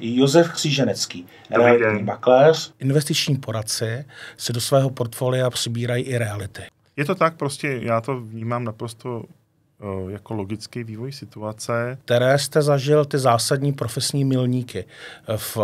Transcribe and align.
Josef 0.00 0.52
Kříženecký, 0.52 1.26
realitní 1.50 2.02
makléř. 2.02 2.72
Investiční 2.78 3.36
poradci 3.36 4.04
se 4.36 4.52
do 4.52 4.60
svého 4.60 4.90
portfolia 4.90 5.50
přibírají 5.50 6.04
i 6.04 6.18
reality. 6.18 6.62
Je 6.96 7.04
to 7.04 7.14
tak, 7.14 7.36
prostě 7.36 7.78
já 7.82 8.00
to 8.00 8.20
vnímám 8.20 8.64
naprosto 8.64 9.22
uh, 9.22 10.10
jako 10.10 10.34
logický 10.34 10.84
vývoj 10.84 11.12
situace. 11.12 11.98
Které 12.04 12.38
jste 12.38 12.62
zažil 12.62 13.04
ty 13.04 13.18
zásadní 13.18 13.72
profesní 13.72 14.24
milníky 14.24 14.84
eh, 15.28 15.36
v 15.36 15.58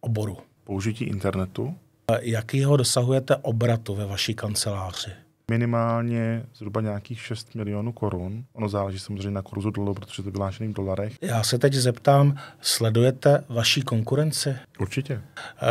oboru? 0.00 0.38
Použití 0.64 1.04
internetu. 1.04 1.74
Jakýho 2.20 2.76
dosahujete 2.76 3.36
obratu 3.36 3.94
ve 3.94 4.06
vaší 4.06 4.34
kanceláři? 4.34 5.10
Minimálně 5.50 6.46
zhruba 6.54 6.80
nějakých 6.80 7.20
6 7.20 7.54
milionů 7.54 7.92
korun. 7.92 8.44
Ono 8.52 8.68
záleží 8.68 8.98
samozřejmě 8.98 9.30
na 9.30 9.42
kurzu 9.42 9.70
dolu, 9.70 9.94
protože 9.94 10.22
to 10.22 10.28
je 10.28 10.32
vylášený 10.32 10.68
v 10.68 10.76
dolarech. 10.76 11.16
Já 11.20 11.42
se 11.42 11.58
teď 11.58 11.74
zeptám, 11.74 12.36
sledujete 12.60 13.44
vaší 13.48 13.82
konkurenci? 13.82 14.56
Určitě. 14.80 15.22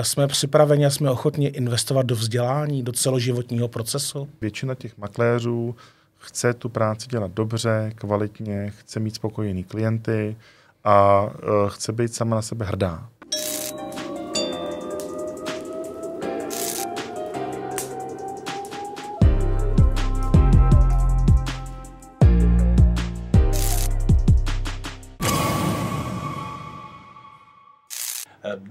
Jsme 0.01 0.27
připraveni 0.27 0.85
a 0.85 0.89
jsme 0.89 1.11
ochotni 1.11 1.47
investovat 1.47 2.05
do 2.05 2.15
vzdělání, 2.15 2.83
do 2.83 2.91
celoživotního 2.91 3.67
procesu? 3.67 4.29
Většina 4.41 4.75
těch 4.75 4.97
makléřů 4.97 5.75
chce 6.17 6.53
tu 6.53 6.69
práci 6.69 7.07
dělat 7.07 7.31
dobře, 7.31 7.91
kvalitně, 7.95 8.73
chce 8.77 8.99
mít 8.99 9.15
spokojený 9.15 9.63
klienty 9.63 10.35
a 10.83 11.23
uh, 11.23 11.29
chce 11.69 11.91
být 11.91 12.13
sama 12.13 12.35
na 12.35 12.41
sebe 12.41 12.65
hrdá. 12.65 13.09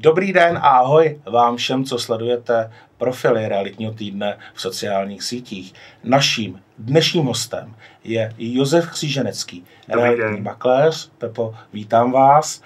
Dobrý 0.03 0.33
den 0.33 0.57
a 0.57 0.69
ahoj 0.69 1.21
vám 1.27 1.57
všem, 1.57 1.85
co 1.85 1.99
sledujete 1.99 2.73
profily 2.99 3.49
realitního 3.49 3.93
týdne 3.93 4.39
v 4.55 4.61
sociálních 4.61 5.23
sítích. 5.23 5.75
Naším 6.05 6.63
dnešním 6.79 7.25
hostem 7.25 7.75
je 8.05 8.33
Josef 8.39 8.91
Kříženecký, 8.91 9.65
realitní 9.89 10.41
makléř. 10.41 11.11
Pepo, 11.19 11.55
vítám 11.73 12.13
vás. 12.13 12.63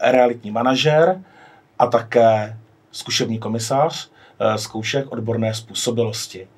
Realitní 0.00 0.50
manažer 0.50 1.20
a 1.78 1.86
také 1.86 2.58
zkušební 2.92 3.38
komisář 3.38 4.10
eh, 4.40 4.58
zkoušek 4.58 5.12
odborné 5.12 5.54
způsobilosti. 5.54 6.48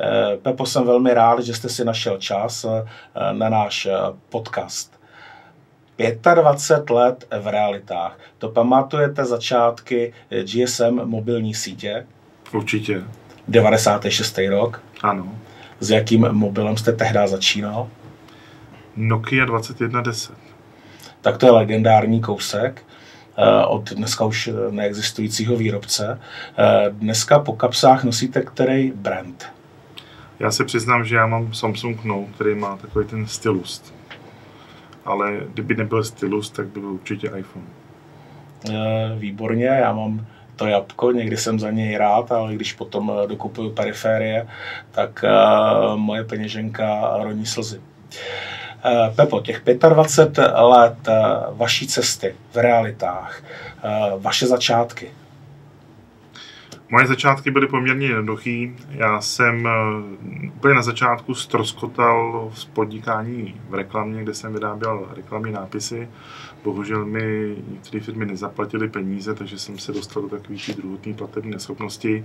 Eh, 0.00 0.36
Pepo, 0.36 0.66
jsem 0.66 0.86
velmi 0.86 1.14
rád, 1.14 1.40
že 1.40 1.54
jste 1.54 1.68
si 1.68 1.84
našel 1.84 2.18
čas 2.18 2.64
eh, 2.64 2.84
na 3.32 3.48
náš 3.48 3.88
podcast. 4.28 5.01
25 6.34 6.90
let 6.90 7.24
v 7.40 7.46
realitách. 7.46 8.18
To 8.38 8.48
pamatujete 8.48 9.24
začátky 9.24 10.12
GSM 10.42 11.00
mobilní 11.04 11.54
sítě? 11.54 12.06
Určitě. 12.52 13.02
96. 13.48 14.38
rok? 14.50 14.82
Ano. 15.02 15.38
S 15.80 15.90
jakým 15.90 16.28
mobilem 16.32 16.76
jste 16.76 16.92
tehdy 16.92 17.18
začínal? 17.24 17.88
Nokia 18.96 19.44
2110. 19.44 20.32
Tak 21.20 21.36
to 21.36 21.46
je 21.46 21.52
legendární 21.52 22.20
kousek 22.20 22.82
eh, 23.38 23.64
od 23.66 23.90
dneska 23.90 24.24
už 24.24 24.50
neexistujícího 24.70 25.56
výrobce. 25.56 26.20
Eh, 26.58 26.90
dneska 26.90 27.38
po 27.38 27.52
kapsách 27.52 28.04
nosíte 28.04 28.42
který 28.42 28.90
brand? 28.90 29.52
Já 30.40 30.50
se 30.50 30.64
přiznám, 30.64 31.04
že 31.04 31.16
já 31.16 31.26
mám 31.26 31.54
Samsung 31.54 32.04
Note, 32.04 32.32
který 32.34 32.54
má 32.54 32.76
takový 32.76 33.06
ten 33.06 33.26
stylus 33.26 33.82
ale 35.04 35.40
kdyby 35.52 35.74
nebyl 35.74 36.04
stylus, 36.04 36.50
tak 36.50 36.66
byl 36.66 36.84
určitě 36.84 37.26
iPhone. 37.26 37.66
E, 38.70 39.16
výborně, 39.18 39.66
já 39.66 39.92
mám 39.92 40.26
to 40.56 40.66
jabko, 40.66 41.12
někdy 41.12 41.36
jsem 41.36 41.58
za 41.58 41.70
něj 41.70 41.96
rád, 41.96 42.32
ale 42.32 42.54
když 42.54 42.72
potom 42.72 43.12
eh, 43.24 43.26
dokupuju 43.26 43.70
periférie, 43.70 44.46
tak 44.90 45.24
uh, 45.24 45.96
moje 45.96 46.24
peněženka 46.24 47.16
roní 47.22 47.46
slzy. 47.46 47.80
Pepo, 49.16 49.40
těch 49.40 49.62
25 49.88 50.52
let 50.58 51.08
vaší 51.50 51.86
cesty 51.86 52.34
v 52.52 52.56
realitách, 52.56 53.42
vaše 54.18 54.46
začátky, 54.46 55.10
Moje 56.92 57.06
začátky 57.06 57.50
byly 57.50 57.66
poměrně 57.68 58.06
jednoduché. 58.06 58.68
Já 58.90 59.20
jsem 59.20 59.66
eh, 59.66 59.70
úplně 60.46 60.74
na 60.74 60.82
začátku 60.82 61.34
stroskotal 61.34 62.50
v 62.54 62.66
podnikání 62.66 63.60
v 63.68 63.74
reklamě, 63.74 64.22
kde 64.22 64.34
jsem 64.34 64.52
vyráběl 64.52 65.08
reklamní 65.16 65.52
nápisy. 65.52 66.08
Bohužel 66.64 67.04
mi 67.04 67.56
některé 67.68 68.04
firmy 68.04 68.26
nezaplatily 68.26 68.88
peníze, 68.88 69.34
takže 69.34 69.58
jsem 69.58 69.78
se 69.78 69.92
dostal 69.92 70.22
do 70.22 70.28
takové 70.28 70.58
druhotné 70.76 71.14
platební 71.14 71.50
neschopnosti. 71.50 72.24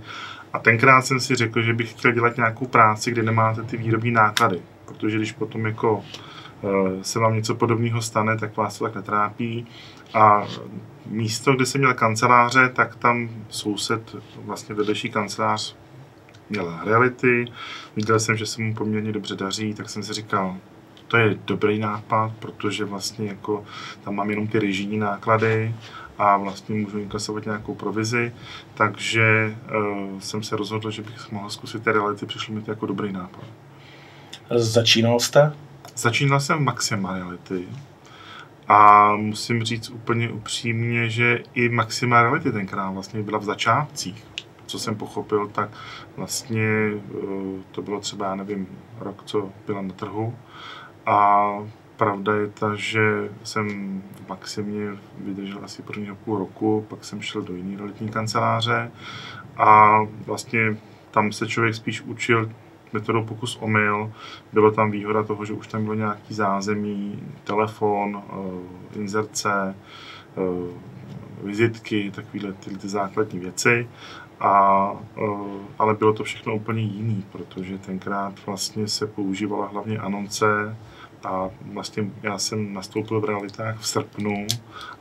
A 0.52 0.58
tenkrát 0.58 1.02
jsem 1.02 1.20
si 1.20 1.34
řekl, 1.34 1.62
že 1.62 1.74
bych 1.74 1.90
chtěl 1.90 2.12
dělat 2.12 2.36
nějakou 2.36 2.66
práci, 2.66 3.10
kde 3.10 3.22
nemáte 3.22 3.62
ty 3.62 3.76
výrobní 3.76 4.10
náklady. 4.10 4.60
Protože 4.84 5.16
když 5.16 5.32
potom 5.32 5.66
jako 5.66 6.04
eh, 6.64 7.04
se 7.04 7.18
vám 7.18 7.34
něco 7.34 7.54
podobného 7.54 8.02
stane, 8.02 8.38
tak 8.38 8.56
vás 8.56 8.78
to 8.78 8.84
tak 8.84 8.94
netrápí. 8.94 9.66
A 10.14 10.46
místo, 11.06 11.52
kde 11.52 11.66
jsem 11.66 11.80
měl 11.80 11.94
kanceláře, 11.94 12.68
tak 12.68 12.96
tam 12.96 13.30
soused, 13.48 14.16
vlastně 14.36 14.74
vedlejší 14.74 15.10
kancelář, 15.10 15.76
měl 16.50 16.78
reality. 16.84 17.44
Viděl 17.96 18.20
jsem, 18.20 18.36
že 18.36 18.46
se 18.46 18.62
mu 18.62 18.74
poměrně 18.74 19.12
dobře 19.12 19.36
daří, 19.36 19.74
tak 19.74 19.90
jsem 19.90 20.02
si 20.02 20.12
říkal, 20.12 20.56
to 21.08 21.16
je 21.16 21.38
dobrý 21.44 21.78
nápad, 21.78 22.32
protože 22.38 22.84
vlastně 22.84 23.28
jako 23.28 23.64
tam 24.04 24.14
mám 24.14 24.30
jenom 24.30 24.46
ty 24.46 24.58
režijní 24.58 24.98
náklady 24.98 25.74
a 26.18 26.36
vlastně 26.36 26.74
můžu 26.74 26.98
inkasovat 26.98 27.44
nějakou 27.44 27.74
provizi, 27.74 28.32
takže 28.74 29.56
uh, 29.76 30.20
jsem 30.20 30.42
se 30.42 30.56
rozhodl, 30.56 30.90
že 30.90 31.02
bych 31.02 31.32
mohl 31.32 31.50
zkusit 31.50 31.84
ty 31.84 31.92
reality, 31.92 32.26
přišlo 32.26 32.54
mi 32.54 32.62
to 32.62 32.70
jako 32.70 32.86
dobrý 32.86 33.12
nápad. 33.12 33.44
Začínal 34.50 35.20
jste? 35.20 35.52
Začínal 35.96 36.40
jsem 36.40 36.58
v 36.58 36.60
Maxima 36.60 37.14
Reality, 37.14 37.68
a 38.68 39.12
musím 39.16 39.64
říct 39.64 39.90
úplně 39.90 40.30
upřímně, 40.30 41.10
že 41.10 41.38
i 41.54 41.68
Maxima 41.68 42.22
Reality 42.22 42.52
tenkrát 42.52 42.90
vlastně 42.90 43.22
byla 43.22 43.38
v 43.38 43.44
začátcích. 43.44 44.24
Co 44.66 44.78
jsem 44.78 44.96
pochopil, 44.96 45.48
tak 45.48 45.70
vlastně 46.16 46.62
eh, 46.62 47.62
to 47.72 47.82
bylo 47.82 48.00
třeba, 48.00 48.26
já 48.26 48.34
nevím, 48.34 48.66
rok, 49.00 49.22
co 49.24 49.50
byla 49.66 49.82
na 49.82 49.92
trhu. 49.92 50.36
A 51.06 51.48
pravda 51.96 52.34
je 52.36 52.48
ta, 52.48 52.74
že 52.74 53.00
jsem 53.42 53.68
v 54.14 54.28
Maximě 54.28 54.90
vydržel 55.18 55.60
asi 55.64 55.82
prvního 55.82 56.16
půl 56.16 56.38
roku, 56.38 56.86
pak 56.88 57.04
jsem 57.04 57.22
šel 57.22 57.42
do 57.42 57.54
jiné 57.54 57.76
realitní 57.76 58.08
kanceláře 58.08 58.90
a 59.56 60.00
vlastně 60.26 60.76
tam 61.10 61.32
se 61.32 61.46
člověk 61.46 61.74
spíš 61.74 62.02
učil 62.02 62.50
metodou 62.92 63.24
pokus 63.24 63.58
omyl. 63.60 64.12
Bylo 64.52 64.70
tam 64.70 64.90
výhoda 64.90 65.22
toho, 65.22 65.44
že 65.44 65.52
už 65.52 65.66
tam 65.66 65.82
bylo 65.82 65.94
nějaký 65.94 66.34
zázemí, 66.34 67.22
telefon, 67.44 68.22
eh, 68.28 68.98
inzerce, 68.98 69.74
eh, 70.36 70.88
vizitky, 71.42 72.10
takovéhle 72.14 72.52
ty, 72.52 72.78
ty 72.78 72.88
základní 72.88 73.38
věci. 73.38 73.88
A, 74.40 74.92
eh, 75.16 75.22
ale 75.78 75.94
bylo 75.94 76.12
to 76.12 76.24
všechno 76.24 76.54
úplně 76.54 76.82
jiný, 76.82 77.24
protože 77.32 77.78
tenkrát 77.78 78.46
vlastně 78.46 78.88
se 78.88 79.06
používala 79.06 79.66
hlavně 79.66 79.98
anonce 79.98 80.76
a 81.24 81.50
vlastně 81.72 82.10
já 82.22 82.38
jsem 82.38 82.74
nastoupil 82.74 83.20
v 83.20 83.24
realitách 83.24 83.78
v 83.78 83.86
srpnu 83.86 84.46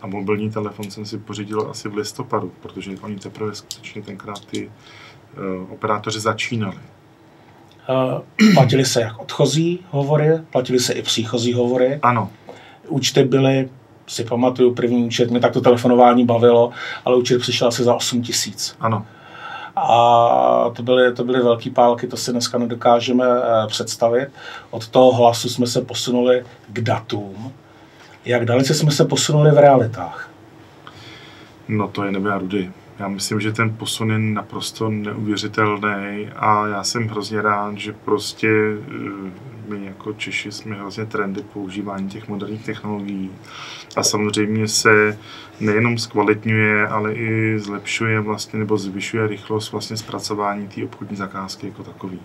a 0.02 0.08
mobilní 0.08 0.52
telefon 0.52 0.92
jsem 0.92 1.06
si 1.06 1.18
pořídil 1.18 1.68
asi 1.70 1.90
v 1.90 1.96
listopadu, 1.96 2.52
protože 2.62 2.98
oni 3.02 3.16
teprve 3.16 3.56
skutečně 3.56 4.02
tenkrát 4.02 4.46
ty 4.46 4.72
operátoři 5.70 6.20
začínali. 6.20 6.78
Uh, 7.90 8.54
platili 8.54 8.86
se 8.86 9.02
jak 9.02 9.20
odchozí 9.20 9.80
hovory, 9.90 10.40
platili 10.52 10.80
se 10.80 10.94
i 10.94 11.02
příchozí 11.02 11.54
hovory. 11.54 12.00
Ano. 12.02 12.30
Účty 12.88 13.24
byly, 13.24 13.70
si 14.08 14.24
pamatuju, 14.24 14.74
první 14.74 15.06
účet, 15.06 15.32
mě 15.32 15.40
tak 15.40 15.54
to 15.54 15.62
telefonování 15.62 16.26
bavilo, 16.26 16.72
ale 17.06 17.16
účet 17.16 17.42
přišel 17.42 17.68
asi 17.68 17.84
za 17.84 17.96
8 17.96 18.22
tisíc. 18.22 18.76
Ano. 18.80 19.06
A 19.76 20.72
to 20.76 20.84
byly, 20.84 21.14
to 21.14 21.24
byly 21.24 21.40
velké 21.40 21.70
pálky, 21.70 22.08
to 22.08 22.18
si 22.18 22.32
dneska 22.32 22.58
nedokážeme 22.58 23.28
uh, 23.28 23.68
představit. 23.68 24.30
Od 24.70 24.88
toho 24.88 25.12
hlasu 25.12 25.50
jsme 25.50 25.68
se 25.68 25.82
posunuli 25.82 26.44
k 26.68 26.82
datům. 26.82 27.54
Jak 28.26 28.46
dalece 28.46 28.74
jsme 28.74 28.92
se 28.92 29.06
posunuli 29.06 29.52
v 29.52 29.58
realitách? 29.58 30.30
No 31.68 31.88
to 31.88 32.04
je 32.04 32.12
nebe 32.12 32.34
a 32.34 32.38
rudy. 32.38 32.72
Já 33.00 33.08
myslím, 33.08 33.40
že 33.40 33.54
ten 33.54 33.76
posun 33.78 34.12
je 34.12 34.20
naprosto 34.20 34.90
neuvěřitelný 34.90 36.30
a 36.36 36.68
já 36.68 36.84
jsem 36.84 37.08
hrozně 37.08 37.42
rád, 37.42 37.78
že 37.78 37.94
prostě 37.94 38.48
eh, 38.48 39.32
my 39.68 39.86
jako 39.86 40.14
Češi 40.14 40.52
jsme 40.52 40.76
hrozně 40.76 41.06
trendy 41.06 41.44
používání 41.54 42.10
těch 42.10 42.28
moderních 42.28 42.66
technologií 42.66 43.32
a 43.96 44.04
samozřejmě 44.04 44.68
se 44.68 45.18
nejenom 45.60 45.98
zkvalitňuje, 45.98 46.88
ale 46.88 47.14
i 47.14 47.60
zlepšuje 47.60 48.20
vlastně 48.20 48.60
nebo 48.60 48.78
zvyšuje 48.78 49.28
rychlost 49.28 49.72
vlastně 49.72 49.98
zpracování 49.98 50.68
té 50.68 50.84
obchodní 50.84 51.18
zakázky 51.18 51.68
jako 51.68 51.84
takový. 51.84 52.20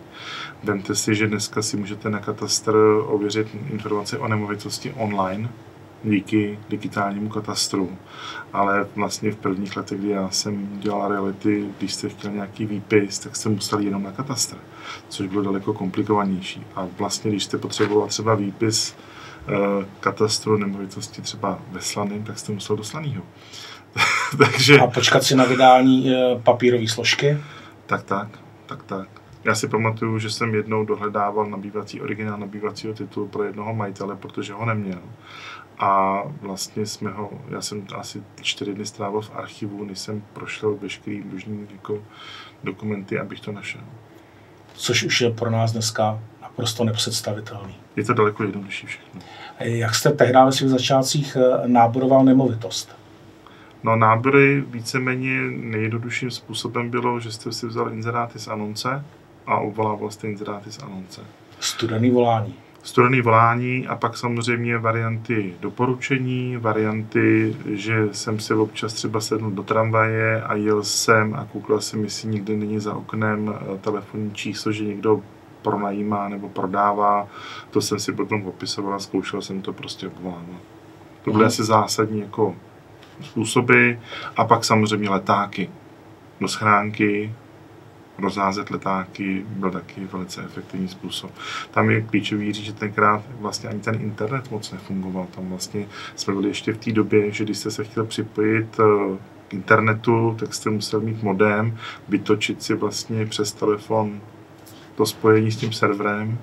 Vemte 0.64 0.94
si, 0.94 1.14
že 1.14 1.26
dneska 1.26 1.62
si 1.62 1.76
můžete 1.76 2.10
na 2.10 2.18
katastr 2.18 2.74
ověřit 3.06 3.48
informace 3.70 4.18
o 4.18 4.28
nemovitosti 4.28 4.92
online, 4.96 5.48
díky 6.04 6.58
digitálnímu 6.68 7.28
katastru. 7.28 7.96
Ale 8.52 8.86
vlastně 8.96 9.30
v 9.30 9.36
prvních 9.36 9.76
letech, 9.76 9.98
kdy 9.98 10.08
já 10.08 10.30
jsem 10.30 10.80
dělal 10.80 11.08
reality, 11.08 11.68
když 11.78 11.94
jste 11.94 12.08
chtěl 12.08 12.30
nějaký 12.30 12.66
výpis, 12.66 13.18
tak 13.18 13.36
jste 13.36 13.48
musel 13.48 13.78
jenom 13.78 14.02
na 14.02 14.12
katastr, 14.12 14.56
což 15.08 15.26
bylo 15.26 15.42
daleko 15.42 15.72
komplikovanější. 15.72 16.66
A 16.76 16.86
vlastně, 16.98 17.30
když 17.30 17.44
jste 17.44 17.58
potřeboval 17.58 18.08
třeba 18.08 18.34
výpis 18.34 18.96
eh, 19.48 19.86
katastru 20.00 20.56
nemovitosti 20.56 21.22
třeba 21.22 21.58
ve 21.70 21.80
Slaném, 21.80 22.24
tak 22.24 22.38
jste 22.38 22.52
musel 22.52 22.76
do 22.76 22.84
Slaného. 22.84 23.22
Takže... 24.38 24.78
A 24.78 24.86
počkat 24.86 25.22
si 25.22 25.36
na 25.36 25.44
vydání 25.44 26.14
eh, 26.14 26.40
papírové 26.42 26.88
složky? 26.88 27.38
Tak, 27.86 28.02
tak, 28.02 28.28
tak, 28.66 28.82
tak. 28.82 29.08
Já 29.44 29.54
si 29.54 29.68
pamatuju, 29.68 30.18
že 30.18 30.30
jsem 30.30 30.54
jednou 30.54 30.84
dohledával 30.84 31.46
nabývací 31.46 32.00
originál 32.00 32.38
nabývacího 32.38 32.94
titulu 32.94 33.28
pro 33.28 33.44
jednoho 33.44 33.74
majitele, 33.74 34.16
protože 34.16 34.52
ho 34.52 34.66
neměl. 34.66 34.98
A 35.82 36.22
vlastně 36.40 36.86
jsme 36.86 37.10
ho, 37.10 37.30
já 37.48 37.60
jsem 37.60 37.86
asi 37.96 38.22
čtyři 38.40 38.74
dny 38.74 38.86
strávil 38.86 39.20
v 39.20 39.30
archivu, 39.34 39.84
než 39.84 39.98
jsem 39.98 40.22
prošel 40.32 40.76
veškerý 40.76 41.22
možný 41.32 41.66
jako 41.72 42.02
dokumenty, 42.64 43.18
abych 43.18 43.40
to 43.40 43.52
našel. 43.52 43.80
Což 44.74 45.02
už 45.04 45.20
je 45.20 45.30
pro 45.30 45.50
nás 45.50 45.72
dneska 45.72 46.20
naprosto 46.42 46.84
nepředstavitelný. 46.84 47.74
Je 47.96 48.04
to 48.04 48.14
daleko 48.14 48.42
jednodušší 48.42 48.86
všechno. 48.86 49.20
Jak 49.60 49.94
jste 49.94 50.10
tehdy 50.10 50.38
ve 50.44 50.52
svých 50.52 50.70
začátcích 50.70 51.36
eh, 51.36 51.68
náboroval 51.68 52.24
nemovitost? 52.24 52.96
No 53.82 53.96
nábory 53.96 54.60
víceméně 54.60 55.40
nejjednodušším 55.50 56.30
způsobem 56.30 56.90
bylo, 56.90 57.20
že 57.20 57.32
jste 57.32 57.52
si 57.52 57.66
vzal 57.66 57.92
inzeráty 57.92 58.38
z 58.38 58.48
anonce 58.48 59.04
a 59.46 59.56
obvolával 59.56 60.10
jste 60.10 60.28
inzeráty 60.28 60.72
z 60.72 60.78
anonce. 60.82 61.20
Studený 61.60 62.10
volání. 62.10 62.54
Studený 62.82 63.20
volání 63.20 63.86
a 63.86 63.96
pak 63.96 64.16
samozřejmě 64.16 64.78
varianty 64.78 65.54
doporučení, 65.60 66.56
varianty, 66.56 67.56
že 67.66 68.08
jsem 68.12 68.40
si 68.40 68.54
občas 68.54 68.92
třeba 68.92 69.20
sedl 69.20 69.50
do 69.50 69.62
tramvaje 69.62 70.42
a 70.42 70.54
jel 70.54 70.82
jsem 70.82 71.34
a 71.34 71.48
koukal 71.52 71.80
jsem, 71.80 72.04
jestli 72.04 72.28
nikdy 72.28 72.56
není 72.56 72.80
za 72.80 72.94
oknem 72.94 73.54
eh, 73.54 73.78
telefonní 73.78 74.32
číslo, 74.32 74.72
že 74.72 74.84
někdo 74.84 75.22
pronajímá 75.62 76.28
nebo 76.28 76.48
prodává. 76.48 77.28
To 77.70 77.80
jsem 77.80 78.00
si 78.00 78.12
potom 78.12 78.46
opisoval 78.46 78.94
a 78.94 78.98
zkoušel 78.98 79.42
jsem 79.42 79.62
to 79.62 79.72
prostě 79.72 80.06
obvolávat. 80.06 80.62
To 81.24 81.30
byly 81.30 81.42
hmm. 81.42 81.48
asi 81.48 81.64
zásadní 81.64 82.20
jako 82.20 82.56
způsoby 83.20 83.92
a 84.36 84.44
pak 84.44 84.64
samozřejmě 84.64 85.10
letáky 85.10 85.70
do 86.40 86.48
schránky, 86.48 87.34
rozházet 88.18 88.70
letáky 88.70 89.44
byl 89.48 89.70
taky 89.70 90.04
velice 90.04 90.44
efektivní 90.44 90.88
způsob. 90.88 91.30
Tam 91.70 91.90
je 91.90 92.02
klíčový 92.02 92.52
říct, 92.52 92.64
že 92.64 92.72
tenkrát 92.72 93.22
vlastně 93.40 93.68
ani 93.68 93.80
ten 93.80 93.94
internet 93.94 94.50
moc 94.50 94.72
nefungoval. 94.72 95.26
Tam 95.34 95.48
vlastně 95.48 95.86
jsme 96.16 96.34
byli 96.34 96.48
ještě 96.48 96.72
v 96.72 96.78
té 96.78 96.92
době, 96.92 97.30
že 97.30 97.44
když 97.44 97.58
jste 97.58 97.70
se 97.70 97.84
chtěl 97.84 98.04
připojit 98.04 98.80
eh, 98.80 99.18
k 99.48 99.54
internetu, 99.54 100.36
tak 100.38 100.54
jste 100.54 100.70
musel 100.70 101.00
mít 101.00 101.22
modem, 101.22 101.78
vytočit 102.08 102.62
si 102.62 102.74
vlastně 102.74 103.26
přes 103.26 103.52
telefon 103.52 104.20
to 104.94 105.06
spojení 105.06 105.52
s 105.52 105.56
tím 105.56 105.72
serverem 105.72 106.38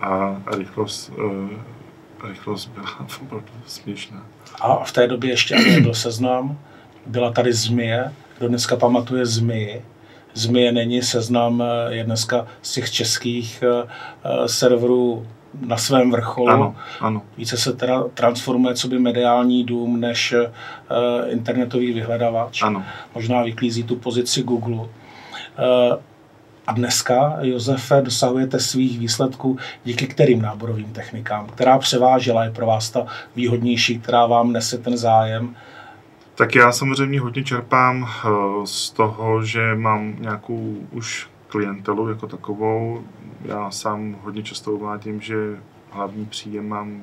a 0.00 0.42
rychlost, 0.56 1.12
uh, 1.18 2.28
rychlost 2.28 2.66
byla 2.66 3.00
opravdu 3.22 3.46
směšná. 3.66 4.26
A 4.60 4.84
v 4.84 4.92
té 4.92 5.06
době 5.06 5.30
ještě 5.30 5.56
nebyl 5.56 5.94
seznam, 5.94 6.58
byla 7.06 7.32
tady 7.32 7.52
zmije, 7.52 8.12
kdo 8.38 8.48
dneska 8.48 8.76
pamatuje 8.76 9.26
zmiji, 9.26 9.82
Zmije 10.34 10.72
není 10.72 11.02
seznam, 11.02 11.62
eh, 11.62 11.94
je 11.94 12.04
dneska 12.04 12.46
z 12.62 12.72
těch 12.72 12.90
českých 12.90 13.62
eh, 13.62 13.88
eh, 14.24 14.48
serverů 14.48 15.26
na 15.66 15.76
svém 15.76 16.10
vrcholu. 16.10 16.48
Ano, 16.48 16.76
ano. 17.00 17.22
Více 17.36 17.56
se 17.56 17.72
teda 17.72 18.04
transformuje 18.14 18.74
co 18.74 18.88
by 18.88 18.98
mediální 18.98 19.64
dům 19.64 20.00
než 20.00 20.34
internetový 21.28 21.92
vyhledávač. 21.92 22.62
Ano. 22.62 22.84
Možná 23.14 23.42
vyklízí 23.42 23.82
tu 23.82 23.96
pozici 23.96 24.42
Google. 24.42 24.88
A 26.66 26.72
dneska, 26.72 27.38
Josefe, 27.40 28.02
dosahujete 28.02 28.60
svých 28.60 28.98
výsledků 28.98 29.58
díky 29.84 30.06
kterým 30.06 30.42
náborovým 30.42 30.92
technikám? 30.92 31.46
Která 31.46 31.78
převážela 31.78 32.44
je 32.44 32.50
pro 32.50 32.66
vás 32.66 32.90
ta 32.90 33.06
výhodnější, 33.36 33.98
která 33.98 34.26
vám 34.26 34.52
nese 34.52 34.78
ten 34.78 34.96
zájem? 34.96 35.56
Tak 36.34 36.54
já 36.54 36.72
samozřejmě 36.72 37.20
hodně 37.20 37.44
čerpám 37.44 38.08
eh, 38.08 38.28
z 38.64 38.90
toho, 38.90 39.44
že 39.44 39.74
mám 39.74 40.14
nějakou 40.18 40.86
už 40.90 41.30
klientelu 41.48 42.08
jako 42.08 42.26
takovou. 42.26 43.04
Já 43.44 43.70
sám 43.70 44.16
hodně 44.22 44.42
často 44.42 44.72
uvádím, 44.72 45.20
že 45.20 45.58
hlavní 45.90 46.26
příjem 46.26 46.68
mám 46.68 47.02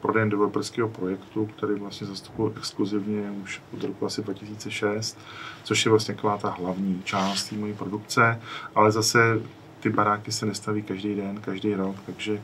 prodejem 0.00 0.30
developerského 0.30 0.88
projektu, 0.88 1.46
který 1.46 1.74
vlastně 1.74 2.06
zastupuji 2.06 2.54
exkluzivně 2.56 3.30
už 3.42 3.62
od 3.74 3.84
roku 3.84 4.06
asi 4.06 4.22
2006, 4.22 5.18
což 5.62 5.84
je 5.84 5.90
vlastně 5.90 6.14
taková 6.14 6.38
ta 6.38 6.50
hlavní 6.50 7.02
část 7.04 7.44
té 7.44 7.56
mojí 7.56 7.72
produkce, 7.74 8.40
ale 8.74 8.92
zase 8.92 9.40
ty 9.80 9.90
baráky 9.90 10.32
se 10.32 10.46
nestaví 10.46 10.82
každý 10.82 11.14
den, 11.14 11.40
každý 11.40 11.74
rok, 11.74 11.96
takže 12.06 12.42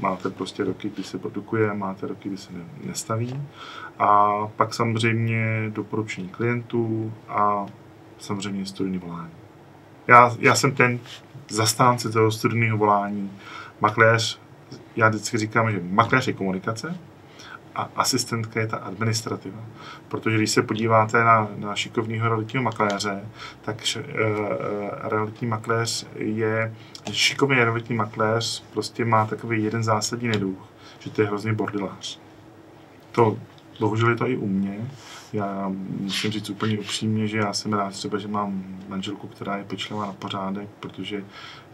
máte 0.00 0.30
prostě 0.30 0.64
roky, 0.64 0.90
kdy 0.94 1.04
se 1.04 1.18
produkuje, 1.18 1.74
máte 1.74 2.06
roky, 2.06 2.28
kdy 2.28 2.38
se 2.38 2.52
ne, 2.52 2.64
nestaví. 2.84 3.42
A 3.98 4.32
pak 4.56 4.74
samozřejmě 4.74 5.70
doporučení 5.70 6.28
klientů 6.28 7.12
a 7.28 7.66
samozřejmě 8.18 8.66
studený 8.66 8.98
volání. 8.98 9.30
Já, 10.08 10.36
já 10.38 10.54
jsem 10.54 10.72
ten 10.72 10.98
zastánce 11.48 12.10
toho 12.10 12.30
studeného 12.30 12.78
volání. 12.78 13.32
Makléř, 13.80 14.40
já 14.96 15.08
vždycky 15.08 15.38
říkám, 15.38 15.70
že 15.70 15.80
makléř 15.90 16.26
je 16.26 16.32
komunikace, 16.32 16.98
a 17.74 17.90
asistentka 17.96 18.60
je 18.60 18.66
ta 18.66 18.76
administrativa. 18.76 19.58
Protože 20.08 20.36
když 20.36 20.50
se 20.50 20.62
podíváte 20.62 21.24
na, 21.24 21.48
na 21.56 21.74
šikovného 21.74 22.28
realitního 22.28 22.62
makléře, 22.62 23.24
tak 23.62 23.76
uh, 23.96 24.02
realitní 25.08 25.46
makléř 25.46 26.06
je, 26.16 26.74
šikovný 27.12 27.56
realitní 27.56 27.96
makléř 27.96 28.64
prostě 28.72 29.04
má 29.04 29.26
takový 29.26 29.64
jeden 29.64 29.82
zásadní 29.82 30.28
neduch, 30.28 30.68
že 30.98 31.10
to 31.10 31.22
je 31.22 31.28
hrozně 31.28 31.52
bordelář. 31.52 32.20
To, 33.12 33.38
bohužel 33.80 34.08
je 34.08 34.16
to 34.16 34.28
i 34.28 34.36
u 34.36 34.46
mě. 34.46 34.90
Já 35.32 35.72
musím 36.00 36.30
říct 36.30 36.50
úplně 36.50 36.78
upřímně, 36.78 37.26
že 37.26 37.38
já 37.38 37.52
jsem 37.52 37.72
rád 37.72 37.92
třeba, 37.92 38.18
že 38.18 38.28
mám 38.28 38.64
manželku, 38.88 39.28
která 39.28 39.56
je 39.56 39.64
pečlivá 39.64 40.06
na 40.06 40.12
pořádek, 40.12 40.68
protože, 40.80 41.24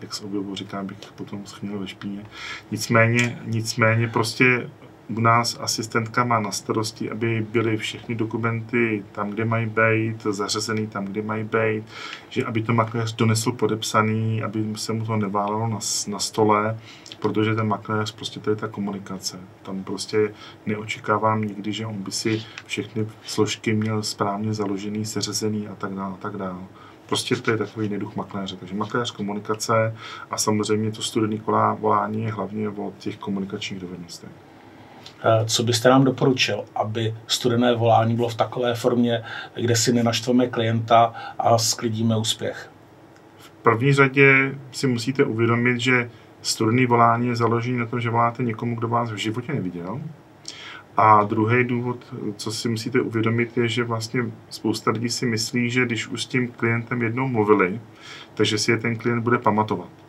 jak 0.01 0.15
se 0.15 0.25
objevu 0.25 0.55
říkám, 0.55 0.87
bych 0.87 0.97
potom 1.15 1.47
schnil 1.47 1.79
ve 1.79 1.89
špíně. 1.89 2.25
Nicméně, 2.71 3.39
nicméně 3.45 4.09
prostě 4.09 4.71
u 5.08 5.20
nás 5.20 5.58
asistentka 5.61 6.25
má 6.25 6.41
na 6.41 6.53
starosti, 6.53 7.11
aby 7.11 7.47
byly 7.50 7.76
všechny 7.76 8.14
dokumenty 8.14 9.04
tam, 9.12 9.31
kde 9.31 9.45
mají 9.45 9.66
být, 9.66 10.23
zařazený 10.23 10.87
tam, 10.87 11.04
kde 11.04 11.23
mají 11.23 11.45
být, 11.45 11.85
že 12.28 12.45
aby 12.45 12.62
to 12.62 12.73
makléř 12.73 13.14
donesl 13.14 13.52
podepsaný, 13.52 14.42
aby 14.42 14.64
se 14.75 14.92
mu 14.92 15.04
to 15.04 15.16
neválelo 15.16 15.69
na, 15.69 15.78
na 16.09 16.19
stole, 16.19 16.78
protože 17.21 17.54
ten 17.54 17.69
makléř, 17.69 18.14
prostě 18.14 18.40
to 18.40 18.50
je 18.50 18.57
ta 18.57 18.69
komunikace. 18.69 19.38
Tam 19.62 19.85
prostě 19.85 20.35
neočekávám 20.66 21.42
nikdy, 21.42 21.73
že 21.73 21.87
on 21.87 22.02
by 22.02 22.12
si 22.12 22.42
všechny 22.66 23.07
složky 23.25 23.75
měl 23.75 24.02
správně 24.02 24.54
založený, 24.54 25.04
seřazený 25.04 25.69
a 25.69 25.75
tak 25.75 25.95
dále 25.95 26.14
a 26.14 26.16
tak 26.16 26.37
dále. 26.37 26.59
Prostě 27.07 27.37
to 27.37 27.50
je 27.50 27.57
takový 27.57 27.88
neduch 27.88 28.16
makléře. 28.16 28.57
Takže 28.57 28.75
makléř, 28.75 29.11
komunikace 29.11 29.97
a 30.31 30.38
samozřejmě 30.38 30.92
to 30.92 31.02
studený 31.02 31.38
kolá 31.38 31.75
volání 31.75 32.23
je 32.23 32.33
hlavně 32.33 32.69
o 32.69 32.92
těch 32.99 33.16
komunikačních 33.16 33.81
dovednostech. 33.81 34.46
Eh, 35.25 35.44
co 35.46 35.62
byste 35.62 35.88
nám 35.88 36.04
doporučil, 36.04 36.64
aby 36.75 37.14
studené 37.26 37.75
volání 37.75 38.16
bylo 38.16 38.28
v 38.28 38.35
takové 38.35 38.75
formě, 38.75 39.23
kde 39.54 39.76
si 39.76 39.92
nenaštveme 39.92 40.46
klienta 40.46 41.14
a 41.38 41.58
sklidíme 41.58 42.16
úspěch? 42.16 42.70
V 43.38 43.50
první 43.50 43.92
řadě 43.92 44.54
si 44.73 44.87
musíte 44.87 45.25
uvědomit, 45.25 45.80
že 45.80 46.11
studený 46.42 46.87
volání 46.87 47.28
je 47.28 47.37
založený 47.37 47.78
na 47.78 47.87
tom, 47.87 48.00
že 48.00 48.11
voláte 48.11 48.42
někomu, 48.42 48.76
kdo 48.76 48.88
vás 48.88 49.11
v 49.11 49.16
životě 49.16 49.52
neviděl. 49.52 50.00
A 50.96 51.25
druhý 51.25 51.64
důvod, 51.64 52.14
co 52.37 52.52
si 52.52 52.68
musíte 52.68 53.00
uvědomit, 53.00 53.56
je, 53.56 53.68
že 53.68 53.85
vlastně 53.85 54.23
spousta 54.50 54.90
lidí 54.90 55.08
si 55.08 55.26
myslí, 55.26 55.70
že 55.70 55.85
když 55.85 56.08
už 56.08 56.23
s 56.23 56.26
tím 56.26 56.49
klientem 56.49 57.02
jednou 57.02 57.28
mluvili, 57.28 57.80
takže 58.35 58.58
si 58.58 58.70
je 58.70 58.76
ten 58.76 58.96
klient 58.96 59.20
bude 59.20 59.38
pamatovat. 59.38 60.06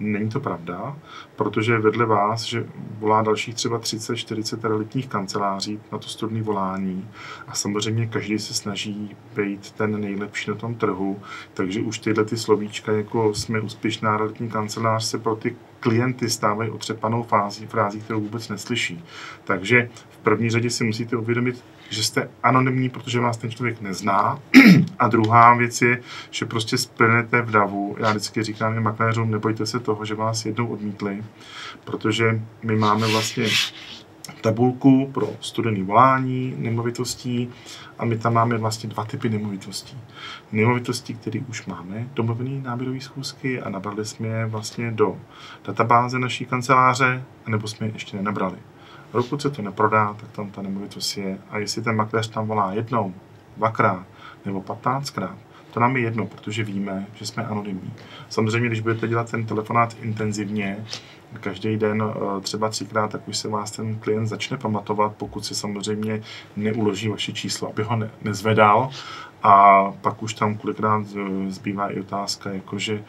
Není 0.00 0.30
to 0.30 0.40
pravda, 0.40 0.96
protože 1.36 1.78
vedle 1.78 2.06
vás, 2.06 2.42
že 2.42 2.66
volá 2.98 3.22
dalších 3.22 3.54
třeba 3.54 3.78
30-40 3.78 4.68
realitních 4.68 5.08
kanceláří 5.08 5.80
na 5.92 5.98
to 5.98 6.08
studní 6.08 6.42
volání 6.42 7.08
a 7.48 7.54
samozřejmě 7.54 8.06
každý 8.06 8.38
se 8.38 8.54
snaží 8.54 9.16
být 9.36 9.70
ten 9.70 10.00
nejlepší 10.00 10.50
na 10.50 10.56
tom 10.56 10.74
trhu, 10.74 11.20
takže 11.54 11.80
už 11.80 11.98
tyhle 11.98 12.24
ty 12.24 12.36
slovíčka, 12.36 12.92
jako 12.92 13.34
jsme 13.34 13.60
úspěšná 13.60 14.16
realitní 14.16 14.50
kancelář, 14.50 15.04
se 15.04 15.18
pro 15.18 15.36
ty 15.36 15.56
klienty 15.80 16.30
stávají 16.30 16.70
otřepanou 16.70 17.22
fází, 17.22 17.66
frází, 17.66 18.00
kterou 18.00 18.20
vůbec 18.20 18.48
neslyší. 18.48 19.04
Takže 19.44 19.88
v 20.10 20.18
první 20.18 20.50
řadě 20.50 20.70
si 20.70 20.84
musíte 20.84 21.16
uvědomit, 21.16 21.64
že 21.90 22.04
jste 22.04 22.28
anonymní, 22.42 22.88
protože 22.88 23.20
vás 23.20 23.36
ten 23.36 23.50
člověk 23.50 23.80
nezná. 23.80 24.38
A 24.98 25.08
druhá 25.08 25.54
věc 25.54 25.82
je, 25.82 26.00
že 26.30 26.46
prostě 26.46 26.78
splnete 26.78 27.42
v 27.42 27.50
davu. 27.50 27.96
Já 27.98 28.10
vždycky 28.10 28.42
říkám 28.42 28.74
že 28.74 28.80
makléřům, 28.80 29.30
nebojte 29.30 29.66
se 29.66 29.80
toho, 29.80 30.04
že 30.04 30.14
vás 30.14 30.46
jednou 30.46 30.66
odmítli, 30.66 31.24
protože 31.84 32.40
my 32.62 32.76
máme 32.76 33.06
vlastně 33.06 33.46
tabulku 34.40 35.10
pro 35.14 35.28
studený 35.40 35.82
volání 35.82 36.54
nemovitostí 36.58 37.50
a 37.98 38.04
my 38.04 38.18
tam 38.18 38.34
máme 38.34 38.58
vlastně 38.58 38.88
dva 38.88 39.04
typy 39.04 39.28
nemovitostí. 39.28 39.98
Nemovitosti, 40.52 41.14
které 41.14 41.40
už 41.48 41.66
máme, 41.66 42.08
domluvené 42.14 42.62
náběrové 42.62 43.00
schůzky 43.00 43.60
a 43.60 43.68
nabrali 43.68 44.04
jsme 44.04 44.28
je 44.28 44.46
vlastně 44.46 44.90
do 44.90 45.16
databáze 45.64 46.18
naší 46.18 46.46
kanceláře, 46.46 47.24
nebo 47.46 47.68
jsme 47.68 47.86
je 47.86 47.92
ještě 47.92 48.16
nenabrali. 48.16 48.56
Pokud 49.22 49.42
se 49.42 49.50
to 49.50 49.62
neprodá, 49.62 50.14
tak 50.20 50.30
tam 50.30 50.50
ta 50.50 50.62
nemovitost 50.62 51.16
je. 51.16 51.38
A 51.50 51.58
jestli 51.58 51.82
ten 51.82 51.96
makléř 51.96 52.28
tam 52.28 52.46
volá 52.46 52.72
jednou, 52.72 53.14
dvakrát 53.56 54.06
nebo 54.44 54.62
patnáctkrát, 54.62 55.36
to 55.70 55.80
nám 55.80 55.96
je 55.96 56.02
jedno, 56.02 56.26
protože 56.26 56.64
víme, 56.64 57.06
že 57.14 57.26
jsme 57.26 57.46
anonymní. 57.46 57.92
Samozřejmě, 58.28 58.68
když 58.68 58.80
budete 58.80 59.08
dělat 59.08 59.30
ten 59.30 59.46
telefonát 59.46 59.96
intenzivně, 60.02 60.84
každý 61.40 61.76
den 61.76 62.02
eh, 62.02 62.40
třeba 62.40 62.68
třikrát, 62.68 63.10
tak 63.10 63.28
už 63.28 63.36
se 63.36 63.48
vás 63.48 63.70
ten 63.70 63.98
klient 63.98 64.26
začne 64.26 64.56
pamatovat, 64.56 65.12
pokud 65.16 65.44
si 65.44 65.54
samozřejmě 65.54 66.22
neuloží 66.56 67.08
vaše 67.08 67.32
číslo, 67.32 67.68
aby 67.68 67.82
ho 67.82 67.96
ne- 67.96 68.10
nezvedal. 68.22 68.90
A 69.42 69.84
pak 70.00 70.22
už 70.22 70.34
tam 70.34 70.56
kolikrát 70.56 71.06
eh, 71.16 71.50
zbývá 71.50 71.88
i 71.88 72.00
otázka, 72.00 72.50
jakože 72.50 73.04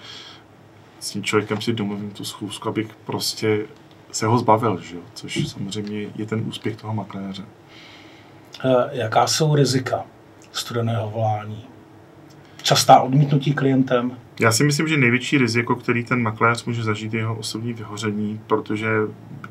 s 0.99 1.09
tím 1.09 1.23
člověkem 1.23 1.61
si 1.61 1.73
domluvím 1.73 2.11
tu 2.11 2.25
schůzku, 2.25 2.69
abych 2.69 2.95
prostě 3.05 3.65
se 4.11 4.25
ho 4.25 4.37
zbavil, 4.37 4.79
že? 4.81 4.97
což 5.13 5.47
samozřejmě 5.47 6.07
je 6.15 6.25
ten 6.25 6.43
úspěch 6.47 6.75
toho 6.75 6.93
makléře. 6.93 7.43
Eh, 8.65 8.89
jaká 8.91 9.27
jsou 9.27 9.55
rizika 9.55 10.03
studeného 10.51 11.09
volání? 11.09 11.65
Častá 12.61 13.01
odmítnutí 13.01 13.53
klientem? 13.53 14.17
Já 14.39 14.51
si 14.51 14.63
myslím, 14.63 14.87
že 14.87 14.97
největší 14.97 15.37
riziko, 15.37 15.75
který 15.75 16.03
ten 16.03 16.21
makléř 16.21 16.65
může 16.65 16.83
zažít, 16.83 17.13
je 17.13 17.19
jeho 17.19 17.35
osobní 17.35 17.73
vyhoření, 17.73 18.41
protože 18.47 18.87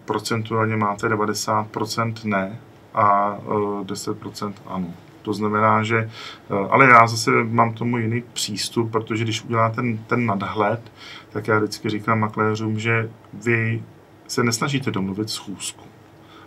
procentuálně 0.04 0.76
máte 0.76 1.08
90% 1.08 2.14
ne 2.24 2.58
a 2.94 3.38
10% 3.82 4.50
eh, 4.50 4.60
ano. 4.66 4.94
To 5.22 5.32
znamená, 5.32 5.82
že, 5.82 5.98
eh, 6.50 6.68
ale 6.70 6.86
já 6.86 7.06
zase 7.06 7.30
mám 7.30 7.74
tomu 7.74 7.98
jiný 7.98 8.22
přístup, 8.32 8.92
protože 8.92 9.24
když 9.24 9.42
uděláte 9.42 9.76
ten, 9.76 9.98
ten 9.98 10.26
nadhled, 10.26 10.92
tak 11.30 11.48
já 11.48 11.58
vždycky 11.58 11.90
říkám 11.90 12.20
makléřům, 12.20 12.78
že 12.78 13.10
vy 13.32 13.82
se 14.28 14.44
nesnažíte 14.44 14.90
domluvit 14.90 15.30
schůzku. 15.30 15.84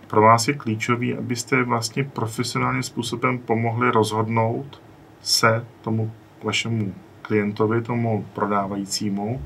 Pro 0.06 0.22
vás 0.22 0.48
je 0.48 0.54
klíčový, 0.54 1.14
abyste 1.14 1.62
vlastně 1.62 2.04
profesionálním 2.04 2.82
způsobem 2.82 3.38
pomohli 3.38 3.90
rozhodnout 3.90 4.82
se 5.22 5.66
tomu 5.82 6.12
vašemu 6.44 6.94
klientovi, 7.22 7.82
tomu 7.82 8.26
prodávajícímu, 8.34 9.42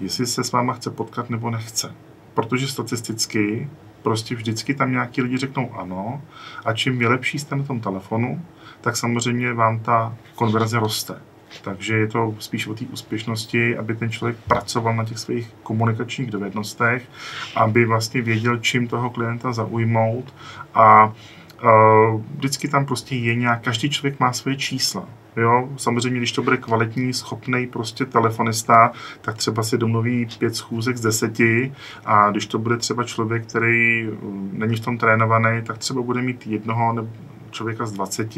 jestli 0.00 0.26
se 0.26 0.44
s 0.44 0.52
váma 0.52 0.72
chce 0.72 0.90
potkat 0.90 1.30
nebo 1.30 1.50
nechce. 1.50 1.94
Protože 2.34 2.68
statisticky 2.68 3.70
prostě 4.02 4.34
vždycky 4.34 4.74
tam 4.74 4.92
nějaký 4.92 5.22
lidi 5.22 5.36
řeknou 5.38 5.74
ano 5.74 6.22
a 6.64 6.72
čím 6.72 7.00
je 7.00 7.08
lepší 7.08 7.38
jste 7.38 7.56
na 7.56 7.62
tom 7.62 7.80
telefonu, 7.80 8.44
tak 8.80 8.96
samozřejmě 8.96 9.52
vám 9.52 9.80
ta 9.80 10.16
konverze 10.34 10.78
roste. 10.78 11.31
Takže 11.60 11.96
je 11.96 12.08
to 12.08 12.34
spíš 12.38 12.66
o 12.66 12.74
té 12.74 12.84
úspěšnosti, 12.84 13.76
aby 13.76 13.96
ten 13.96 14.10
člověk 14.10 14.36
pracoval 14.48 14.96
na 14.96 15.04
těch 15.04 15.18
svých 15.18 15.50
komunikačních 15.62 16.30
dovednostech, 16.30 17.08
aby 17.56 17.84
vlastně 17.84 18.22
věděl, 18.22 18.58
čím 18.58 18.88
toho 18.88 19.10
klienta 19.10 19.52
zaujmout 19.52 20.34
a 20.74 21.06
uh, 21.06 22.20
vždycky 22.36 22.68
tam 22.68 22.86
prostě 22.86 23.16
je 23.16 23.34
nějak, 23.34 23.62
každý 23.62 23.90
člověk 23.90 24.20
má 24.20 24.32
svoje 24.32 24.56
čísla. 24.56 25.08
Jo, 25.36 25.68
samozřejmě, 25.76 26.18
když 26.18 26.32
to 26.32 26.42
bude 26.42 26.56
kvalitní, 26.56 27.12
schopný 27.12 27.66
prostě 27.66 28.04
telefonista, 28.04 28.92
tak 29.20 29.36
třeba 29.36 29.62
si 29.62 29.78
domluví 29.78 30.28
pět 30.38 30.56
schůzek 30.56 30.96
z 30.96 31.00
deseti 31.00 31.72
a 32.04 32.30
když 32.30 32.46
to 32.46 32.58
bude 32.58 32.76
třeba 32.76 33.04
člověk, 33.04 33.46
který 33.46 34.08
není 34.52 34.76
v 34.76 34.80
tom 34.80 34.98
trénovaný, 34.98 35.62
tak 35.62 35.78
třeba 35.78 36.02
bude 36.02 36.22
mít 36.22 36.46
jednoho 36.46 36.92
nebo 36.92 37.08
člověka 37.52 37.86
z 37.86 37.92
20. 37.92 38.28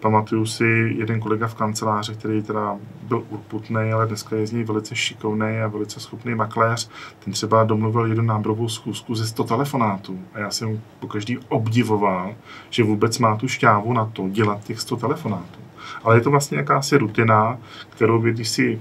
Pamatuju 0.00 0.46
si 0.46 0.94
jeden 0.98 1.20
kolega 1.20 1.48
v 1.48 1.54
kanceláři, 1.54 2.14
který 2.14 2.42
teda 2.42 2.76
byl 3.02 3.24
urputný, 3.28 3.92
ale 3.92 4.06
dneska 4.06 4.36
je 4.36 4.46
z 4.46 4.52
něj 4.52 4.64
velice 4.64 4.96
šikovný 4.96 5.60
a 5.64 5.68
velice 5.68 6.00
schopný 6.00 6.34
makléř. 6.34 6.90
Ten 7.24 7.32
třeba 7.32 7.64
domluvil 7.64 8.06
jednu 8.06 8.24
náborovou 8.24 8.68
schůzku 8.68 9.14
ze 9.14 9.26
100 9.26 9.44
telefonátů. 9.44 10.18
A 10.34 10.38
já 10.38 10.50
jsem 10.50 10.80
po 11.00 11.06
každý 11.06 11.38
obdivoval, 11.48 12.34
že 12.70 12.84
vůbec 12.84 13.18
má 13.18 13.36
tu 13.36 13.48
šťávu 13.48 13.92
na 13.92 14.04
to 14.04 14.28
dělat 14.28 14.64
těch 14.64 14.80
100 14.80 14.96
telefonátů. 14.96 15.60
Ale 16.04 16.16
je 16.16 16.20
to 16.20 16.30
vlastně 16.30 16.58
jakási 16.58 16.96
rutina, 16.96 17.58
kterou 17.88 18.20
vy, 18.20 18.32
když 18.32 18.48
si 18.48 18.80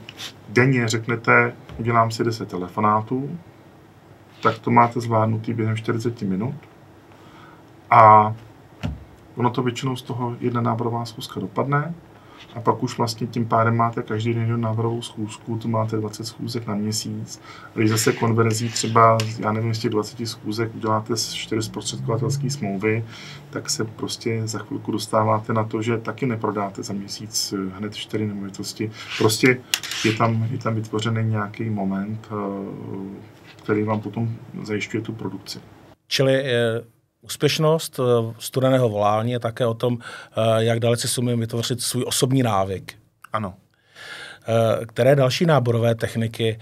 denně 0.49 0.87
řeknete, 0.87 1.53
udělám 1.77 2.11
si 2.11 2.23
10 2.23 2.49
telefonátů, 2.49 3.37
tak 4.41 4.59
to 4.59 4.71
máte 4.71 4.99
zvládnutý 4.99 5.53
během 5.53 5.75
40 5.75 6.21
minut. 6.21 6.55
A 7.89 8.35
ono 9.37 9.49
to 9.49 9.63
většinou 9.63 9.95
z 9.95 10.01
toho 10.01 10.35
jedna 10.39 10.61
náborová 10.61 11.05
zkuska 11.05 11.39
dopadne 11.39 11.93
a 12.55 12.61
pak 12.61 12.83
už 12.83 12.97
vlastně 12.97 13.27
tím 13.27 13.45
pádem 13.45 13.75
máte 13.75 14.03
každý 14.03 14.33
den 14.33 14.41
jednu 14.41 14.57
náborovou 14.57 15.01
schůzku, 15.01 15.57
to 15.57 15.67
máte 15.67 15.97
20 15.97 16.25
schůzek 16.25 16.67
na 16.67 16.75
měsíc. 16.75 17.41
A 17.75 17.79
když 17.79 17.89
zase 17.89 18.13
konverzí 18.13 18.69
třeba, 18.69 19.17
já 19.39 19.51
nevím, 19.51 19.73
z 19.73 19.79
těch 19.79 19.91
20 19.91 20.27
schůzek 20.27 20.75
uděláte 20.75 21.13
4 21.33 21.61
zprostředkovatelské 21.61 22.49
smlouvy, 22.49 23.05
tak 23.49 23.69
se 23.69 23.85
prostě 23.85 24.41
za 24.45 24.59
chvilku 24.59 24.91
dostáváte 24.91 25.53
na 25.53 25.63
to, 25.63 25.81
že 25.81 25.97
taky 25.97 26.25
neprodáte 26.25 26.83
za 26.83 26.93
měsíc 26.93 27.53
hned 27.73 27.95
4 27.95 28.27
nemovitosti. 28.27 28.91
Prostě 29.17 29.61
je 30.05 30.13
tam, 30.13 30.47
je 30.51 30.57
tam 30.57 30.75
vytvořený 30.75 31.23
nějaký 31.23 31.69
moment, 31.69 32.27
eh, 32.31 32.35
který 33.55 33.83
vám 33.83 34.01
potom 34.01 34.35
zajišťuje 34.63 35.03
tu 35.03 35.13
produkci. 35.13 35.59
Čili 36.07 36.33
eh, 36.33 36.81
Úspěšnost 37.21 37.99
eh, 37.99 38.33
studeného 38.39 38.89
volání 38.89 39.31
je 39.31 39.39
také 39.39 39.65
o 39.65 39.73
tom, 39.73 39.97
eh, 40.01 40.63
jak 40.63 40.79
dalece 40.79 41.07
si 41.07 41.21
umím 41.21 41.39
vytvořit 41.39 41.81
svůj 41.81 42.03
osobní 42.07 42.43
návyk. 42.43 42.99
Ano. 43.33 43.53
Eh, 44.47 44.85
které 44.85 45.15
další 45.15 45.45
náborové 45.45 45.95
techniky 45.95 46.59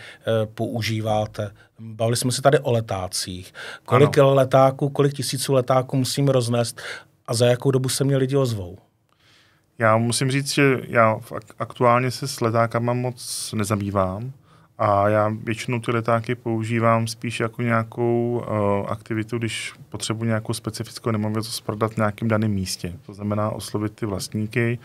používáte? 0.53 1.51
Bavili 1.79 2.17
jsme 2.17 2.31
se 2.31 2.41
tady 2.41 2.59
o 2.59 2.71
letácích. 2.71 3.53
Kolik 3.85 4.17
ano. 4.17 4.33
letáků, 4.33 4.89
kolik 4.89 5.13
tisíců 5.13 5.53
letáků 5.53 5.97
musím 5.97 6.27
roznést 6.27 6.81
a 7.27 7.33
za 7.33 7.45
jakou 7.45 7.71
dobu 7.71 7.89
se 7.89 8.03
mě 8.03 8.17
lidi 8.17 8.35
ozvou? 8.35 8.77
Já 9.79 9.97
musím 9.97 10.31
říct, 10.31 10.53
že 10.53 10.77
já 10.87 11.19
aktuálně 11.59 12.11
se 12.11 12.27
s 12.27 12.41
letákama 12.41 12.93
moc 12.93 13.53
nezabývám. 13.53 14.33
A 14.77 15.09
já 15.09 15.33
většinou 15.43 15.79
ty 15.79 15.91
letáky 15.91 16.35
používám 16.35 17.07
spíš 17.07 17.39
jako 17.39 17.61
nějakou 17.61 18.43
uh, 18.47 18.91
aktivitu, 18.91 19.37
když 19.37 19.73
potřebuji 19.89 20.25
nějakou 20.25 20.53
specifickou 20.53 21.11
nemovitost 21.11 21.61
prodat 21.61 21.93
v 21.93 21.97
nějakém 21.97 22.27
daném 22.27 22.51
místě. 22.51 22.93
To 23.05 23.13
znamená 23.13 23.49
oslovit 23.49 23.95
ty 23.95 24.05
vlastníky, 24.05 24.79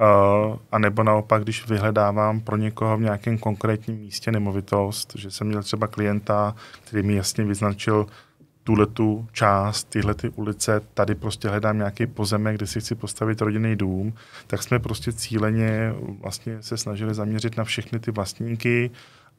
uh, 0.00 0.56
a 0.72 0.78
nebo 0.78 1.02
naopak, 1.02 1.42
když 1.42 1.68
vyhledávám 1.68 2.40
pro 2.40 2.56
někoho 2.56 2.96
v 2.96 3.00
nějakém 3.00 3.38
konkrétním 3.38 3.96
místě 3.96 4.32
nemovitost, 4.32 5.12
že 5.16 5.30
jsem 5.30 5.46
měl 5.46 5.62
třeba 5.62 5.86
klienta, 5.86 6.54
který 6.84 7.02
mi 7.02 7.14
jasně 7.14 7.44
vyznačil 7.44 8.06
tuhle 8.64 8.86
tu 8.86 9.26
část, 9.32 9.84
tyhle 9.84 10.14
ty 10.14 10.28
ulice, 10.28 10.80
tady 10.94 11.14
prostě 11.14 11.48
hledám 11.48 11.76
nějaký 11.76 12.06
pozemek, 12.06 12.56
kde 12.56 12.66
si 12.66 12.80
chci 12.80 12.94
postavit 12.94 13.40
rodinný 13.40 13.76
dům, 13.76 14.12
tak 14.46 14.62
jsme 14.62 14.78
prostě 14.78 15.12
cíleně 15.12 15.94
vlastně 16.20 16.62
se 16.62 16.76
snažili 16.76 17.14
zaměřit 17.14 17.56
na 17.56 17.64
všechny 17.64 17.98
ty 17.98 18.10
vlastníky, 18.10 18.90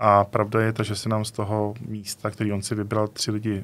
a 0.04 0.24
pravda 0.24 0.62
je 0.62 0.74
ta, 0.74 0.84
že 0.84 0.96
se 0.96 1.10
nám 1.10 1.26
z 1.26 1.32
toho 1.32 1.74
místa, 1.88 2.30
který 2.30 2.54
on 2.54 2.62
si 2.62 2.76
vybral, 2.76 3.08
tři 3.08 3.32
lidi 3.32 3.64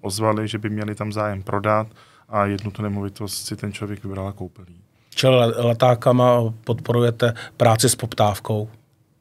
ozvali, 0.00 0.48
že 0.48 0.58
by 0.58 0.70
měli 0.70 0.94
tam 0.94 1.12
zájem 1.12 1.42
prodat 1.42 1.86
a 2.28 2.46
jednu 2.46 2.70
tu 2.70 2.82
nemovitost 2.82 3.46
si 3.46 3.56
ten 3.56 3.72
člověk 3.72 4.04
vybral 4.04 4.28
a 4.28 4.32
koupil 4.32 4.64
jí. 4.68 4.80
Čili 5.14 5.36
letákama 5.56 6.54
podporujete 6.64 7.34
práci 7.56 7.88
s 7.88 7.96
poptávkou? 7.96 8.68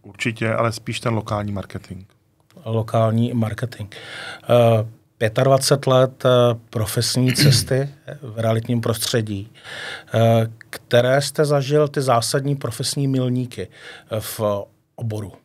Určitě, 0.02 0.54
ale 0.54 0.72
spíš 0.72 1.00
ten 1.00 1.14
lokální 1.14 1.52
marketing. 1.52 2.06
Lokální 2.66 3.34
marketing. 3.34 3.96
25 5.44 5.88
eh, 5.88 5.96
let 5.96 6.26
eh, 6.26 6.30
profesní 6.70 7.34
cesty 7.36 7.90
v 8.22 8.40
realitním 8.40 8.82
prostředí. 8.82 9.52
Eh, 10.14 10.48
které 10.70 11.22
jste 11.22 11.46
zažil 11.46 11.88
ty 11.88 12.02
zásadní 12.02 12.56
profesní 12.56 13.08
milníky 13.08 13.68
v 14.20 14.42
oboru? 14.96 15.43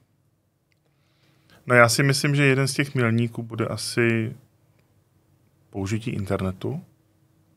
No 1.69 1.75
já 1.75 1.89
si 1.89 2.03
myslím, 2.03 2.35
že 2.35 2.45
jeden 2.45 2.69
z 2.69 2.75
těch 2.75 2.95
milníků 2.95 3.43
bude 3.43 3.67
asi 3.67 4.37
použití 5.71 6.11
internetu. 6.11 6.85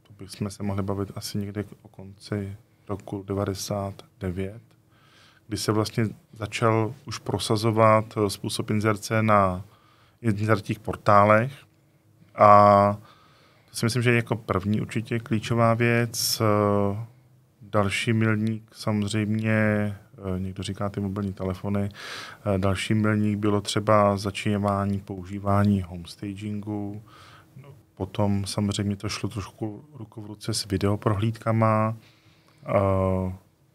To 0.03 0.13
bychom 0.23 0.49
se 0.49 0.63
mohli 0.63 0.83
bavit 0.83 1.11
asi 1.15 1.37
někde 1.37 1.63
o 1.81 1.87
konci 1.87 2.57
roku 2.89 3.23
99, 3.27 4.61
kdy 5.47 5.57
se 5.57 5.71
vlastně 5.71 6.05
začal 6.33 6.93
už 7.05 7.17
prosazovat 7.17 8.17
způsob 8.27 8.69
inzerce 8.69 9.23
na 9.23 9.65
inzertních 10.21 10.79
portálech 10.79 11.51
a 12.35 12.97
to 13.69 13.75
si 13.75 13.85
myslím, 13.85 14.03
že 14.03 14.09
je 14.09 14.15
jako 14.15 14.35
první 14.35 14.81
určitě 14.81 15.19
klíčová 15.19 15.73
věc. 15.73 16.41
Další 17.61 18.13
milník 18.13 18.71
samozřejmě 18.75 19.97
někdo 20.37 20.63
říká 20.63 20.89
ty 20.89 20.99
mobilní 20.99 21.33
telefony. 21.33 21.89
Eh, 22.55 22.57
další 22.57 22.93
milník 22.93 23.37
bylo 23.37 23.61
třeba 23.61 24.17
začínování 24.17 24.99
používání 24.99 25.81
homestagingu. 25.81 27.01
No, 27.61 27.69
potom 27.95 28.45
samozřejmě 28.45 28.95
to 28.95 29.09
šlo 29.09 29.29
trošku 29.29 29.85
ruku 29.93 30.21
v 30.21 30.25
ruce 30.25 30.53
s 30.53 30.67
videoprohlídkama. 30.67 31.95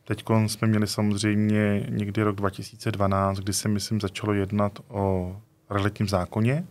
Teď 0.05 0.25
jsme 0.47 0.69
měli 0.69 0.87
samozřejmě 0.87 1.87
někdy 1.89 2.23
rok 2.23 2.37
2012, 2.37 3.39
kdy 3.39 3.53
se, 3.53 3.69
myslím, 3.69 4.01
začalo 4.01 4.33
jednat 4.33 4.79
o 4.89 5.37
realitním 5.71 6.09
zákoně. 6.09 6.67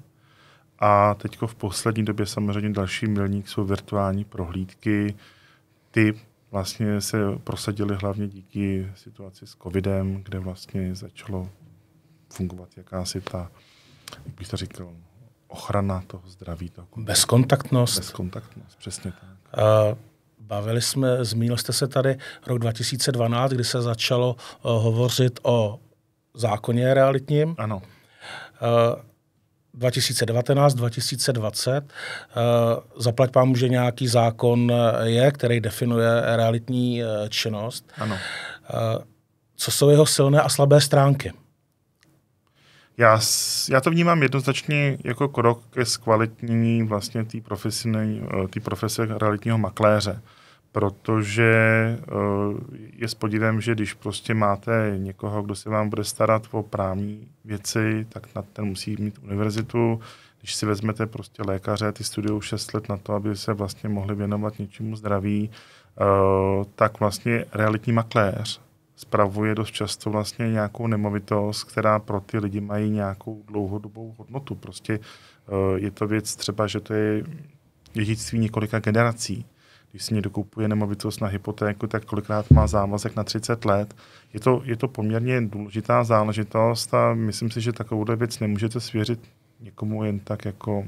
A 0.80 1.14
teď 1.14 1.38
v 1.46 1.56
poslední 1.56 2.06
době 2.06 2.26
samozřejmě 2.26 2.70
další 2.70 3.08
milník 3.08 3.48
jsou 3.48 3.64
virtuální 3.66 4.26
prohlídky. 4.26 5.16
Ty 5.92 6.14
vlastně 6.56 7.02
se 7.02 7.18
prosadily 7.44 7.96
hlavně 7.96 8.28
díky 8.28 8.92
situaci 8.96 9.48
s 9.48 9.56
covidem, 9.56 10.24
kde 10.24 10.40
vlastně 10.40 10.96
začalo 10.96 11.50
fungovat 12.34 12.70
jakási 12.78 13.22
ta, 13.22 13.52
jak 14.26 14.36
bych 14.36 14.48
to 14.48 14.58
říkal, 14.58 14.94
ochrana 15.48 16.04
toho 16.08 16.24
zdraví. 16.28 16.70
Toho 16.70 16.88
Bezkontaktnost. 16.98 17.98
Bezkontaktnost, 17.98 18.78
přesně 18.78 19.12
tak. 19.12 19.30
Uh, 19.58 19.98
bavili 20.40 20.82
jsme, 20.82 21.26
zmínil 21.26 21.58
jste 21.58 21.74
se 21.74 21.88
tady 21.88 22.18
rok 22.48 22.60
2012, 22.60 23.52
kdy 23.52 23.64
se 23.64 23.82
začalo 23.82 24.36
uh, 24.36 24.72
hovořit 24.72 25.40
o 25.44 25.80
zákoně 26.34 26.94
realitním. 26.94 27.56
Ano. 27.58 27.78
Uh, 27.78 29.02
2019, 29.76 30.74
2020. 30.74 31.94
Zaplať 32.98 33.32
pán 33.32 33.56
že 33.56 33.70
nějaký 33.70 34.08
zákon 34.08 34.72
je, 35.04 35.32
který 35.32 35.60
definuje 35.60 36.22
realitní 36.36 37.02
činnost. 37.30 37.92
Ano. 37.98 38.18
Co 39.56 39.72
jsou 39.72 39.90
jeho 39.90 40.06
silné 40.06 40.42
a 40.42 40.50
slabé 40.50 40.82
stránky? 40.82 41.34
Já, 42.98 43.20
já 43.70 43.82
to 43.82 43.90
vnímám 43.90 44.24
jednoznačně 44.24 44.98
jako 45.04 45.30
krok 45.30 45.64
ke 45.70 45.86
zkvalitnění 45.86 46.84
vlastně 46.84 47.26
té 47.26 47.38
eh, 47.38 48.60
profese 48.60 49.06
realitního 49.06 49.58
makléře, 49.58 50.22
protože 50.76 51.54
uh, 52.12 52.60
je 52.94 53.08
s 53.08 53.14
podívem, 53.14 53.62
že 53.62 53.76
když 53.76 53.94
prostě 53.94 54.34
máte 54.34 54.94
někoho, 54.98 55.44
kdo 55.44 55.56
se 55.56 55.70
vám 55.70 55.90
bude 55.90 56.04
starat 56.04 56.48
o 56.52 56.64
právní 56.64 57.28
věci, 57.46 58.06
tak 58.10 58.36
na 58.36 58.42
ten 58.42 58.66
musí 58.66 58.96
mít 59.00 59.20
univerzitu. 59.24 60.00
Když 60.40 60.56
si 60.56 60.66
vezmete 60.66 61.06
prostě 61.06 61.44
lékaře, 61.44 61.92
ty 61.92 62.04
studují 62.04 62.42
6 62.42 62.74
let 62.74 62.90
na 62.90 62.98
to, 62.98 63.14
aby 63.14 63.36
se 63.36 63.54
vlastně 63.54 63.90
mohli 63.90 64.16
věnovat 64.16 64.60
něčemu 64.60 64.96
zdraví, 64.96 65.50
uh, 65.50 66.66
tak 66.76 67.00
vlastně 67.00 67.46
realitní 67.54 67.94
makléř 67.94 68.62
spravuje 68.96 69.56
dost 69.56 69.72
často 69.72 70.10
vlastně 70.10 70.52
nějakou 70.52 70.88
nemovitost, 70.88 71.64
která 71.64 72.00
pro 72.00 72.20
ty 72.20 72.40
lidi 72.40 72.62
mají 72.62 72.90
nějakou 72.90 73.44
dlouhodobou 73.48 74.16
hodnotu. 74.18 74.56
Prostě 74.56 75.00
uh, 75.00 75.80
je 75.80 75.92
to 75.92 76.08
věc 76.08 76.36
třeba, 76.36 76.68
že 76.68 76.80
to 76.80 76.94
je 76.94 77.24
dědictví 77.94 78.40
několika 78.40 78.80
generací. 78.80 79.46
Když 79.96 80.04
si 80.04 80.14
někdo 80.14 80.30
kupuje 80.30 80.68
nemovitost 80.68 81.22
na 81.22 81.28
hypotéku, 81.28 81.88
tak 81.88 82.06
kolikrát 82.06 82.52
má 82.52 82.68
závazek 82.68 83.16
na 83.16 83.24
30 83.24 83.66
let. 83.66 83.96
Je 84.34 84.40
to, 84.40 84.62
je 84.66 84.76
to 84.76 84.88
poměrně 84.88 85.42
důležitá 85.42 86.04
záležitost 86.04 86.94
a 86.94 87.14
myslím 87.14 87.52
si, 87.52 87.62
že 87.62 87.74
takovouhle 87.74 88.16
věc 88.16 88.40
nemůžete 88.40 88.80
svěřit 88.80 89.20
někomu 89.60 90.04
jen 90.04 90.20
tak 90.20 90.46
jako 90.46 90.88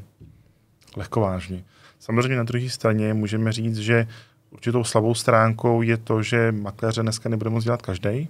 lehkovážně. 0.95 1.63
Samozřejmě 1.99 2.37
na 2.37 2.43
druhé 2.43 2.69
straně 2.69 3.13
můžeme 3.13 3.51
říct, 3.51 3.77
že 3.77 4.07
Určitou 4.51 4.83
slabou 4.83 5.13
stránkou 5.13 5.81
je 5.81 5.97
to, 5.97 6.23
že 6.23 6.51
makléře 6.51 7.01
dneska 7.01 7.29
nebude 7.29 7.49
moct 7.49 7.63
dělat 7.63 7.81
každý 7.81 8.29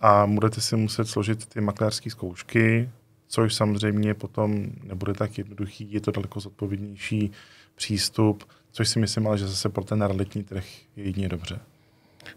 a 0.00 0.26
budete 0.26 0.60
si 0.60 0.76
muset 0.76 1.08
složit 1.08 1.46
ty 1.46 1.60
makléřské 1.60 2.10
zkoušky, 2.10 2.90
což 3.28 3.54
samozřejmě 3.54 4.14
potom 4.14 4.66
nebude 4.82 5.14
tak 5.14 5.38
jednoduchý, 5.38 5.92
je 5.92 6.00
to 6.00 6.10
daleko 6.10 6.40
zodpovědnější 6.40 7.32
přístup, 7.74 8.44
což 8.72 8.88
si 8.88 8.98
myslím, 8.98 9.26
ale 9.26 9.38
že 9.38 9.48
zase 9.48 9.68
pro 9.68 9.84
ten 9.84 10.02
realitní 10.02 10.42
trh 10.42 10.64
je 10.96 11.04
jedině 11.04 11.28
dobře. 11.28 11.60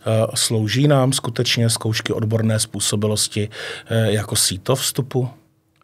Eh, 0.05 0.27
slouží 0.35 0.88
nám 0.88 1.13
skutečně 1.13 1.69
zkoušky 1.69 2.13
odborné 2.13 2.59
způsobilosti 2.59 3.50
eh, 3.85 4.11
jako 4.11 4.35
síto 4.35 4.75
vstupu? 4.75 5.29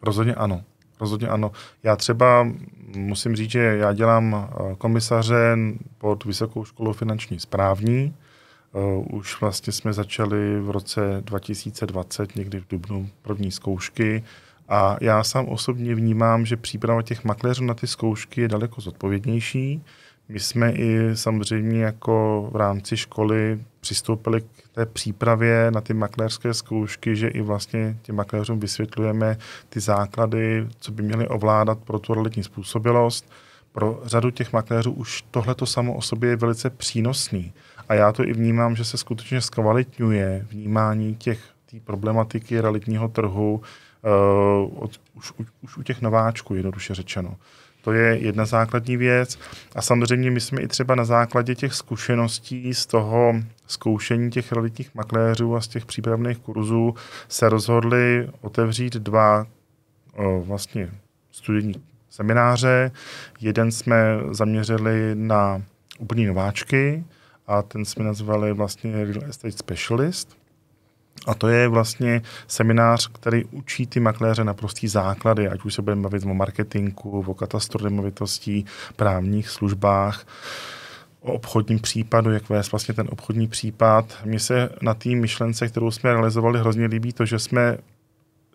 Rozhodně 0.02 0.34
ano. 0.34 0.62
Rozhodně 1.00 1.28
ano. 1.28 1.52
Já 1.82 1.96
třeba 1.96 2.48
musím 2.96 3.36
říct, 3.36 3.50
že 3.50 3.58
já 3.60 3.92
dělám 3.92 4.34
eh, 4.50 4.74
komisaře 4.78 5.56
pod 5.98 6.24
Vysokou 6.24 6.64
školou 6.64 6.92
finanční 6.92 7.40
správní. 7.40 8.14
Už 9.10 9.40
vlastně 9.40 9.72
jsme 9.72 9.92
začali 9.92 10.60
v 10.60 10.70
roce 10.70 11.00
2020, 11.24 12.36
někdy 12.36 12.60
v 12.60 12.68
dubnu, 12.70 13.08
první 13.22 13.50
zkoušky. 13.50 14.24
A 14.68 14.96
já 15.00 15.24
sám 15.24 15.48
osobně 15.48 15.94
vnímám, 15.94 16.46
že 16.46 16.56
příprava 16.56 17.02
těch 17.02 17.24
makléřů 17.24 17.64
na 17.64 17.74
ty 17.74 17.86
zkoušky 17.86 18.40
je 18.40 18.48
daleko 18.48 18.80
zodpovědnější. 18.80 19.82
My 20.28 20.40
jsme 20.40 20.72
i 20.72 21.16
samozřejmě 21.16 21.84
jako 21.84 22.48
v 22.52 22.56
rámci 22.56 22.96
školy 22.96 23.60
přistoupili 23.80 24.40
k 24.40 24.68
té 24.72 24.86
přípravě 24.86 25.70
na 25.70 25.80
ty 25.80 25.94
makléřské 25.94 26.54
zkoušky, 26.54 27.16
že 27.16 27.28
i 27.28 27.40
vlastně 27.40 27.98
těm 28.02 28.16
makléřům 28.16 28.60
vysvětlujeme 28.60 29.38
ty 29.68 29.80
základy, 29.80 30.66
co 30.80 30.92
by 30.92 31.02
měli 31.02 31.28
ovládat 31.28 31.78
pro 31.78 31.98
tu 31.98 32.14
realitní 32.14 32.42
způsobilost. 32.42 33.30
Pro 33.72 34.00
řadu 34.04 34.30
těch 34.30 34.52
makléřů 34.52 34.92
už 34.92 35.24
tohle 35.30 35.54
to 35.54 35.66
samo 35.66 35.94
o 35.94 36.02
sobě 36.02 36.30
je 36.30 36.36
velice 36.36 36.70
přínosný. 36.70 37.52
A 37.88 37.94
já 37.94 38.12
to 38.12 38.24
i 38.24 38.32
vnímám, 38.32 38.76
že 38.76 38.84
se 38.84 38.98
skutečně 38.98 39.40
zkvalitňuje 39.40 40.46
vnímání 40.50 41.14
těch 41.14 41.40
té 41.70 41.80
problematiky 41.80 42.60
realitního 42.60 43.08
trhu 43.08 43.54
uh, 43.54 44.82
od, 44.82 45.00
už, 45.14 45.32
už, 45.36 45.46
už 45.62 45.76
u 45.76 45.82
těch 45.82 46.02
nováčků, 46.02 46.54
jednoduše 46.54 46.94
řečeno. 46.94 47.36
To 47.82 47.92
je 47.92 48.18
jedna 48.18 48.44
základní 48.46 48.96
věc. 48.96 49.38
A 49.74 49.82
samozřejmě 49.82 50.30
my 50.30 50.40
jsme 50.40 50.60
i 50.60 50.68
třeba 50.68 50.94
na 50.94 51.04
základě 51.04 51.54
těch 51.54 51.74
zkušeností 51.74 52.74
z 52.74 52.86
toho 52.86 53.34
zkoušení 53.66 54.30
těch 54.30 54.52
realitních 54.52 54.94
makléřů 54.94 55.56
a 55.56 55.60
z 55.60 55.68
těch 55.68 55.86
přípravných 55.86 56.38
kurzů 56.38 56.94
se 57.28 57.48
rozhodli 57.48 58.28
otevřít 58.40 58.94
dva 58.94 59.46
o, 60.12 60.40
vlastně 60.40 60.90
studijní 61.30 61.74
semináře. 62.10 62.90
Jeden 63.40 63.72
jsme 63.72 64.18
zaměřili 64.30 65.10
na 65.14 65.62
úplní 65.98 66.26
nováčky 66.26 67.04
a 67.46 67.62
ten 67.62 67.84
jsme 67.84 68.04
nazvali 68.04 68.52
vlastně 68.52 69.04
Real 69.04 69.24
Estate 69.28 69.52
Specialist. 69.52 70.37
A 71.26 71.34
to 71.34 71.48
je 71.48 71.68
vlastně 71.68 72.22
seminář, 72.46 73.10
který 73.12 73.44
učí 73.44 73.86
ty 73.86 74.00
makléře 74.00 74.44
na 74.44 74.54
prostý 74.54 74.88
základy, 74.88 75.48
ať 75.48 75.64
už 75.64 75.74
se 75.74 75.82
budeme 75.82 76.02
bavit 76.02 76.24
o 76.24 76.34
marketingu, 76.34 77.24
o 77.26 77.34
katastru 77.34 77.84
nemovitostí, 77.84 78.64
právních 78.96 79.48
službách, 79.48 80.26
o 81.20 81.32
obchodním 81.32 81.80
případu, 81.80 82.32
jak 82.32 82.48
vést 82.48 82.72
vlastně 82.72 82.94
ten 82.94 83.08
obchodní 83.10 83.48
případ. 83.48 84.16
Mně 84.24 84.40
se 84.40 84.70
na 84.82 84.94
té 84.94 85.08
myšlence, 85.08 85.68
kterou 85.68 85.90
jsme 85.90 86.12
realizovali, 86.12 86.60
hrozně 86.60 86.86
líbí 86.86 87.12
to, 87.12 87.26
že 87.26 87.38
jsme 87.38 87.78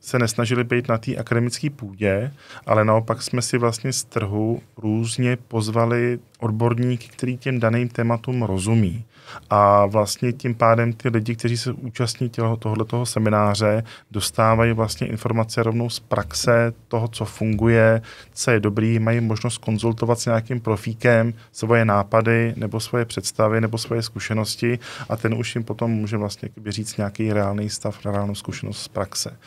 se 0.03 0.19
nesnažili 0.19 0.63
být 0.63 0.87
na 0.87 0.97
té 0.97 1.15
akademické 1.15 1.69
půdě, 1.69 2.33
ale 2.65 2.85
naopak 2.85 3.21
jsme 3.21 3.41
si 3.41 3.57
vlastně 3.57 3.93
z 3.93 4.03
trhu 4.03 4.61
různě 4.77 5.37
pozvali 5.47 6.19
odborníky, 6.39 7.07
který 7.07 7.37
těm 7.37 7.59
daným 7.59 7.89
tématům 7.89 8.43
rozumí. 8.43 9.05
A 9.49 9.85
vlastně 9.85 10.33
tím 10.33 10.55
pádem 10.55 10.93
ty 10.93 11.09
lidi, 11.09 11.35
kteří 11.35 11.57
se 11.57 11.71
účastní 11.71 12.29
tohoto 12.29 13.05
semináře, 13.05 13.83
dostávají 14.11 14.73
vlastně 14.73 15.07
informace 15.07 15.63
rovnou 15.63 15.89
z 15.89 15.99
praxe 15.99 16.73
toho, 16.87 17.07
co 17.07 17.25
funguje, 17.25 18.01
co 18.33 18.51
je 18.51 18.59
dobrý, 18.59 18.99
mají 18.99 19.21
možnost 19.21 19.57
konzultovat 19.57 20.19
s 20.19 20.25
nějakým 20.25 20.59
profíkem 20.59 21.33
svoje 21.51 21.85
nápady 21.85 22.53
nebo 22.57 22.79
svoje 22.79 23.05
představy 23.05 23.61
nebo 23.61 23.77
svoje 23.77 24.01
zkušenosti 24.01 24.79
a 25.09 25.17
ten 25.17 25.33
už 25.33 25.55
jim 25.55 25.63
potom 25.63 25.91
může 25.91 26.17
vlastně 26.17 26.49
říct 26.67 26.97
nějaký 26.97 27.33
reálný 27.33 27.69
stav, 27.69 28.05
reálnou 28.05 28.35
zkušenost 28.35 28.83
z 28.83 28.87
praxe. 28.87 29.37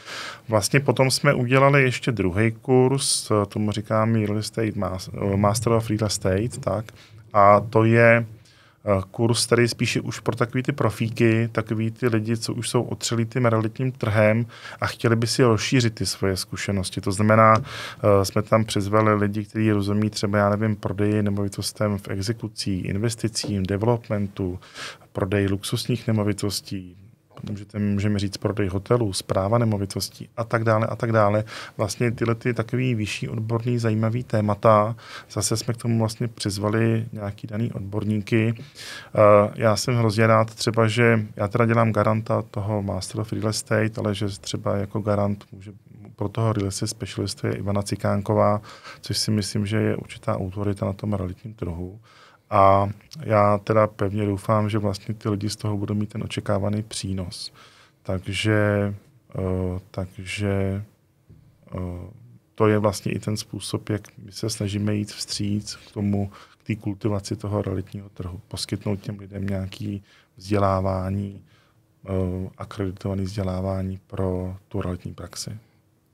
Vlastně 0.49 0.81
potom 0.81 1.11
jsme 1.11 1.35
udělali 1.35 1.83
ještě 1.83 2.13
druhý 2.13 2.53
kurz, 2.53 3.33
tomu 3.49 3.73
říkám 3.73 4.15
Real 4.15 4.39
Estate 4.39 4.73
Master 5.37 5.73
of 5.73 5.91
Real 5.91 6.07
Estate, 6.07 6.61
tak, 6.61 6.85
a 7.33 7.61
to 7.61 7.85
je 7.85 8.27
Eh, 8.89 9.03
kurz, 9.11 9.47
který 9.47 9.69
spíše 9.69 10.01
už 10.01 10.21
pro 10.21 10.37
takový 10.37 10.63
ty 10.63 10.73
profíky, 10.73 11.49
takový 11.53 11.91
ty 11.91 12.09
lidi, 12.09 12.37
co 12.37 12.55
už 12.55 12.69
jsou 12.69 12.83
otřelí 12.83 13.27
tím 13.27 13.47
realitním 13.47 13.93
trhem 13.93 14.47
a 14.81 14.87
chtěli 14.87 15.17
by 15.17 15.27
si 15.27 15.43
rozšířit 15.43 15.95
ty 15.95 16.07
svoje 16.07 16.37
zkušenosti. 16.37 17.01
To 17.01 17.13
znamená, 17.13 17.55
eh, 17.59 18.25
jsme 18.25 18.43
tam 18.43 18.65
přizvali 18.65 19.15
lidi, 19.15 19.45
kteří 19.45 19.73
rozumí 19.73 20.11
třeba, 20.11 20.39
já 20.39 20.51
nevím, 20.51 20.77
prodeji 20.77 21.23
nemovitostem 21.23 21.99
v 21.99 22.09
exekucí, 22.09 22.81
investicím, 22.81 23.63
developmentu, 23.63 24.59
prodej 25.13 25.47
luxusních 25.47 26.07
nemovitostí, 26.07 26.97
můžete, 27.51 27.79
můžeme 27.79 28.19
říct 28.19 28.37
prodej 28.37 28.69
hotelů, 28.69 29.13
zpráva 29.13 29.59
nemovitostí 29.59 30.29
a 30.37 30.45
tak 30.45 30.65
dále 30.65 30.87
a 30.87 30.97
tak 30.97 31.13
dále. 31.13 31.45
Vlastně 31.77 32.11
tyhle 32.11 32.35
ty 32.35 32.55
takový 32.55 32.95
vyšší 32.95 33.29
odborný 33.29 33.79
zajímavý 33.79 34.25
témata, 34.25 34.97
zase 35.31 35.57
jsme 35.57 35.75
k 35.75 35.77
tomu 35.77 35.99
vlastně 35.99 36.29
přizvali 36.29 37.07
nějaký 37.13 37.47
daný 37.47 37.73
odborníky. 37.73 38.55
Uh, 38.57 39.51
já 39.55 39.77
jsem 39.77 39.95
hrozně 39.95 40.27
rád 40.27 40.55
třeba, 40.55 40.89
že 40.89 41.27
já 41.37 41.49
teda 41.49 41.67
dělám 41.67 41.93
garanta 41.93 42.43
toho 42.43 42.83
Master 42.83 43.21
of 43.21 43.33
Real 43.33 43.49
Estate, 43.49 43.99
ale 43.99 44.15
že 44.15 44.27
třeba 44.29 44.77
jako 44.77 45.01
garant 45.01 45.45
může 45.53 45.73
pro 46.17 46.29
toho 46.29 46.53
real 46.53 46.69
estate 46.69 46.89
specialistu 46.89 47.47
je 47.47 47.55
Ivana 47.55 47.83
Cikánková, 47.83 48.61
což 49.01 49.19
si 49.19 49.31
myslím, 49.31 49.67
že 49.67 49.77
je 49.77 49.97
určitá 49.97 50.37
autorita 50.37 50.87
na 50.87 50.93
tom 50.93 51.13
realitním 51.13 51.55
trhu. 51.55 52.01
A 52.51 52.89
já 53.21 53.59
teda 53.59 53.87
pevně 53.87 54.27
doufám, 54.27 54.71
že 54.71 54.79
vlastně 54.79 55.15
ty 55.15 55.29
lidi 55.29 55.51
z 55.51 55.57
toho 55.57 55.77
budou 55.77 55.95
mít 55.95 56.09
ten 56.09 56.23
očekávaný 56.23 56.83
přínos. 56.83 57.53
Takže, 58.03 58.95
uh, 59.39 59.79
takže 59.91 60.85
uh, 61.75 61.81
to 62.55 62.69
je 62.69 62.79
vlastně 62.79 63.13
i 63.13 63.19
ten 63.19 63.37
způsob, 63.37 63.89
jak 63.89 64.03
my 64.19 64.33
se 64.33 64.51
snažíme 64.51 64.95
jít 64.95 65.13
vstříc 65.13 65.75
k 65.75 65.93
tomu, 65.93 66.31
k 66.59 66.67
té 66.67 66.77
kultivaci 66.77 67.37
toho 67.37 67.63
realitního 67.63 68.09
trhu. 68.09 68.41
Poskytnout 68.49 69.01
těm 69.01 69.19
lidem 69.19 69.47
nějaké 69.47 69.99
vzdělávání, 70.37 71.43
uh, 72.09 72.49
akreditované 72.59 73.23
vzdělávání 73.23 74.01
pro 74.07 74.57
tu 74.69 74.81
realitní 74.81 75.15
praxi 75.15 75.59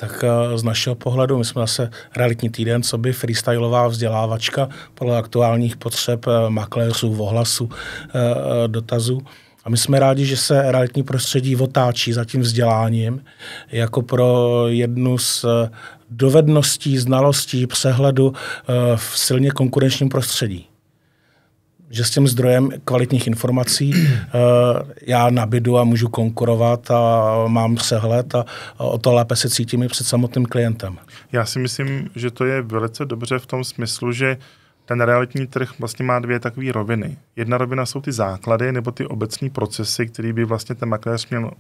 tak 0.03 0.25
eh, 0.25 0.59
z 0.59 0.63
našeho 0.63 0.95
pohledu, 0.95 1.39
my 1.39 1.45
jsme 1.45 1.63
zase 1.63 1.91
realitní 2.17 2.51
týden, 2.51 2.83
co 2.83 2.99
by 2.99 3.13
freestyleová 3.13 3.89
vzdělávačka 3.89 4.69
podle 4.95 5.19
aktuálních 5.19 5.77
potřeb 5.77 6.27
eh, 6.27 6.51
makléřů, 6.51 7.23
ohlasu, 7.23 7.71
eh, 7.71 8.69
dotazů. 8.69 9.21
A 9.65 9.71
my 9.71 9.77
jsme 9.77 9.99
rádi, 9.99 10.27
že 10.27 10.37
se 10.37 10.73
realitní 10.73 11.03
prostředí 11.03 11.57
otáčí 11.57 12.13
za 12.13 12.25
tím 12.25 12.41
vzděláním 12.41 13.25
jako 13.73 14.03
pro 14.03 14.65
jednu 14.69 15.19
z 15.19 15.45
dovedností, 16.11 16.99
znalostí, 16.99 17.67
přehledu 17.67 18.33
v 18.97 19.19
silně 19.19 19.51
konkurenčním 19.51 20.09
prostředí 20.09 20.72
že 21.93 22.05
s 22.05 22.11
tím 22.11 22.29
zdrojem 22.29 22.71
kvalitních 22.85 23.27
informací 23.27 23.95
uh, 23.95 24.01
já 25.07 25.31
nabidu 25.31 25.79
a 25.79 25.85
můžu 25.85 26.09
konkurovat 26.09 26.91
a 26.91 27.35
mám 27.49 27.75
přehled 27.75 28.35
a, 28.35 28.45
a 28.79 28.85
o 28.85 28.99
to 28.99 29.13
lépe 29.13 29.37
se 29.37 29.51
cítím 29.51 29.83
i 29.83 29.89
před 29.89 30.07
samotným 30.07 30.47
klientem. 30.47 30.99
Já 31.33 31.47
si 31.47 31.59
myslím, 31.59 32.11
že 32.17 32.31
to 32.31 32.45
je 32.45 32.63
velice 32.63 33.05
dobře 33.05 33.39
v 33.39 33.47
tom 33.47 33.65
smyslu, 33.65 34.13
že 34.13 34.37
ten 34.85 35.01
realitní 35.01 35.47
trh 35.47 35.79
vlastně 35.79 36.05
má 36.05 36.19
dvě 36.19 36.41
takové 36.41 36.73
roviny. 36.73 37.17
Jedna 37.37 37.59
rovina 37.59 37.87
jsou 37.87 38.01
ty 38.01 38.13
základy 38.13 38.73
nebo 38.73 38.91
ty 38.91 39.07
obecní 39.07 39.51
procesy, 39.51 40.07
které 40.07 40.33
by 40.33 40.45
vlastně 40.45 40.75
ten 40.75 40.89
makléř 40.89 41.29
měl 41.29 41.51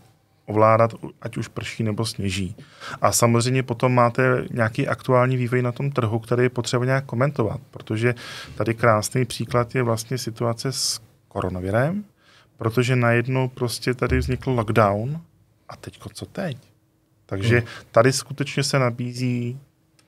ovládat, 0.47 0.95
ať 1.21 1.37
už 1.37 1.49
prší 1.49 1.83
nebo 1.83 2.07
sněží. 2.07 2.57
A 3.01 3.13
samozřejmě 3.13 3.63
potom 3.63 3.95
máte 3.95 4.45
nějaký 4.51 4.89
aktuální 4.89 5.37
vývoj 5.37 5.63
na 5.63 5.73
tom 5.73 5.91
trhu, 5.91 6.19
který 6.19 6.43
je 6.43 6.51
potřeba 6.51 6.85
nějak 6.85 7.05
komentovat, 7.05 7.61
protože 7.71 8.15
tady 8.55 8.75
krásný 8.75 9.25
příklad 9.25 9.75
je 9.75 9.83
vlastně 9.83 10.19
situace 10.19 10.73
s 10.73 11.01
koronavirem, 11.29 12.05
protože 12.57 12.97
najednou 12.97 13.49
prostě 13.49 13.95
tady 13.95 14.19
vznikl 14.19 14.51
lockdown 14.51 15.21
a 15.69 15.77
teďko 15.77 16.09
co 16.09 16.27
teď? 16.27 16.57
Takže 17.27 17.59
hmm. 17.59 17.67
tady 17.91 18.13
skutečně 18.13 18.63
se 18.63 18.79
nabízí 18.79 19.61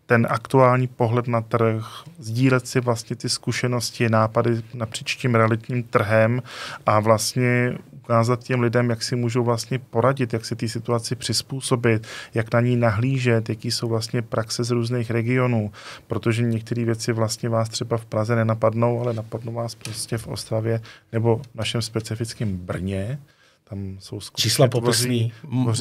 ten 0.06 0.26
aktuální 0.30 0.86
pohled 0.86 1.28
na 1.28 1.40
trh, 1.40 1.86
sdílet 2.18 2.68
si 2.68 2.80
vlastně 2.80 3.16
ty 3.16 3.28
zkušenosti, 3.28 4.08
nápady 4.08 4.62
napříč 4.74 5.16
tím 5.16 5.34
realitním 5.34 5.82
trhem 5.82 6.42
a 6.86 7.00
vlastně 7.00 7.78
ukázat 7.92 8.44
těm 8.44 8.60
lidem, 8.60 8.90
jak 8.90 9.02
si 9.02 9.16
můžou 9.16 9.44
vlastně 9.44 9.78
poradit, 9.78 10.32
jak 10.32 10.44
se 10.44 10.56
té 10.56 10.68
situaci 10.68 11.16
přizpůsobit, 11.16 12.06
jak 12.34 12.54
na 12.54 12.60
ní 12.60 12.76
nahlížet, 12.76 13.48
jaký 13.48 13.70
jsou 13.70 13.88
vlastně 13.88 14.22
praxe 14.22 14.64
z 14.64 14.70
různých 14.70 15.10
regionů, 15.10 15.72
protože 16.06 16.42
některé 16.42 16.84
věci 16.84 17.12
vlastně 17.12 17.48
vás 17.48 17.68
třeba 17.68 17.96
v 17.96 18.04
Praze 18.04 18.36
nenapadnou, 18.36 19.00
ale 19.00 19.12
napadnou 19.12 19.52
vás 19.52 19.74
prostě 19.74 20.18
v 20.18 20.26
Ostravě 20.26 20.80
nebo 21.12 21.36
v 21.36 21.54
našem 21.54 21.82
specifickém 21.82 22.56
Brně. 22.56 23.18
Tam 23.64 23.96
jsou 23.98 24.20
Čísla 24.36 24.68
popisný, 24.68 25.32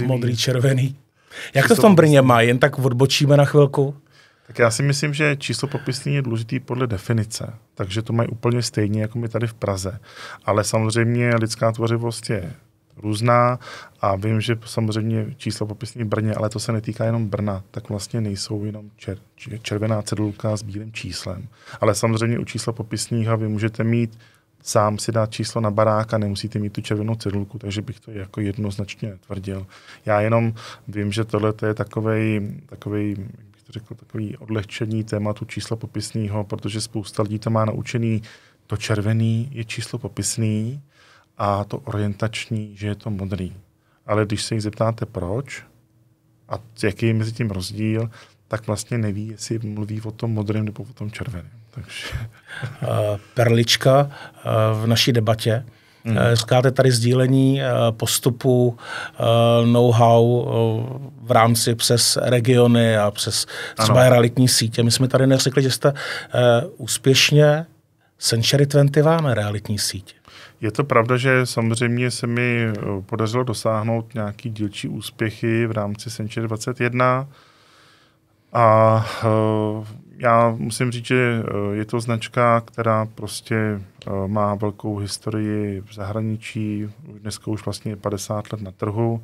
modrý, 0.05 0.37
červený. 0.37 0.95
Jak 1.53 1.67
to 1.67 1.75
v 1.75 1.79
tom 1.79 1.95
Brně 1.95 2.21
má? 2.21 2.41
Jen 2.41 2.59
tak 2.59 2.79
odbočíme 2.79 3.37
na 3.37 3.45
chvilku? 3.45 3.95
Tak 4.53 4.59
já 4.59 4.71
si 4.71 4.83
myslím, 4.83 5.13
že 5.13 5.35
číslo 5.35 5.67
popisný 5.67 6.15
je 6.15 6.21
důležitý 6.21 6.59
podle 6.59 6.87
definice, 6.87 7.53
takže 7.73 8.01
to 8.01 8.13
mají 8.13 8.29
úplně 8.29 8.61
stejně 8.61 9.01
jako 9.01 9.19
my 9.19 9.29
tady 9.29 9.47
v 9.47 9.53
Praze. 9.53 9.99
Ale 10.45 10.63
samozřejmě 10.63 11.35
lidská 11.35 11.71
tvořivost 11.71 12.29
je 12.29 12.53
různá 12.97 13.59
a 14.01 14.15
vím, 14.15 14.41
že 14.41 14.55
samozřejmě 14.65 15.25
číslo 15.37 15.67
popisný 15.67 16.03
v 16.03 16.07
Brně, 16.07 16.33
ale 16.33 16.49
to 16.49 16.59
se 16.59 16.71
netýká 16.71 17.05
jenom 17.05 17.29
Brna, 17.29 17.63
tak 17.71 17.89
vlastně 17.89 18.21
nejsou 18.21 18.65
jenom 18.65 18.89
čer, 18.95 19.17
červená 19.61 20.01
cedulka 20.01 20.57
s 20.57 20.63
bílým 20.63 20.93
číslem. 20.93 21.47
Ale 21.81 21.95
samozřejmě 21.95 22.39
u 22.39 22.45
čísla 22.45 22.73
popisního 22.73 23.37
vy 23.37 23.47
můžete 23.47 23.83
mít 23.83 24.19
sám 24.63 24.97
si 24.97 25.11
dát 25.11 25.31
číslo 25.31 25.61
na 25.61 25.71
barák 25.71 26.13
a 26.13 26.17
nemusíte 26.17 26.59
mít 26.59 26.73
tu 26.73 26.81
červenou 26.81 27.15
cedulku, 27.15 27.59
takže 27.59 27.81
bych 27.81 27.99
to 27.99 28.11
jako 28.11 28.41
jednoznačně 28.41 29.17
tvrdil. 29.27 29.67
Já 30.05 30.21
jenom 30.21 30.53
vím, 30.87 31.11
že 31.11 31.23
tohle 31.23 31.53
je 31.67 31.73
takovej, 31.73 32.53
takovej 32.65 33.15
řekl, 33.73 33.95
takový 33.95 34.37
odlehčení 34.37 35.03
tématu 35.03 35.45
čísla 35.45 35.77
popisného, 35.77 36.43
protože 36.43 36.81
spousta 36.81 37.23
lidí 37.23 37.39
to 37.39 37.49
má 37.49 37.65
naučený, 37.65 38.21
to 38.67 38.77
červený 38.77 39.49
je 39.51 39.65
číslo 39.65 39.99
popisný 39.99 40.81
a 41.37 41.63
to 41.63 41.77
orientační, 41.77 42.77
že 42.77 42.87
je 42.87 42.95
to 42.95 43.09
modrý. 43.09 43.53
Ale 44.05 44.25
když 44.25 44.43
se 44.43 44.55
jich 44.55 44.63
zeptáte 44.63 45.05
proč 45.05 45.63
a 46.49 46.59
jaký 46.83 47.05
je 47.05 47.13
mezi 47.13 47.31
tím 47.31 47.49
rozdíl, 47.49 48.09
tak 48.47 48.67
vlastně 48.67 48.97
neví, 48.97 49.27
jestli 49.27 49.59
mluví 49.59 50.01
o 50.01 50.11
tom 50.11 50.31
modrém 50.31 50.65
nebo 50.65 50.83
o 50.83 50.93
tom 50.93 51.11
červeném. 51.11 51.51
Takže... 51.71 52.07
Perlička 53.33 54.11
v 54.83 54.87
naší 54.87 55.11
debatě 55.11 55.65
Hmm. 56.05 56.17
Říkáte 56.33 56.71
tady 56.71 56.91
sdílení 56.91 57.61
eh, 57.61 57.65
postupu, 57.91 58.77
eh, 58.77 59.65
know-how 59.65 60.45
v 61.21 61.31
rámci 61.31 61.75
přes 61.75 62.17
regiony 62.21 62.97
a 62.97 63.11
přes 63.11 63.45
třeba 63.77 64.01
ano. 64.01 64.09
realitní 64.09 64.47
sítě. 64.47 64.83
My 64.83 64.91
jsme 64.91 65.07
tady 65.07 65.27
neřekli, 65.27 65.63
že 65.63 65.71
jste 65.71 65.93
úspěšně 66.77 67.65
Century 68.19 68.65
21 68.65 69.33
realitní 69.33 69.79
síť. 69.79 70.15
Je 70.61 70.71
to 70.71 70.83
pravda, 70.83 71.17
že 71.17 71.45
samozřejmě 71.45 72.11
se 72.11 72.27
mi 72.27 72.67
podařilo 73.05 73.43
dosáhnout 73.43 74.13
nějaký 74.13 74.49
dílčí 74.49 74.87
úspěchy 74.87 75.67
v 75.67 75.71
rámci 75.71 76.09
Century 76.09 76.47
21 76.47 77.27
a 78.53 79.05
já 80.17 80.55
musím 80.57 80.91
říct, 80.91 81.05
že 81.05 81.43
eh, 81.43 81.75
je 81.75 81.85
to 81.85 81.99
značka, 81.99 82.61
která 82.61 83.05
prostě 83.05 83.55
eh, 83.55 84.27
má 84.27 84.55
velkou 84.55 84.97
historii 84.97 85.81
v 85.81 85.93
zahraničí, 85.93 86.89
dneska 87.19 87.51
už 87.51 87.65
vlastně 87.65 87.95
50 87.95 88.51
let 88.51 88.61
na 88.61 88.71
trhu 88.71 89.23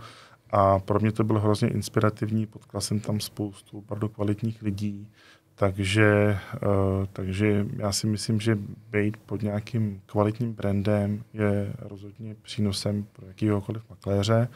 a 0.52 0.80
pro 0.80 1.00
mě 1.00 1.12
to 1.12 1.24
bylo 1.24 1.40
hrozně 1.40 1.70
inspirativní, 1.70 2.46
potkal 2.46 2.82
jsem 2.82 3.00
tam 3.00 3.20
spoustu 3.20 3.78
opravdu 3.78 4.08
kvalitních 4.08 4.62
lidí, 4.62 5.08
takže, 5.56 6.38
eh, 6.56 7.08
takže 7.14 7.66
já 7.78 7.92
si 7.92 8.08
myslím, 8.08 8.40
že 8.40 8.58
být 8.92 9.18
pod 9.18 9.42
nějakým 9.42 10.02
kvalitním 10.06 10.54
brandem 10.54 11.24
je 11.34 11.74
rozhodně 11.80 12.36
přínosem 12.42 13.06
pro 13.14 13.28
jakýhokoliv 13.28 13.90
makléře. 13.90 14.48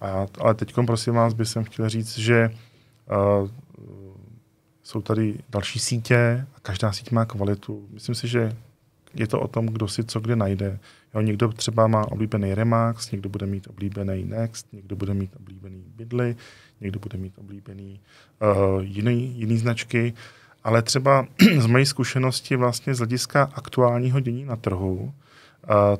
A, 0.00 0.26
ale 0.40 0.54
teď 0.54 0.74
prosím 0.86 1.14
vás 1.14 1.34
bych 1.34 1.48
chtěl 1.62 1.88
říct, 1.88 2.18
že 2.18 2.50
jsou 4.86 5.02
tady 5.02 5.38
další 5.50 5.78
sítě 5.78 6.46
a 6.56 6.60
každá 6.60 6.92
síť 6.92 7.10
má 7.10 7.24
kvalitu. 7.24 7.88
Myslím 7.90 8.14
si, 8.14 8.28
že 8.28 8.56
je 9.14 9.26
to 9.26 9.40
o 9.40 9.48
tom, 9.48 9.66
kdo 9.66 9.88
si 9.88 10.04
co 10.04 10.20
kde 10.20 10.36
najde. 10.36 10.78
Jo, 11.14 11.20
někdo 11.20 11.48
třeba 11.48 11.86
má 11.86 12.12
oblíbený 12.12 12.54
Remax, 12.54 13.10
někdo 13.10 13.28
bude 13.28 13.46
mít 13.46 13.66
oblíbený 13.66 14.24
Next, 14.24 14.72
někdo 14.72 14.96
bude 14.96 15.14
mít 15.14 15.36
oblíbený 15.36 15.84
Bidly, 15.96 16.36
někdo 16.80 17.00
bude 17.00 17.18
mít 17.18 17.38
oblíbený 17.38 18.00
uh, 18.40 18.82
jiný, 18.82 19.32
jiný 19.36 19.58
značky. 19.58 20.14
Ale 20.64 20.82
třeba 20.82 21.26
z 21.58 21.66
mojej 21.66 21.86
zkušenosti 21.86 22.56
vlastně 22.56 22.94
z 22.94 22.98
hlediska 22.98 23.50
aktuálního 23.54 24.20
dění 24.20 24.44
na 24.44 24.56
trhu, 24.56 25.12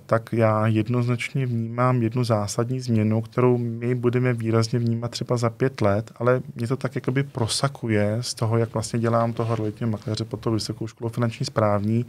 tak 0.07 0.33
já 0.33 0.67
jednoznačně 0.67 1.47
vnímám 1.47 2.03
jednu 2.03 2.25
zásadní 2.25 2.81
změnu, 2.81 3.23
kterou 3.23 3.59
my 3.59 3.95
budeme 3.95 4.33
výrazně 4.33 4.79
vnímat 4.79 5.11
třeba 5.11 5.37
za 5.37 5.51
pět 5.51 5.81
let, 5.81 6.13
ale 6.17 6.43
mě 6.55 6.67
to 6.67 6.77
tak 6.77 6.95
jakoby 6.95 7.23
prosakuje 7.23 8.19
z 8.21 8.35
toho, 8.35 8.59
jak 8.59 8.75
vlastně 8.75 8.99
dělám 8.99 9.33
toho 9.33 9.57
realitního 9.57 9.91
makléře 9.91 10.25
po 10.25 10.37
to 10.37 10.51
vysokou 10.51 10.87
školu 10.87 11.11
finanční 11.11 11.47
správní. 11.47 12.07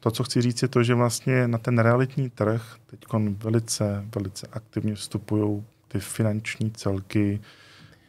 To, 0.00 0.10
co 0.10 0.24
chci 0.24 0.42
říct, 0.42 0.62
je 0.62 0.68
to, 0.68 0.82
že 0.82 0.94
vlastně 0.94 1.48
na 1.48 1.58
ten 1.58 1.78
realitní 1.78 2.30
trh 2.30 2.76
teď 2.86 3.00
velice, 3.28 4.04
velice 4.14 4.46
aktivně 4.52 4.94
vstupují 4.94 5.64
ty 5.88 6.00
finanční 6.00 6.70
celky, 6.70 7.40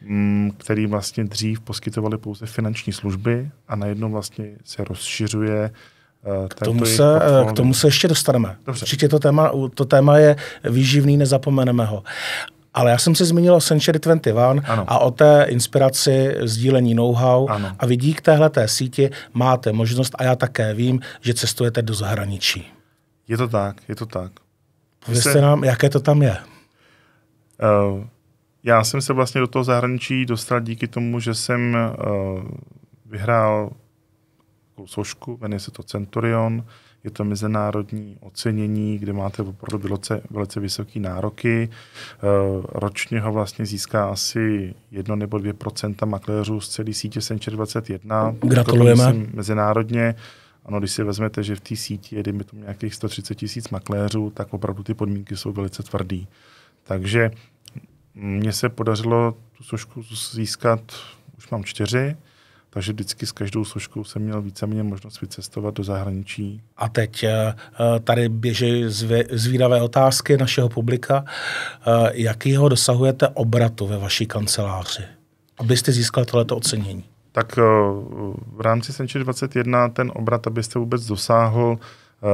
mm, 0.02 0.50
který 0.58 0.86
vlastně 0.86 1.24
dřív 1.24 1.60
poskytovaly 1.60 2.18
pouze 2.18 2.46
finanční 2.46 2.92
služby 2.92 3.50
a 3.68 3.76
najednou 3.76 4.10
vlastně 4.10 4.56
se 4.64 4.84
rozšiřuje 4.84 5.70
k 6.48 6.54
tomu, 6.54 6.86
se, 6.86 7.02
k 7.48 7.52
tomu 7.52 7.74
se 7.74 7.86
ještě 7.86 8.08
dostaneme. 8.08 8.56
Dobře. 8.66 8.82
Určitě 8.82 9.08
to 9.08 9.18
téma, 9.18 9.52
to 9.74 9.84
téma 9.84 10.18
je 10.18 10.36
výživný, 10.64 11.16
nezapomeneme 11.16 11.84
ho. 11.84 12.02
Ale 12.74 12.90
já 12.90 12.98
jsem 12.98 13.14
se 13.14 13.24
zmínil 13.24 13.54
o 13.54 13.60
Century 13.60 13.98
21 13.98 14.42
ano. 14.66 14.84
a 14.86 14.98
o 14.98 15.10
té 15.10 15.46
inspiraci 15.48 16.36
sdílení 16.42 16.94
know-how 16.94 17.48
ano. 17.48 17.72
a 17.78 17.86
vy 17.86 17.96
dík 17.96 18.20
téhle 18.20 18.50
síti 18.66 19.10
máte 19.34 19.72
možnost, 19.72 20.14
a 20.18 20.24
já 20.24 20.36
také 20.36 20.74
vím, 20.74 21.00
že 21.20 21.34
cestujete 21.34 21.82
do 21.82 21.94
zahraničí. 21.94 22.66
Je 23.28 23.36
to 23.36 23.48
tak, 23.48 23.76
je 23.88 23.94
to 23.94 24.06
tak. 24.06 24.32
Povězte 25.06 25.32
se... 25.32 25.40
nám, 25.40 25.64
jaké 25.64 25.90
to 25.90 26.00
tam 26.00 26.22
je. 26.22 26.36
Uh, 27.90 28.04
já 28.64 28.84
jsem 28.84 29.00
se 29.00 29.12
vlastně 29.12 29.40
do 29.40 29.46
toho 29.46 29.64
zahraničí 29.64 30.26
dostal 30.26 30.60
díky 30.60 30.88
tomu, 30.88 31.20
že 31.20 31.34
jsem 31.34 31.76
uh, 31.76 32.44
vyhrál 33.06 33.70
složku, 34.86 35.38
jmenuje 35.40 35.60
se 35.60 35.70
to 35.70 35.82
Centurion, 35.82 36.64
je 37.04 37.10
to 37.10 37.24
mezinárodní 37.24 38.16
ocenění, 38.20 38.98
kde 38.98 39.12
máte 39.12 39.42
opravdu 39.42 39.88
velice, 39.88 40.22
velice 40.30 40.60
vysoké 40.60 41.00
nároky. 41.00 41.68
Uh, 41.68 42.64
ročně 42.68 43.20
ho 43.20 43.32
vlastně 43.32 43.66
získá 43.66 44.08
asi 44.08 44.74
1 44.90 45.16
nebo 45.16 45.36
2% 45.36 46.06
makléřů 46.06 46.60
z 46.60 46.68
celé 46.68 46.92
sítě 46.92 47.20
Century 47.20 47.56
21. 47.56 48.34
Gratulujeme. 48.40 49.12
Mezinárodně. 49.34 50.14
Ano, 50.64 50.78
když 50.78 50.90
si 50.90 51.02
vezmete, 51.02 51.42
že 51.42 51.56
v 51.56 51.60
té 51.60 51.76
síti 51.76 52.16
je, 52.16 52.22
dejme 52.22 52.44
tomu, 52.44 52.62
nějakých 52.62 52.94
130 52.94 53.34
tisíc 53.34 53.68
makléřů, 53.68 54.30
tak 54.30 54.54
opravdu 54.54 54.82
ty 54.82 54.94
podmínky 54.94 55.36
jsou 55.36 55.52
velice 55.52 55.82
tvrdý. 55.82 56.28
Takže 56.82 57.30
mně 58.14 58.52
se 58.52 58.68
podařilo 58.68 59.34
tu 59.58 59.64
složku 59.64 60.02
získat, 60.32 60.80
už 61.38 61.50
mám 61.50 61.64
čtyři, 61.64 62.16
takže 62.76 62.92
vždycky 62.92 63.26
s 63.26 63.32
každou 63.32 63.64
složkou 63.64 64.04
jsem 64.04 64.22
měl 64.22 64.42
víceméně 64.42 64.82
možnost 64.82 65.20
vycestovat 65.20 65.74
do 65.74 65.84
zahraničí. 65.84 66.60
A 66.76 66.88
teď 66.88 67.24
eh, 67.24 67.30
eh, 67.36 68.00
tady 68.00 68.28
běží 68.28 68.84
zvídavé 69.30 69.82
otázky 69.82 70.36
našeho 70.36 70.68
publika. 70.68 71.24
Eh, 71.26 72.10
jakýho 72.12 72.68
dosahujete 72.68 73.28
obratu 73.28 73.86
ve 73.86 73.98
vaší 73.98 74.26
kanceláři, 74.26 75.02
abyste 75.58 75.92
získal 75.92 76.24
tohleto 76.24 76.56
ocenění? 76.56 77.04
Tak 77.32 77.56
v 78.46 78.60
rámci 78.60 78.92
Senčer 78.92 79.24
21 79.24 79.88
ten 79.88 80.12
obrat, 80.14 80.46
abyste 80.46 80.78
vůbec 80.78 81.06
dosáhl, 81.06 81.78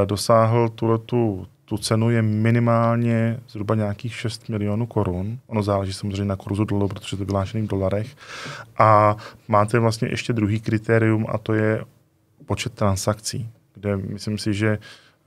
dosáhl 0.05 0.69
tuhletu 0.69 1.07
tu 1.07 1.47
cenu 1.79 2.11
je 2.11 2.23
minimálně 2.23 3.41
zhruba 3.49 3.75
nějakých 3.75 4.15
6 4.15 4.49
milionů 4.49 4.87
korun. 4.87 5.39
Ono 5.47 5.63
záleží 5.63 5.93
samozřejmě 5.93 6.25
na 6.25 6.37
kurzu 6.37 6.65
dolaru, 6.65 6.89
protože 6.89 7.17
to 7.17 7.25
vylášený 7.25 7.67
v 7.67 7.71
dolarech. 7.71 8.17
A 8.79 9.17
máte 9.49 9.79
vlastně 9.79 10.09
ještě 10.09 10.33
druhý 10.33 10.61
kritérium 10.61 11.27
a 11.29 11.39
to 11.39 11.55
je 11.55 11.85
počet 12.47 12.73
transakcí, 12.73 13.49
kde 13.75 13.97
myslím 13.97 14.39
si, 14.39 14.55
že 14.55 14.79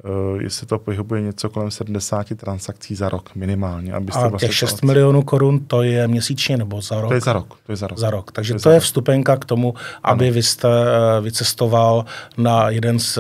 Uh, 0.04 0.42
jestli 0.42 0.68
to 0.68 0.80
pohybuje 0.80 1.22
něco 1.22 1.50
kolem 1.50 1.72
70 1.72 2.28
transakcí 2.36 2.96
za 2.96 3.10
rok 3.10 3.36
minimálně. 3.36 3.94
Abyste 3.94 4.20
a 4.20 4.28
vlastně 4.28 4.48
těch 4.48 4.56
6 4.56 4.74
to... 4.80 4.88
milionů 4.88 5.22
korun 5.22 5.60
to 5.60 5.82
je 5.82 6.08
měsíčně 6.08 6.58
nebo 6.58 6.82
za 6.82 7.02
rok? 7.02 7.10
To 7.10 7.14
je 7.14 7.22
za 7.22 7.34
rok. 7.34 7.58
To 7.66 7.72
je 7.72 7.76
za 7.76 7.88
rok. 7.88 8.00
Za 8.00 8.10
rok. 8.10 8.32
Takže 8.32 8.54
to 8.54 8.58
je, 8.58 8.64
to 8.64 8.70
je 8.70 8.80
vstupenka 8.80 9.38
k 9.38 9.46
tomu, 9.46 9.74
aby 10.04 10.26
ano. 10.26 10.34
vy 10.34 10.44
jste 10.44 10.68
uh, 10.68 11.24
vycestoval 11.24 12.06
na 12.38 12.70
jeden 12.70 13.00
z 13.00 13.20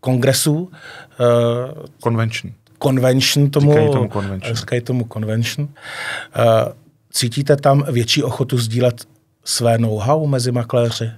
uh, 0.00 0.10
kongresů. 0.12 0.58
Uh, 0.58 1.84
convention. 2.02 2.52
Convention 2.82 3.50
tomu, 3.50 3.72
říkají 3.72 3.90
tomu 3.92 4.08
convention. 4.08 4.56
Říkají 4.56 4.80
tomu 4.80 5.08
convention. 5.12 5.68
Uh, 5.68 6.72
cítíte 7.10 7.56
tam 7.56 7.84
větší 7.92 8.22
ochotu 8.22 8.58
sdílet 8.58 9.08
své 9.44 9.78
know-how 9.78 10.26
mezi 10.26 10.52
makléři? 10.52 11.10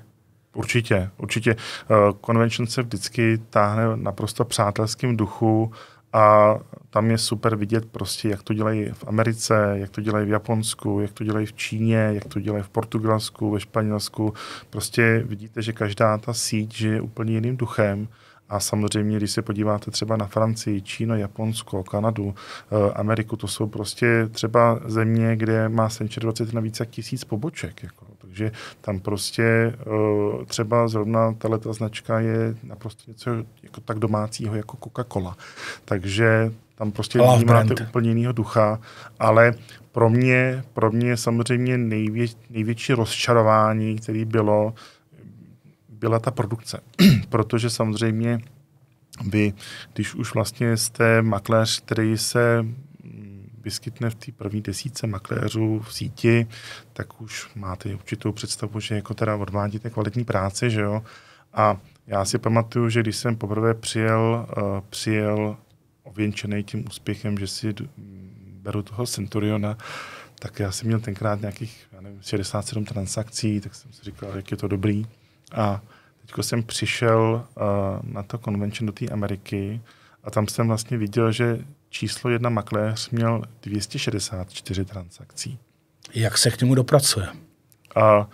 Určitě, 0.55 1.11
určitě. 1.18 1.57
Uh, 1.90 1.97
convention 2.27 2.66
se 2.66 2.83
vždycky 2.83 3.38
táhne 3.51 3.97
naprosto 3.97 4.45
přátelským 4.45 5.16
duchu 5.16 5.73
a 6.12 6.55
tam 6.90 7.11
je 7.11 7.18
super 7.18 7.57
vidět 7.57 7.87
prostě, 7.87 8.29
jak 8.29 8.42
to 8.42 8.55
dělají 8.55 8.88
v 8.92 9.05
Americe, 9.07 9.75
jak 9.75 9.90
to 9.90 10.01
dělají 10.01 10.27
v 10.27 10.31
Japonsku, 10.31 11.01
jak 11.01 11.12
to 11.12 11.25
dělají 11.25 11.47
v 11.47 11.53
Číně, 11.53 12.11
jak 12.12 12.25
to 12.25 12.40
dělají 12.40 12.64
v 12.64 12.68
Portugalsku, 12.68 13.51
ve 13.51 13.61
Španělsku. 13.61 14.35
Prostě 14.71 15.23
vidíte, 15.27 15.62
že 15.62 15.73
každá 15.73 16.18
ta 16.18 16.33
síť 16.33 16.75
žije 16.75 17.01
úplně 17.01 17.33
jiným 17.33 17.57
duchem 17.57 18.09
a 18.52 18.60
samozřejmě, 18.60 19.16
když 19.16 19.30
se 19.30 19.42
podíváte 19.42 19.90
třeba 19.90 20.16
na 20.16 20.26
Francii, 20.26 20.82
Čínu, 20.82 21.18
Japonsko, 21.18 21.84
Kanadu, 21.84 22.34
eh, 22.34 22.92
Ameriku, 22.92 23.36
to 23.36 23.48
jsou 23.48 23.66
prostě 23.66 24.28
třeba 24.32 24.80
země, 24.84 25.36
kde 25.36 25.68
má 25.68 25.88
Century 25.88 26.24
20 26.24 26.52
na 26.52 26.60
více 26.60 26.82
jak 26.82 26.90
tisíc 26.90 27.24
poboček. 27.24 27.82
Jako. 27.82 28.06
Takže 28.18 28.52
tam 28.80 29.00
prostě 29.00 29.42
eh, 29.42 30.44
třeba 30.44 30.88
zrovna 30.88 31.32
tato 31.32 31.72
značka 31.72 32.20
je 32.20 32.54
naprosto 32.62 33.02
něco 33.06 33.30
jako 33.62 33.80
tak 33.80 33.98
domácího 33.98 34.56
jako 34.56 34.76
Coca-Cola. 34.76 35.34
Takže 35.84 36.52
tam 36.74 36.92
prostě 36.92 37.18
vnímáte 37.18 37.44
brand. 37.44 37.80
úplně 37.80 38.08
jiného 38.08 38.32
ducha, 38.32 38.80
ale 39.18 39.54
pro 39.92 40.10
mě, 40.10 40.64
pro 40.72 40.90
mě 40.90 41.16
samozřejmě 41.16 41.78
nejvě, 41.78 42.26
největší 42.50 42.92
rozčarování, 42.92 43.98
který 43.98 44.24
bylo, 44.24 44.74
byla 46.02 46.18
ta 46.18 46.30
produkce. 46.30 46.80
Protože 47.28 47.70
samozřejmě 47.70 48.40
vy, 49.28 49.52
když 49.92 50.14
už 50.14 50.34
vlastně 50.34 50.76
jste 50.76 51.22
makléř, 51.22 51.80
který 51.80 52.18
se 52.18 52.62
mm, 52.62 53.50
vyskytne 53.64 54.10
v 54.10 54.14
té 54.14 54.32
první 54.32 54.60
desíce 54.60 55.06
makléřů 55.06 55.80
v 55.80 55.94
síti, 55.94 56.46
tak 56.92 57.20
už 57.20 57.50
máte 57.54 57.94
určitou 57.94 58.32
představu, 58.32 58.80
že 58.80 58.94
jako 58.94 59.14
teda 59.14 59.36
odvádíte 59.36 59.90
kvalitní 59.90 60.24
práci, 60.24 60.70
že 60.70 60.80
jo. 60.80 61.02
A 61.52 61.76
já 62.06 62.24
si 62.24 62.38
pamatuju, 62.38 62.88
že 62.88 63.00
když 63.00 63.16
jsem 63.16 63.36
poprvé 63.36 63.74
přijel, 63.74 64.46
uh, 64.56 64.80
přijel 64.90 65.56
ověnčený 66.02 66.64
tím 66.64 66.84
úspěchem, 66.86 67.38
že 67.38 67.46
si 67.46 67.74
beru 68.62 68.82
toho 68.82 69.06
Centuriona, 69.06 69.76
tak 70.38 70.58
já 70.58 70.72
jsem 70.72 70.86
měl 70.86 71.00
tenkrát 71.00 71.40
nějakých, 71.40 71.86
já 71.92 72.00
nevím, 72.00 72.22
67 72.22 72.84
transakcí, 72.84 73.60
tak 73.60 73.74
jsem 73.74 73.92
si 73.92 74.04
říkal, 74.04 74.30
jak 74.36 74.50
je 74.50 74.56
to 74.56 74.68
dobrý. 74.68 75.06
A 75.54 75.80
teď 76.20 76.44
jsem 76.44 76.62
přišel 76.62 77.46
uh, 77.56 78.12
na 78.12 78.22
to 78.22 78.38
convention 78.38 78.86
do 78.86 78.92
té 78.92 79.06
Ameriky 79.06 79.80
a 80.24 80.30
tam 80.30 80.48
jsem 80.48 80.68
vlastně 80.68 80.96
viděl, 80.96 81.32
že 81.32 81.58
číslo 81.88 82.30
jedna 82.30 82.50
makléř 82.50 83.10
měl 83.10 83.42
264 83.62 84.84
transakcí. 84.84 85.58
Jak 86.14 86.38
se 86.38 86.50
k 86.50 86.60
němu 86.60 86.74
dopracuje? 86.74 87.28
A 87.96 88.28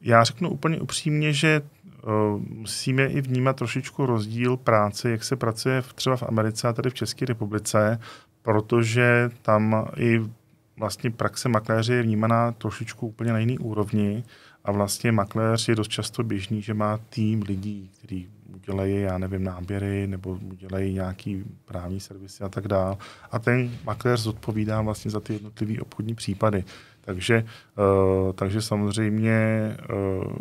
já 0.00 0.24
řeknu 0.24 0.50
úplně 0.50 0.80
upřímně, 0.80 1.32
že 1.32 1.62
uh, 2.02 2.42
musíme 2.48 3.06
i 3.06 3.20
vnímat 3.20 3.56
trošičku 3.56 4.06
rozdíl 4.06 4.56
práce, 4.56 5.10
jak 5.10 5.24
se 5.24 5.36
pracuje 5.36 5.82
v, 5.82 5.92
třeba 5.92 6.16
v 6.16 6.22
Americe 6.22 6.68
a 6.68 6.72
tady 6.72 6.90
v 6.90 6.94
České 6.94 7.26
republice, 7.26 8.00
protože 8.42 9.30
tam 9.42 9.88
i 9.96 10.20
vlastně 10.76 11.10
praxe 11.10 11.48
makléře 11.48 11.94
je 11.94 12.02
vnímaná 12.02 12.52
trošičku 12.52 13.06
úplně 13.06 13.32
na 13.32 13.38
jiný 13.38 13.58
úrovni. 13.58 14.24
A 14.64 14.72
vlastně 14.72 15.12
makléř 15.12 15.68
je 15.68 15.74
dost 15.74 15.88
často 15.88 16.22
běžný, 16.22 16.62
že 16.62 16.74
má 16.74 16.98
tým 16.98 17.42
lidí, 17.42 17.90
kteří 17.98 18.28
udělají, 18.54 19.00
já 19.00 19.18
nevím, 19.18 19.44
náběry 19.44 20.06
nebo 20.06 20.38
udělají 20.50 20.94
nějaký 20.94 21.44
právní 21.64 22.00
servisy 22.00 22.44
a 22.44 22.48
tak 22.48 22.68
dále. 22.68 22.96
A 23.30 23.38
ten 23.38 23.70
makléř 23.84 24.20
zodpovídá 24.20 24.80
vlastně 24.80 25.10
za 25.10 25.20
ty 25.20 25.32
jednotlivé 25.32 25.80
obchodní 25.80 26.14
případy. 26.14 26.64
Takže, 27.00 27.44
uh, 27.78 28.32
takže 28.32 28.62
samozřejmě 28.62 29.76
uh, 29.92 30.32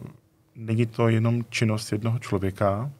není 0.56 0.86
to 0.86 1.08
jenom 1.08 1.44
činnost 1.50 1.92
jednoho 1.92 2.20
člověka, 2.20 2.92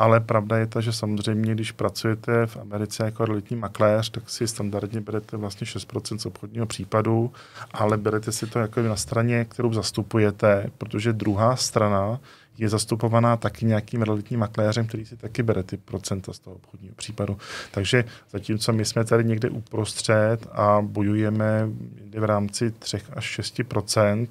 ale 0.00 0.20
pravda 0.20 0.58
je 0.58 0.66
ta, 0.66 0.80
že 0.80 0.92
samozřejmě, 0.92 1.54
když 1.54 1.72
pracujete 1.72 2.46
v 2.46 2.56
Americe 2.56 3.04
jako 3.04 3.24
realitní 3.24 3.56
makléř, 3.56 4.10
tak 4.10 4.30
si 4.30 4.48
standardně 4.48 5.00
berete 5.00 5.36
vlastně 5.36 5.64
6% 5.64 6.18
z 6.18 6.26
obchodního 6.26 6.66
případu, 6.66 7.32
ale 7.72 7.96
berete 7.96 8.32
si 8.32 8.46
to 8.46 8.58
jako 8.58 8.82
na 8.82 8.96
straně, 8.96 9.44
kterou 9.44 9.72
zastupujete, 9.72 10.70
protože 10.78 11.12
druhá 11.12 11.56
strana 11.56 12.20
je 12.58 12.68
zastupovaná 12.68 13.36
taky 13.36 13.66
nějakým 13.66 14.02
realitním 14.02 14.40
makléřem, 14.40 14.86
který 14.86 15.06
si 15.06 15.16
taky 15.16 15.42
bere 15.42 15.62
ty 15.62 15.76
procenta 15.76 16.32
z 16.32 16.38
toho 16.38 16.56
obchodního 16.56 16.94
případu. 16.94 17.38
Takže 17.70 18.04
zatímco 18.30 18.72
my 18.72 18.84
jsme 18.84 19.04
tady 19.04 19.24
někde 19.24 19.50
uprostřed 19.50 20.38
a 20.52 20.80
bojujeme 20.82 21.68
v 22.18 22.24
rámci 22.24 22.70
3 22.70 22.98
až 23.12 23.38
6% 23.38 24.26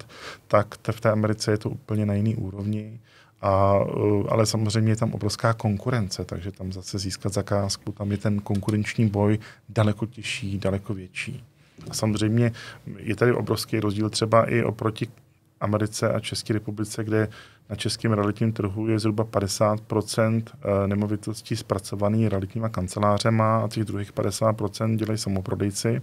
tak 0.48 0.74
v 0.90 1.00
té 1.00 1.10
Americe 1.10 1.50
je 1.50 1.58
to 1.58 1.70
úplně 1.70 2.06
na 2.06 2.14
jiný 2.14 2.36
úrovni. 2.36 3.00
A, 3.42 3.80
eh, 3.88 4.28
ale 4.28 4.46
samozřejmě 4.46 4.92
je 4.92 4.96
tam 4.96 5.12
obrovská 5.12 5.52
konkurence, 5.52 6.24
takže 6.24 6.52
tam 6.52 6.72
zase 6.72 6.98
získat 6.98 7.32
zakázku, 7.32 7.92
tam 7.92 8.10
je 8.10 8.18
ten 8.18 8.40
konkurenční 8.40 9.08
boj 9.08 9.38
daleko 9.68 10.06
těžší, 10.06 10.58
daleko 10.58 10.94
větší. 10.94 11.44
A 11.90 11.94
samozřejmě 11.94 12.52
je 12.96 13.16
tady 13.16 13.32
obrovský 13.32 13.80
rozdíl 13.80 14.10
třeba 14.10 14.50
i 14.50 14.64
oproti 14.64 15.08
Americe 15.60 16.12
a 16.12 16.20
České 16.20 16.52
republice, 16.52 17.04
kde 17.04 17.28
na 17.70 17.76
českém 17.76 18.12
realitním 18.12 18.52
trhu 18.52 18.88
je 18.88 18.98
zhruba 18.98 19.24
50 19.24 19.80
eh, 19.92 20.86
nemovitostí 20.86 21.56
zpracovaný 21.56 22.28
realitníma 22.28 22.68
kancelářema 22.68 23.58
a 23.58 23.68
těch 23.68 23.84
druhých 23.84 24.12
50% 24.14 24.96
dělají 24.96 25.18
samoprodejci 25.18 26.02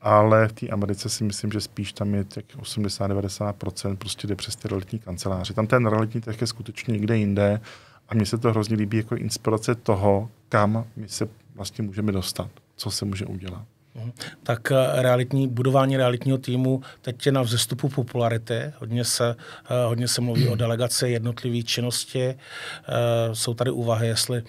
ale 0.00 0.48
v 0.48 0.52
té 0.52 0.68
Americe 0.68 1.08
si 1.08 1.24
myslím, 1.24 1.52
že 1.52 1.60
spíš 1.60 1.92
tam 1.92 2.14
je 2.14 2.24
těch 2.24 2.44
80-90% 2.44 3.96
prostě 3.96 4.26
jde 4.26 4.34
přes 4.34 4.56
ty 4.56 4.68
realitní 4.68 4.98
kanceláře. 4.98 5.54
Tam 5.54 5.66
ten 5.66 5.86
realitní 5.86 6.20
trh 6.20 6.40
je 6.40 6.46
skutečně 6.46 6.92
někde 6.92 7.16
jinde 7.16 7.60
a 8.08 8.14
mně 8.14 8.26
se 8.26 8.38
to 8.38 8.50
hrozně 8.50 8.76
líbí 8.76 8.96
jako 8.96 9.16
inspirace 9.16 9.74
toho, 9.74 10.30
kam 10.48 10.84
my 10.96 11.08
se 11.08 11.28
vlastně 11.54 11.84
můžeme 11.84 12.12
dostat, 12.12 12.50
co 12.76 12.90
se 12.90 13.04
může 13.04 13.26
udělat. 13.26 13.64
Mhm. 13.94 14.12
Tak 14.42 14.72
eh, 14.72 15.02
realitní, 15.02 15.48
budování 15.48 15.96
realitního 15.96 16.38
týmu 16.38 16.82
teď 17.02 17.26
je 17.26 17.32
na 17.32 17.42
vzestupu 17.42 17.88
popularity. 17.88 18.72
Hodně 18.78 19.04
se, 19.04 19.36
eh, 19.70 19.86
hodně 19.86 20.08
se 20.08 20.20
mluví 20.20 20.48
o 20.48 20.56
delegaci 20.56 21.08
jednotlivé 21.08 21.62
činnosti. 21.62 22.24
Eh, 22.24 22.36
jsou 23.32 23.54
tady 23.54 23.70
úvahy, 23.70 24.06
jestli 24.06 24.42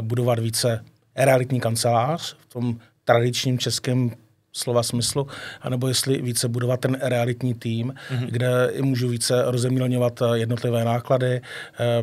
budovat 0.00 0.38
více 0.38 0.84
realitní 1.16 1.60
kancelář 1.60 2.36
v 2.38 2.46
tom 2.46 2.80
tradičním 3.04 3.58
českém 3.58 4.10
slova 4.52 4.82
smyslu, 4.82 5.26
anebo 5.60 5.88
jestli 5.88 6.22
více 6.22 6.48
budovat 6.48 6.80
ten 6.80 6.98
realitní 7.02 7.54
tým, 7.54 7.94
mm-hmm. 8.10 8.26
kde 8.26 8.72
můžu 8.80 9.08
více 9.08 9.42
rozemílňovat 9.46 10.22
jednotlivé 10.34 10.84
náklady, 10.84 11.40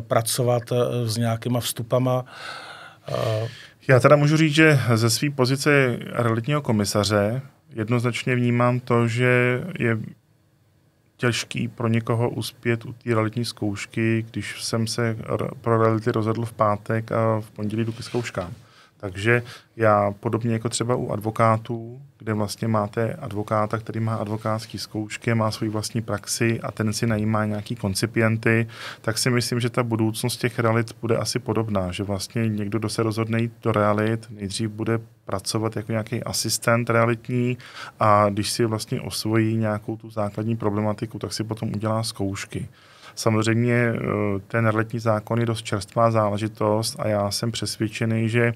pracovat 0.00 0.62
s 1.04 1.16
nějakýma 1.16 1.60
vstupama. 1.60 2.24
Já 3.88 4.00
teda 4.00 4.16
můžu 4.16 4.36
říct, 4.36 4.54
že 4.54 4.80
ze 4.94 5.10
své 5.10 5.30
pozice 5.30 5.98
realitního 6.12 6.62
komisaře 6.62 7.42
jednoznačně 7.74 8.34
vnímám 8.34 8.80
to, 8.80 9.08
že 9.08 9.62
je 9.78 9.98
těžký 11.16 11.68
pro 11.68 11.88
někoho 11.88 12.30
uspět 12.30 12.84
u 12.84 12.92
té 12.92 13.14
realitní 13.14 13.44
zkoušky, 13.44 14.26
když 14.30 14.64
jsem 14.64 14.86
se 14.86 15.16
pro 15.60 15.82
reality 15.82 16.12
rozhodl 16.12 16.44
v 16.44 16.52
pátek 16.52 17.12
a 17.12 17.40
v 17.40 17.50
pondělí 17.50 17.84
jdu 17.84 17.92
k 17.92 18.02
zkouškám. 18.02 18.52
Takže 19.00 19.42
já 19.76 20.14
podobně 20.20 20.52
jako 20.52 20.68
třeba 20.68 20.94
u 20.94 21.10
advokátů, 21.10 22.02
kde 22.18 22.34
vlastně 22.34 22.68
máte 22.68 23.12
advokáta, 23.12 23.78
který 23.78 24.00
má 24.00 24.14
advokátský 24.14 24.78
zkoušky, 24.78 25.34
má 25.34 25.50
svoji 25.50 25.70
vlastní 25.70 26.02
praxi 26.02 26.60
a 26.60 26.72
ten 26.72 26.92
si 26.92 27.06
najímá 27.06 27.44
nějaký 27.44 27.76
koncipienty, 27.76 28.66
tak 29.00 29.18
si 29.18 29.30
myslím, 29.30 29.60
že 29.60 29.70
ta 29.70 29.82
budoucnost 29.82 30.36
těch 30.36 30.58
realit 30.58 30.96
bude 31.00 31.16
asi 31.16 31.38
podobná, 31.38 31.92
že 31.92 32.02
vlastně 32.02 32.48
někdo, 32.48 32.78
kdo 32.78 32.88
se 32.88 33.02
rozhodne 33.02 33.40
jít 33.40 33.52
do 33.62 33.72
realit, 33.72 34.26
nejdřív 34.30 34.70
bude 34.70 35.00
pracovat 35.24 35.76
jako 35.76 35.92
nějaký 35.92 36.22
asistent 36.22 36.90
realitní 36.90 37.58
a 38.00 38.28
když 38.28 38.50
si 38.50 38.64
vlastně 38.64 39.00
osvojí 39.00 39.56
nějakou 39.56 39.96
tu 39.96 40.10
základní 40.10 40.56
problematiku, 40.56 41.18
tak 41.18 41.32
si 41.32 41.44
potom 41.44 41.68
udělá 41.74 42.02
zkoušky. 42.02 42.68
Samozřejmě 43.14 43.74
eh, 43.74 43.98
ten 44.48 44.66
realitní 44.66 44.98
zákon 44.98 45.40
je 45.40 45.46
dost 45.46 45.62
čerstvá 45.62 46.10
záležitost 46.10 46.96
a 46.98 47.08
já 47.08 47.30
jsem 47.30 47.52
přesvědčený, 47.52 48.28
že 48.28 48.54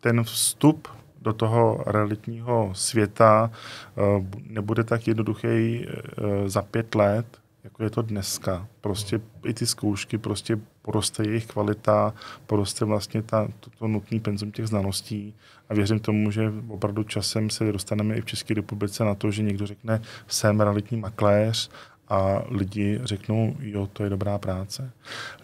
ten 0.00 0.24
vstup 0.24 0.88
do 1.22 1.32
toho 1.32 1.84
realitního 1.86 2.70
světa 2.72 3.50
eh, 3.52 4.00
nebude 4.46 4.84
tak 4.84 5.08
jednoduchý 5.08 5.86
eh, 5.86 6.48
za 6.48 6.62
pět 6.62 6.94
let, 6.94 7.26
jako 7.64 7.82
je 7.82 7.90
to 7.90 8.02
dneska. 8.02 8.66
Prostě 8.80 9.20
i 9.44 9.54
ty 9.54 9.66
zkoušky, 9.66 10.18
prostě 10.18 10.58
poroste 10.82 11.26
jejich 11.26 11.46
kvalita, 11.46 12.14
poroste 12.46 12.84
vlastně 12.84 13.22
ta, 13.22 13.48
to, 13.60 13.70
to 13.78 13.88
nutný 13.88 14.20
penzum 14.20 14.52
těch 14.52 14.66
znalostí 14.66 15.34
a 15.68 15.74
věřím 15.74 16.00
tomu, 16.00 16.30
že 16.30 16.52
opravdu 16.68 17.02
časem 17.02 17.50
se 17.50 17.72
dostaneme 17.72 18.14
i 18.14 18.20
v 18.20 18.24
České 18.24 18.54
republice 18.54 19.04
na 19.04 19.14
to, 19.14 19.30
že 19.30 19.42
někdo 19.42 19.66
řekne, 19.66 20.00
jsem 20.26 20.60
realitní 20.60 20.96
makléř 20.96 21.70
a 22.08 22.42
lidi 22.48 23.00
řeknou, 23.04 23.56
jo, 23.60 23.88
to 23.92 24.04
je 24.04 24.10
dobrá 24.10 24.38
práce. 24.38 24.90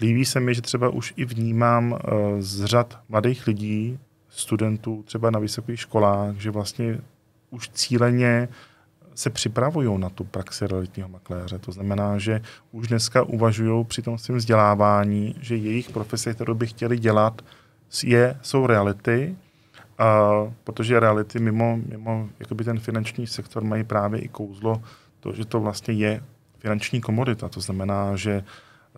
Líbí 0.00 0.24
se 0.24 0.40
mi, 0.40 0.54
že 0.54 0.62
třeba 0.62 0.88
už 0.88 1.14
i 1.16 1.24
vnímám 1.24 1.92
uh, 1.92 1.98
z 2.38 2.64
řad 2.64 2.98
mladých 3.08 3.46
lidí, 3.46 3.98
studentů 4.28 5.02
třeba 5.06 5.30
na 5.30 5.38
vysokých 5.38 5.80
školách, 5.80 6.36
že 6.36 6.50
vlastně 6.50 6.98
už 7.50 7.68
cíleně 7.68 8.48
se 9.14 9.30
připravují 9.30 9.98
na 9.98 10.08
tu 10.08 10.24
praxi 10.24 10.66
realitního 10.66 11.08
makléře. 11.08 11.58
To 11.58 11.72
znamená, 11.72 12.18
že 12.18 12.42
už 12.72 12.88
dneska 12.88 13.22
uvažují 13.22 13.84
při 13.84 14.02
tom 14.02 14.18
svém 14.18 14.38
vzdělávání, 14.38 15.34
že 15.40 15.56
jejich 15.56 15.90
profese, 15.90 16.34
kterou 16.34 16.54
by 16.54 16.66
chtěli 16.66 16.98
dělat, 16.98 17.42
je, 18.04 18.36
jsou 18.42 18.66
reality, 18.66 19.36
a, 19.98 20.30
protože 20.64 21.00
reality 21.00 21.38
mimo, 21.38 21.78
mimo 21.88 22.28
jakoby 22.40 22.64
ten 22.64 22.80
finanční 22.80 23.26
sektor 23.26 23.64
mají 23.64 23.84
právě 23.84 24.20
i 24.20 24.28
kouzlo, 24.28 24.82
to, 25.20 25.32
že 25.32 25.44
to 25.44 25.60
vlastně 25.60 25.94
je 25.94 26.22
finanční 26.64 27.00
komodita. 27.00 27.48
To 27.48 27.60
znamená, 27.60 28.16
že 28.16 28.44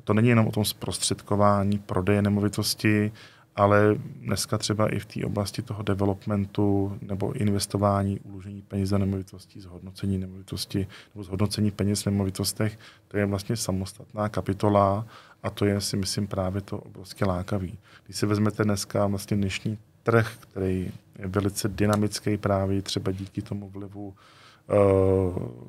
to 0.04 0.14
není 0.14 0.28
jenom 0.28 0.46
o 0.46 0.52
tom 0.52 0.64
zprostředkování 0.64 1.78
prodeje 1.78 2.22
nemovitosti, 2.22 3.12
ale 3.56 3.94
dneska 4.20 4.58
třeba 4.58 4.88
i 4.88 4.98
v 4.98 5.06
té 5.06 5.24
oblasti 5.24 5.62
toho 5.62 5.82
developmentu 5.82 6.98
nebo 7.02 7.32
investování, 7.32 8.20
uložení 8.20 8.62
peněz 8.62 8.88
za 8.88 8.98
nemovitosti, 8.98 9.60
zhodnocení 9.60 10.18
nemovitosti 10.18 10.86
nebo 11.14 11.24
zhodnocení 11.24 11.70
peněz 11.70 12.02
v 12.02 12.06
nemovitostech, 12.06 12.78
to 13.08 13.16
je 13.18 13.26
vlastně 13.26 13.56
samostatná 13.56 14.28
kapitola 14.28 15.06
a 15.42 15.50
to 15.50 15.64
je 15.64 15.80
si 15.80 15.96
myslím 15.96 16.26
právě 16.26 16.60
to 16.60 16.78
obrovské 16.78 17.24
lákavý. 17.24 17.78
Když 18.04 18.16
si 18.16 18.26
vezmete 18.26 18.64
dneska 18.64 19.06
vlastně 19.06 19.36
dnešní 19.36 19.78
trh, 20.02 20.36
který 20.40 20.92
je 21.18 21.26
velice 21.26 21.68
dynamický 21.68 22.36
právě 22.36 22.82
třeba 22.82 23.12
díky 23.12 23.42
tomu 23.42 23.68
vlivu 23.70 24.14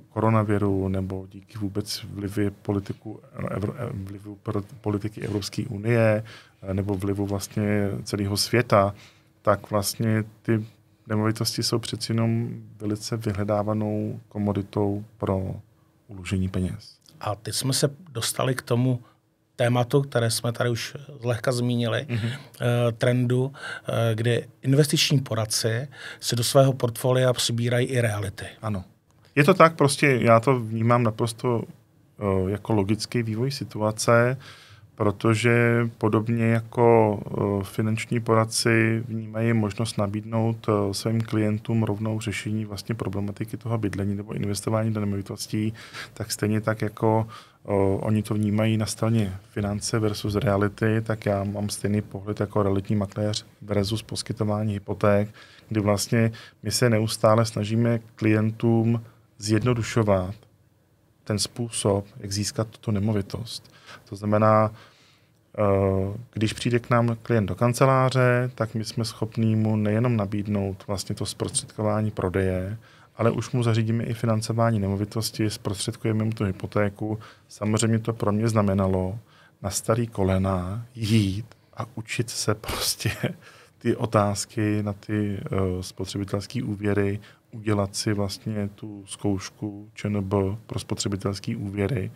koronaviru 0.09 0.87
nebo 0.87 1.27
díky 1.31 1.57
vůbec 1.57 2.03
vlivy 2.03 2.51
politiku, 2.51 3.19
evro, 3.49 3.73
vlivu 3.93 4.37
politiky 4.81 5.21
Evropské 5.21 5.65
unie, 5.65 6.23
nebo 6.73 6.95
vlivu 6.95 7.25
vlastně 7.25 7.89
celého 8.03 8.37
světa, 8.37 8.95
tak 9.41 9.71
vlastně 9.71 10.23
ty 10.41 10.65
nemovitosti 11.07 11.63
jsou 11.63 11.79
přeci 11.79 12.11
jenom 12.11 12.49
velice 12.79 13.17
vyhledávanou 13.17 14.19
komoditou 14.29 15.05
pro 15.17 15.55
uložení 16.07 16.49
peněz. 16.49 16.97
A 17.21 17.35
teď 17.35 17.55
jsme 17.55 17.73
se 17.73 17.89
dostali 18.11 18.55
k 18.55 18.61
tomu 18.61 18.99
tématu, 19.57 20.01
které 20.01 20.31
jsme 20.31 20.51
tady 20.51 20.69
už 20.69 20.95
zlehka 21.21 21.51
zmínili, 21.51 22.05
mm-hmm. 22.09 22.31
trendu, 22.97 23.53
eh, 23.87 24.15
kdy 24.15 24.47
investiční 24.61 25.19
poradci 25.19 25.87
si 26.19 26.35
do 26.35 26.43
svého 26.43 26.73
portfolia 26.73 27.33
přibírají 27.33 27.87
i 27.87 28.01
reality. 28.01 28.45
Ano. 28.61 28.83
Je 29.35 29.43
to 29.43 29.53
tak, 29.53 29.75
prostě 29.75 30.07
já 30.21 30.39
to 30.39 30.59
vnímám 30.59 31.03
naprosto 31.03 31.61
uh, 31.61 32.49
jako 32.49 32.73
logický 32.73 33.23
vývoj 33.23 33.51
situace 33.51 34.37
protože 34.97 35.89
podobně 35.97 36.45
jako 36.45 37.19
eh, 37.25 37.63
finanční 37.63 38.19
poradci 38.19 39.03
vnímají 39.07 39.53
možnost 39.53 39.97
nabídnout 39.97 40.67
eh, 40.69 40.93
svým 40.93 41.21
klientům 41.21 41.83
rovnou 41.83 42.19
řešení 42.19 42.65
vlastně 42.65 42.95
problematiky 42.95 43.57
toho 43.57 43.77
bydlení 43.77 44.15
nebo 44.15 44.33
investování 44.33 44.93
do 44.93 44.99
nemovitostí, 44.99 45.73
tak 46.13 46.31
stejně 46.31 46.61
tak 46.61 46.81
jako 46.81 47.27
oni 47.99 48.23
to 48.23 48.33
vnímají 48.33 48.77
na 48.77 48.85
straně 48.85 49.33
finance 49.49 49.99
versus 49.99 50.35
reality, 50.35 51.01
tak 51.01 51.25
já 51.25 51.43
mám 51.43 51.69
stejný 51.69 52.01
pohled 52.01 52.39
jako 52.39 52.63
realitní 52.63 52.95
makléř 52.95 53.45
versus 53.61 54.03
poskytování 54.03 54.73
hypoték, 54.73 55.29
kdy 55.69 55.79
vlastně 55.79 56.31
my 56.63 56.71
se 56.71 56.89
neustále 56.89 57.45
snažíme 57.45 57.99
klientům 58.15 59.03
zjednodušovat 59.37 60.35
ten 61.23 61.39
způsob, 61.39 62.05
jak 62.19 62.31
získat 62.31 62.67
tuto 62.67 62.91
nemovitost. 62.91 63.73
To 64.09 64.15
znamená, 64.15 64.71
když 66.33 66.53
přijde 66.53 66.79
k 66.79 66.89
nám 66.89 67.17
klient 67.21 67.45
do 67.45 67.55
kanceláře, 67.55 68.51
tak 68.55 68.75
my 68.75 68.85
jsme 68.85 69.05
schopní 69.05 69.55
mu 69.55 69.75
nejenom 69.75 70.17
nabídnout 70.17 70.83
vlastně 70.87 71.15
to 71.15 71.25
zprostředkování 71.25 72.11
prodeje, 72.11 72.77
ale 73.17 73.31
už 73.31 73.51
mu 73.51 73.63
zařídíme 73.63 74.03
i 74.03 74.13
financování 74.13 74.79
nemovitosti, 74.79 75.49
zprostředkujeme 75.49 76.23
mu 76.23 76.31
tu 76.31 76.43
hypotéku. 76.43 77.19
Samozřejmě 77.47 77.99
to 77.99 78.13
pro 78.13 78.31
mě 78.31 78.47
znamenalo 78.47 79.19
na 79.61 79.69
starý 79.69 80.07
kolena 80.07 80.85
jít 80.95 81.45
a 81.77 81.85
učit 81.95 82.29
se 82.29 82.55
prostě 82.55 83.11
ty 83.77 83.95
otázky 83.95 84.83
na 84.83 84.93
ty 84.93 85.39
uh, 85.51 85.81
spotřebitelské 85.81 86.63
úvěry, 86.63 87.19
udělat 87.51 87.95
si 87.95 88.13
vlastně 88.13 88.69
tu 88.75 89.03
zkoušku 89.07 89.89
ČNB 89.93 90.33
pro 90.65 90.79
spotřebitelské 90.79 91.55
úvěry, 91.55 92.11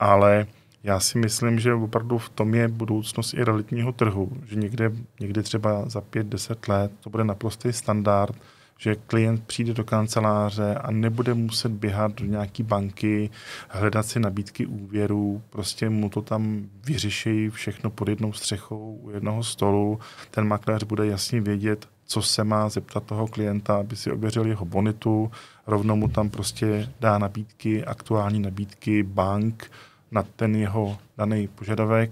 ale 0.00 0.46
já 0.82 1.00
si 1.00 1.18
myslím, 1.18 1.58
že 1.58 1.74
opravdu 1.74 2.18
v 2.18 2.28
tom 2.28 2.54
je 2.54 2.68
budoucnost 2.68 3.34
i 3.34 3.44
realitního 3.44 3.92
trhu, 3.92 4.32
že 4.46 4.56
někde, 4.56 4.92
někde 5.20 5.42
třeba 5.42 5.88
za 5.88 6.00
5-10 6.00 6.72
let 6.72 6.92
to 7.00 7.10
bude 7.10 7.24
naprostý 7.24 7.72
standard, 7.72 8.36
že 8.78 8.94
klient 8.94 9.44
přijde 9.46 9.74
do 9.74 9.84
kanceláře 9.84 10.74
a 10.74 10.90
nebude 10.90 11.34
muset 11.34 11.72
běhat 11.72 12.12
do 12.12 12.24
nějaké 12.24 12.62
banky, 12.62 13.30
hledat 13.68 14.06
si 14.06 14.20
nabídky 14.20 14.66
úvěrů, 14.66 15.42
prostě 15.50 15.90
mu 15.90 16.08
to 16.08 16.22
tam 16.22 16.66
vyřeší 16.84 17.50
všechno 17.50 17.90
pod 17.90 18.08
jednou 18.08 18.32
střechou 18.32 18.98
u 19.02 19.10
jednoho 19.10 19.42
stolu. 19.42 20.00
Ten 20.30 20.46
makléř 20.46 20.84
bude 20.84 21.06
jasně 21.06 21.40
vědět, 21.40 21.88
co 22.06 22.22
se 22.22 22.44
má 22.44 22.68
zeptat 22.68 23.04
toho 23.04 23.26
klienta, 23.26 23.76
aby 23.76 23.96
si 23.96 24.12
ověřil 24.12 24.46
jeho 24.46 24.64
bonitu, 24.64 25.30
rovnou 25.66 25.96
mu 25.96 26.08
tam 26.08 26.30
prostě 26.30 26.88
dá 27.00 27.18
nabídky, 27.18 27.84
aktuální 27.84 28.40
nabídky 28.40 29.02
bank 29.02 29.70
na 30.10 30.22
ten 30.22 30.56
jeho 30.56 30.98
daný 31.16 31.48
požadavek 31.48 32.10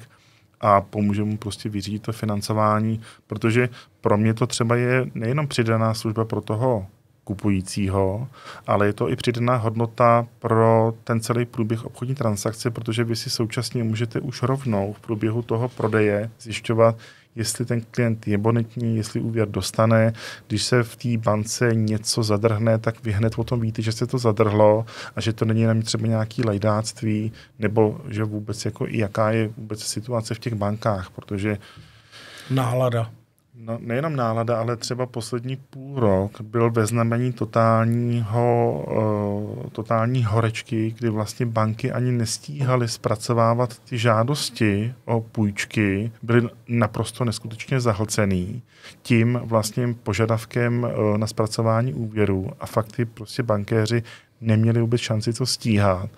a 0.61 0.81
pomůže 0.81 1.25
mu 1.25 1.37
prostě 1.37 1.69
vyřídit 1.69 2.03
to 2.03 2.13
financování, 2.13 3.01
protože 3.27 3.69
pro 4.01 4.19
mě 4.19 4.35
to 4.35 4.47
třeba 4.47 4.77
je 4.77 5.07
nejenom 5.15 5.49
přidaná 5.49 5.95
služba 5.95 6.25
pro 6.25 6.41
toho 6.41 6.87
kupujícího, 7.25 8.29
ale 8.67 8.87
je 8.87 8.93
to 8.93 9.11
i 9.11 9.17
přidaná 9.17 9.57
hodnota 9.57 10.27
pro 10.39 10.95
ten 11.05 11.21
celý 11.21 11.45
průběh 11.45 11.85
obchodní 11.85 12.15
transakce, 12.15 12.71
protože 12.71 13.05
vy 13.05 13.17
si 13.17 13.31
současně 13.31 13.85
můžete 13.85 14.21
už 14.21 14.43
rovnou 14.43 14.93
v 14.93 15.01
průběhu 15.01 15.43
toho 15.43 15.69
prodeje 15.69 16.31
zjišťovat, 16.41 16.97
jestli 17.37 17.65
ten 17.65 17.81
klient 17.91 18.29
je 18.29 18.39
bonitní, 18.39 18.97
jestli 18.97 19.21
úvěr 19.21 19.49
dostane. 19.49 20.13
Když 20.49 20.63
se 20.63 20.83
v 20.83 20.97
té 20.97 21.17
bance 21.17 21.69
něco 21.73 22.23
zadrhne, 22.23 22.79
tak 22.79 23.05
vy 23.05 23.13
hned 23.13 23.33
o 23.37 23.45
tom 23.45 23.61
víte, 23.61 23.83
že 23.83 23.93
se 23.93 24.07
to 24.07 24.19
zadrhlo 24.19 24.87
a 25.17 25.21
že 25.21 25.33
to 25.33 25.45
není 25.45 25.61
jenom 25.61 25.83
třeba 25.83 26.07
nějaký 26.07 26.45
lajdáctví, 26.45 27.33
nebo 27.59 28.01
že 28.09 28.25
vůbec 28.25 28.65
jako 28.65 28.87
i 28.89 28.99
jaká 28.99 29.31
je 29.31 29.49
vůbec 29.57 29.83
situace 29.83 30.35
v 30.35 30.39
těch 30.39 30.55
bankách, 30.55 31.11
protože 31.11 31.59
Nálada. 32.51 33.11
No, 33.59 33.79
nejenom 33.81 34.17
nálada, 34.17 34.61
ale 34.61 34.77
třeba 34.77 35.07
poslední 35.07 35.57
půl 35.57 36.01
rok 36.01 36.41
byl 36.41 36.71
ve 36.71 36.87
znamení 36.87 37.33
totálního, 37.33 38.85
uh, 39.63 39.71
totální 39.71 40.25
horečky, 40.25 40.95
kdy 40.99 41.09
vlastně 41.09 41.47
banky 41.47 41.93
ani 41.93 42.13
nestíhaly 42.13 42.89
zpracovávat 42.89 43.79
ty 43.79 43.99
žádosti 43.99 44.95
o 45.05 45.21
půjčky, 45.21 46.13
byly 46.23 46.49
naprosto 46.69 47.25
neskutečně 47.25 47.81
zahlcený 47.81 48.63
tím 49.03 49.41
vlastně 49.45 49.95
požadavkem 50.03 50.85
uh, 50.85 51.19
na 51.19 51.27
zpracování 51.27 51.95
úvěru 51.95 52.51
a 52.61 52.67
fakty 52.67 53.05
prostě 53.05 53.43
bankéři 53.43 54.03
neměli 54.41 54.81
vůbec 54.81 55.01
šanci 55.01 55.33
to 55.33 55.47
stíhat. 55.47 56.11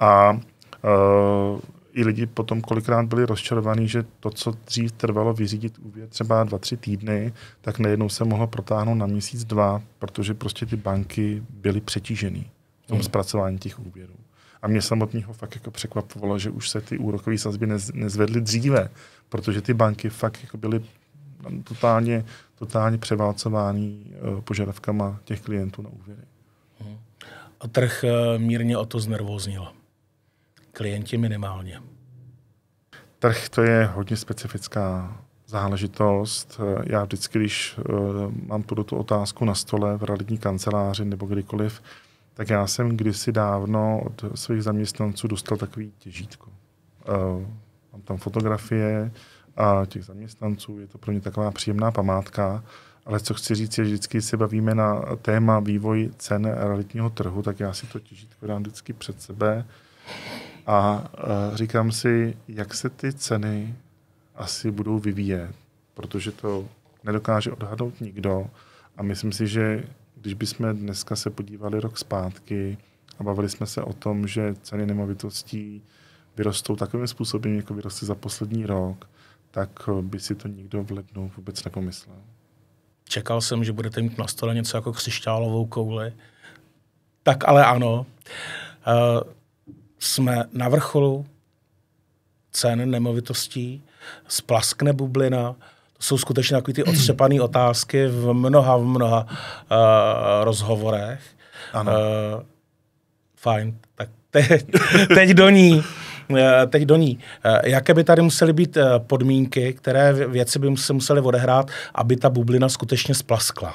A 0.00 0.32
uh, 0.32 1.60
i 1.92 2.04
lidi 2.04 2.26
potom 2.26 2.60
kolikrát 2.60 3.06
byli 3.06 3.26
rozčarovaní, 3.26 3.88
že 3.88 4.04
to, 4.20 4.30
co 4.30 4.54
dřív 4.66 4.92
trvalo 4.92 5.34
vyřídit 5.34 5.78
úvěr 5.78 6.08
třeba 6.08 6.44
dva, 6.44 6.58
tři 6.58 6.76
týdny, 6.76 7.32
tak 7.60 7.78
najednou 7.78 8.08
se 8.08 8.24
mohlo 8.24 8.46
protáhnout 8.46 8.94
na 8.94 9.06
měsíc, 9.06 9.44
dva, 9.44 9.82
protože 9.98 10.34
prostě 10.34 10.66
ty 10.66 10.76
banky 10.76 11.42
byly 11.50 11.80
přetížený 11.80 12.50
v 12.82 12.86
tom 12.86 12.96
hmm. 12.96 13.04
zpracování 13.04 13.58
těch 13.58 13.78
úvěrů. 13.78 14.14
A 14.62 14.68
mě 14.68 14.82
samotného 14.82 15.32
fakt 15.32 15.54
jako 15.54 15.70
překvapovalo, 15.70 16.38
že 16.38 16.50
už 16.50 16.68
se 16.68 16.80
ty 16.80 16.98
úrokové 16.98 17.38
sazby 17.38 17.66
nez, 17.66 17.90
nezvedly 17.94 18.40
dříve, 18.40 18.88
protože 19.28 19.62
ty 19.62 19.74
banky 19.74 20.08
fakt 20.08 20.38
jako 20.42 20.56
byly 20.56 20.82
totálně, 21.64 22.24
totálně 22.58 22.98
převálcovány 22.98 23.96
uh, 24.34 24.40
požadavkama 24.40 25.20
těch 25.24 25.40
klientů 25.40 25.82
na 25.82 25.88
úvěry. 25.88 26.22
Hmm. 26.80 26.96
A 27.60 27.68
trh 27.68 28.04
uh, 28.04 28.42
mírně 28.42 28.78
o 28.78 28.86
to 28.86 29.00
znervóznil 29.00 29.68
klienti 30.72 31.18
minimálně. 31.18 31.82
Trh 33.18 33.48
to 33.48 33.62
je 33.62 33.86
hodně 33.94 34.16
specifická 34.16 35.16
záležitost. 35.46 36.60
Já 36.84 37.04
vždycky, 37.04 37.38
když 37.38 37.78
uh, 37.78 38.32
mám 38.46 38.62
tuto 38.62 38.84
tu 38.84 38.96
otázku 38.96 39.44
na 39.44 39.54
stole 39.54 39.96
v 39.96 40.02
realitní 40.02 40.38
kanceláři 40.38 41.04
nebo 41.04 41.26
kdykoliv, 41.26 41.82
tak 42.34 42.50
já 42.50 42.66
jsem 42.66 42.96
kdysi 42.96 43.32
dávno 43.32 44.00
od 44.04 44.24
svých 44.34 44.62
zaměstnanců 44.62 45.28
dostal 45.28 45.58
takový 45.58 45.92
těžítko. 45.98 46.50
Uh, 47.08 47.46
mám 47.92 48.02
tam 48.04 48.16
fotografie 48.16 49.12
a 49.56 49.86
těch 49.86 50.04
zaměstnanců, 50.04 50.78
je 50.78 50.86
to 50.86 50.98
pro 50.98 51.12
ně 51.12 51.20
taková 51.20 51.50
příjemná 51.50 51.90
památka, 51.90 52.64
ale 53.06 53.20
co 53.20 53.34
chci 53.34 53.54
říct, 53.54 53.78
je, 53.78 53.84
že 53.84 53.90
vždycky 53.90 54.22
se 54.22 54.36
bavíme 54.36 54.74
na 54.74 55.02
téma 55.22 55.60
vývoj 55.60 56.10
cen 56.16 56.46
realitního 56.46 57.10
trhu, 57.10 57.42
tak 57.42 57.60
já 57.60 57.72
si 57.72 57.86
to 57.86 58.00
těžítko 58.00 58.46
dám 58.46 58.62
vždycky 58.62 58.92
před 58.92 59.22
sebe 59.22 59.64
a 60.66 61.04
uh, 61.18 61.56
říkám 61.56 61.92
si, 61.92 62.36
jak 62.48 62.74
se 62.74 62.90
ty 62.90 63.12
ceny 63.12 63.74
asi 64.34 64.70
budou 64.70 64.98
vyvíjet, 64.98 65.54
protože 65.94 66.32
to 66.32 66.68
nedokáže 67.04 67.52
odhadnout 67.52 68.00
nikdo. 68.00 68.46
A 68.96 69.02
myslím 69.02 69.32
si, 69.32 69.46
že 69.46 69.84
když 70.14 70.34
bychom 70.34 70.76
dneska 70.76 71.16
se 71.16 71.30
podívali 71.30 71.80
rok 71.80 71.98
zpátky 71.98 72.78
a 73.18 73.22
bavili 73.22 73.48
jsme 73.48 73.66
se 73.66 73.82
o 73.82 73.92
tom, 73.92 74.26
že 74.26 74.54
ceny 74.62 74.86
nemovitostí 74.86 75.82
vyrostou 76.36 76.76
takovým 76.76 77.06
způsobem, 77.06 77.56
jako 77.56 77.74
vyrostly 77.74 78.06
za 78.06 78.14
poslední 78.14 78.66
rok, 78.66 79.10
tak 79.50 79.88
by 80.00 80.20
si 80.20 80.34
to 80.34 80.48
nikdo 80.48 80.84
v 80.84 80.90
lednu 80.90 81.32
vůbec 81.36 81.64
nepomyslel. 81.64 82.16
Čekal 83.04 83.40
jsem, 83.40 83.64
že 83.64 83.72
budete 83.72 84.02
mít 84.02 84.18
na 84.18 84.26
stole 84.26 84.54
něco 84.54 84.76
jako 84.76 84.92
křišťálovou 84.92 85.66
kouli. 85.66 86.12
Tak 87.22 87.48
ale 87.48 87.64
ano. 87.64 88.06
Uh, 88.86 89.32
jsme 90.02 90.44
na 90.52 90.68
vrcholu 90.68 91.26
cen 92.52 92.90
nemovitostí, 92.90 93.82
splaskne 94.28 94.92
bublina, 94.92 95.52
to 95.96 96.02
jsou 96.02 96.18
skutečně 96.18 96.56
takové 96.56 96.74
ty 96.74 96.84
odstřepané 96.84 97.40
otázky 97.42 98.06
v 98.06 98.32
mnoha, 98.32 98.76
v 98.76 98.84
mnoha 98.84 99.26
uh, 99.26 100.44
rozhovorech. 100.44 101.20
Ano. 101.72 101.92
Uh, 101.92 102.42
fajn, 103.36 103.78
tak 103.94 104.08
teď, 104.30 104.66
teď 105.14 105.30
do 105.30 105.50
ní. 105.50 105.82
Teď 106.68 106.82
do 106.82 106.96
ní. 106.96 107.18
Jaké 107.64 107.94
by 107.94 108.04
tady 108.04 108.22
musely 108.22 108.52
být 108.52 108.78
podmínky, 108.98 109.72
které 109.72 110.12
věci 110.12 110.58
by 110.58 110.76
se 110.76 110.92
musely 110.92 111.20
odehrát, 111.20 111.70
aby 111.94 112.16
ta 112.16 112.30
bublina 112.30 112.68
skutečně 112.68 113.14
splaskla? 113.14 113.74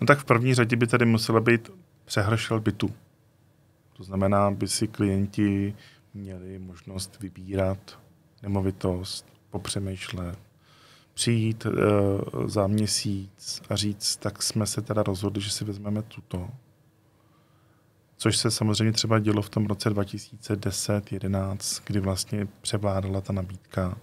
No 0.00 0.06
tak 0.06 0.18
v 0.18 0.24
první 0.24 0.54
řadě 0.54 0.76
by 0.76 0.86
tady 0.86 1.04
musela 1.04 1.40
být 1.40 1.70
přehršel 2.04 2.60
bytu. 2.60 2.90
To 3.96 4.04
znamená, 4.04 4.50
by 4.50 4.68
si 4.68 4.88
klienti 4.88 5.74
měli 6.14 6.58
možnost 6.58 7.20
vybírat 7.20 7.98
nemovitost, 8.42 9.26
popřemýšlet, 9.50 10.38
přijít 11.14 11.66
e, 11.66 11.70
za 12.48 12.66
měsíc 12.66 13.62
a 13.68 13.76
říct, 13.76 14.16
tak 14.16 14.42
jsme 14.42 14.66
se 14.66 14.82
teda 14.82 15.02
rozhodli, 15.02 15.42
že 15.42 15.50
si 15.50 15.64
vezmeme 15.64 16.02
tuto. 16.02 16.50
Což 18.16 18.36
se 18.36 18.50
samozřejmě 18.50 18.92
třeba 18.92 19.18
dělo 19.18 19.42
v 19.42 19.50
tom 19.50 19.66
roce 19.66 19.90
2010-11, 19.90 21.82
kdy 21.86 22.00
vlastně 22.00 22.46
převládala 22.60 23.20
ta 23.20 23.32
nabídka. 23.32 23.98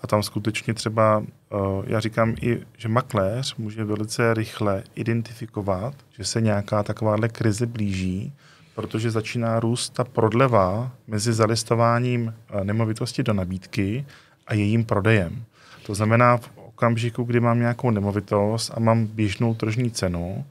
A 0.00 0.06
tam 0.06 0.22
skutečně 0.22 0.74
třeba, 0.74 1.24
e, 1.24 1.56
já 1.86 2.00
říkám 2.00 2.34
i, 2.40 2.66
že 2.76 2.88
makléř 2.88 3.56
může 3.56 3.84
velice 3.84 4.34
rychle 4.34 4.84
identifikovat, 4.94 5.94
že 6.10 6.24
se 6.24 6.40
nějaká 6.40 6.82
takováhle 6.82 7.28
krize 7.28 7.66
blíží 7.66 8.32
protože 8.78 9.10
začíná 9.10 9.60
růst 9.60 9.90
ta 9.90 10.04
prodleva 10.04 10.90
mezi 11.06 11.32
zalistováním 11.32 12.34
eh, 12.48 12.64
nemovitosti 12.64 13.22
do 13.22 13.32
nabídky 13.32 14.06
a 14.46 14.54
jejím 14.54 14.84
prodejem. 14.84 15.44
To 15.86 15.94
znamená, 15.94 16.36
v 16.36 16.50
okamžiku, 16.56 17.22
kdy 17.24 17.40
mám 17.40 17.58
nějakou 17.58 17.90
nemovitost 17.90 18.70
a 18.74 18.80
mám 18.80 19.06
běžnou 19.06 19.54
tržní 19.54 19.90
cenu 19.90 20.44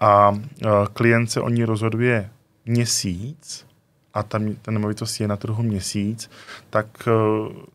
a 0.00 0.38
eh, 0.38 0.68
klient 0.92 1.26
se 1.26 1.40
o 1.40 1.48
ní 1.48 1.64
rozhoduje 1.64 2.30
měsíc 2.66 3.66
a 4.14 4.22
ta, 4.22 4.40
ta 4.62 4.70
nemovitost 4.70 5.20
je 5.20 5.28
na 5.28 5.36
trhu 5.36 5.62
měsíc, 5.62 6.30
tak, 6.70 6.86
eh, 7.08 7.12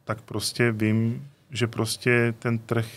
tak 0.03 0.21
prostě 0.21 0.71
vím, 0.71 1.27
že 1.51 1.67
prostě 1.67 2.33
ten 2.39 2.57
trh 2.57 2.87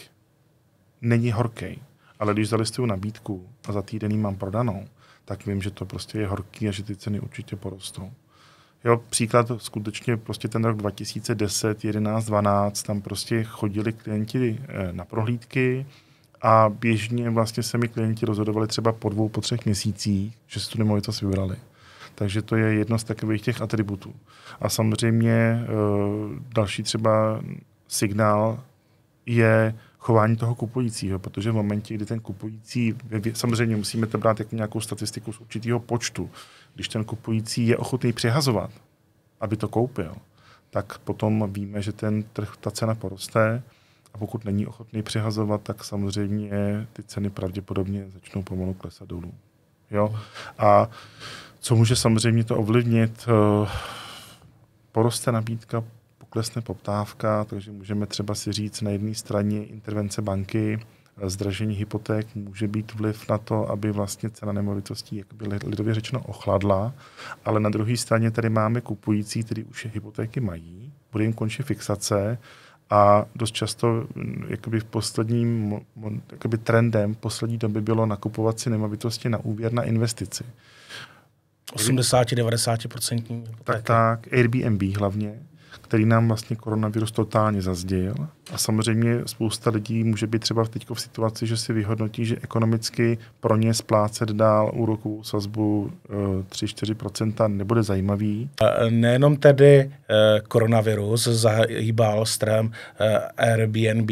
není 1.02 1.32
horký. 1.32 1.82
Ale 2.18 2.34
když 2.34 2.48
zalistuju 2.48 2.86
nabídku 2.86 3.46
a 3.68 3.72
za 3.72 3.82
týden 3.82 4.20
mám 4.20 4.36
prodanou, 4.36 4.86
tak 5.30 5.46
vím, 5.46 5.62
že 5.62 5.70
to 5.70 5.86
prostě 5.86 6.18
je 6.18 6.26
horký 6.26 6.68
a 6.68 6.70
že 6.70 6.82
ty 6.82 6.96
ceny 6.96 7.20
určitě 7.20 7.56
porostou. 7.56 8.12
Jo, 8.84 9.00
příklad 9.10 9.46
skutečně 9.56 10.16
prostě 10.16 10.48
ten 10.48 10.64
rok 10.64 10.76
2010, 10.76 11.84
11, 11.84 12.24
12, 12.24 12.82
tam 12.82 13.00
prostě 13.00 13.44
chodili 13.44 13.92
klienti 13.92 14.60
eh, 14.68 14.92
na 14.92 15.04
prohlídky 15.04 15.86
a 16.42 16.68
běžně 16.68 17.30
vlastně 17.30 17.62
se 17.62 17.78
mi 17.78 17.88
klienti 17.88 18.26
rozhodovali 18.26 18.66
třeba 18.66 18.92
po 18.92 19.08
dvou, 19.08 19.28
po 19.28 19.40
třech 19.40 19.64
měsících, 19.64 20.38
že 20.46 20.60
si 20.60 20.70
tu 20.70 20.78
nemovitost 20.78 21.20
vybrali. 21.20 21.56
Takže 22.14 22.42
to 22.42 22.56
je 22.56 22.74
jedno 22.74 22.98
z 22.98 23.04
takových 23.04 23.42
těch 23.42 23.62
atributů. 23.62 24.14
A 24.60 24.68
samozřejmě 24.68 25.32
eh, 25.32 25.66
další 26.54 26.82
třeba 26.82 27.40
signál 27.88 28.60
je 29.26 29.74
chování 30.00 30.36
toho 30.36 30.54
kupujícího, 30.54 31.18
protože 31.18 31.50
v 31.50 31.54
momentě, 31.54 31.94
kdy 31.94 32.06
ten 32.06 32.20
kupující, 32.20 32.96
samozřejmě 33.32 33.76
musíme 33.76 34.06
to 34.06 34.18
brát 34.18 34.38
jako 34.38 34.56
nějakou 34.56 34.80
statistiku 34.80 35.32
z 35.32 35.40
určitého 35.40 35.80
počtu, 35.80 36.30
když 36.74 36.88
ten 36.88 37.04
kupující 37.04 37.66
je 37.66 37.76
ochotný 37.76 38.12
přihazovat, 38.12 38.70
aby 39.40 39.56
to 39.56 39.68
koupil, 39.68 40.14
tak 40.70 40.98
potom 40.98 41.52
víme, 41.52 41.82
že 41.82 41.92
ten 41.92 42.22
trh, 42.22 42.56
ta 42.60 42.70
cena 42.70 42.94
poroste 42.94 43.62
a 44.14 44.18
pokud 44.18 44.44
není 44.44 44.66
ochotný 44.66 45.02
přihazovat, 45.02 45.62
tak 45.62 45.84
samozřejmě 45.84 46.86
ty 46.92 47.02
ceny 47.02 47.30
pravděpodobně 47.30 48.06
začnou 48.14 48.42
pomalu 48.42 48.74
klesat 48.74 49.08
dolů. 49.08 49.34
Jo? 49.90 50.18
A 50.58 50.90
co 51.60 51.76
může 51.76 51.96
samozřejmě 51.96 52.44
to 52.44 52.56
ovlivnit? 52.56 53.28
Eh, 53.28 53.68
poroste 54.92 55.32
nabídka, 55.32 55.84
poklesne 56.30 56.62
poptávka, 56.62 57.44
takže 57.44 57.72
můžeme 57.72 58.06
třeba 58.06 58.34
si 58.34 58.52
říct 58.52 58.80
na 58.80 58.90
jedné 58.90 59.14
straně 59.14 59.64
intervence 59.64 60.22
banky, 60.22 60.78
zdražení 61.26 61.74
hypoték 61.74 62.26
může 62.34 62.68
být 62.68 62.94
vliv 62.94 63.28
na 63.28 63.38
to, 63.38 63.70
aby 63.70 63.92
vlastně 63.92 64.30
cena 64.30 64.52
nemovitostí, 64.52 65.16
jak 65.16 65.26
by 65.34 65.48
lidově 65.66 65.94
řečeno, 65.94 66.22
ochladla, 66.22 66.94
ale 67.44 67.60
na 67.60 67.70
druhé 67.70 67.96
straně 67.96 68.30
tady 68.30 68.48
máme 68.48 68.80
kupující, 68.80 69.44
kteří 69.44 69.64
už 69.64 69.86
hypotéky 69.92 70.40
mají, 70.40 70.92
bude 71.12 71.24
jim 71.24 71.32
končit 71.32 71.62
fixace 71.62 72.38
A 72.90 73.26
dost 73.34 73.54
často 73.54 74.06
jakoby 74.48 74.80
v 74.80 74.84
posledním 74.84 75.80
jakoby 76.32 76.58
trendem 76.58 77.14
poslední 77.14 77.58
doby 77.58 77.80
bylo 77.80 78.06
nakupovat 78.06 78.60
si 78.60 78.70
nemovitosti 78.70 79.28
na 79.28 79.38
úvěr 79.38 79.72
na 79.72 79.82
investici. 79.82 80.44
80-90%. 81.72 83.44
Tak, 83.64 83.82
tak, 83.82 84.32
Airbnb 84.32 84.82
hlavně 84.82 85.50
který 85.80 86.06
nám 86.06 86.28
vlastně 86.28 86.56
koronavirus 86.56 87.12
totálně 87.12 87.62
zazděl. 87.62 88.14
A 88.52 88.58
samozřejmě 88.58 89.20
spousta 89.26 89.70
lidí 89.70 90.04
může 90.04 90.26
být 90.26 90.38
třeba 90.38 90.64
teď 90.64 90.90
v 90.90 91.00
situaci, 91.00 91.46
že 91.46 91.56
si 91.56 91.72
vyhodnotí, 91.72 92.24
že 92.24 92.36
ekonomicky 92.42 93.18
pro 93.40 93.56
ně 93.56 93.74
splácet 93.74 94.28
dál 94.28 94.70
úrokovou 94.74 95.22
sazbu 95.22 95.90
3-4% 96.50 97.56
nebude 97.56 97.82
zajímavý. 97.82 98.50
Nejenom 98.90 99.36
tedy 99.36 99.90
eh, 100.10 100.40
koronavirus 100.48 101.24
zahýbal 101.24 102.26
strém 102.26 102.72
eh, 103.00 103.18
Airbnb, 103.18 104.10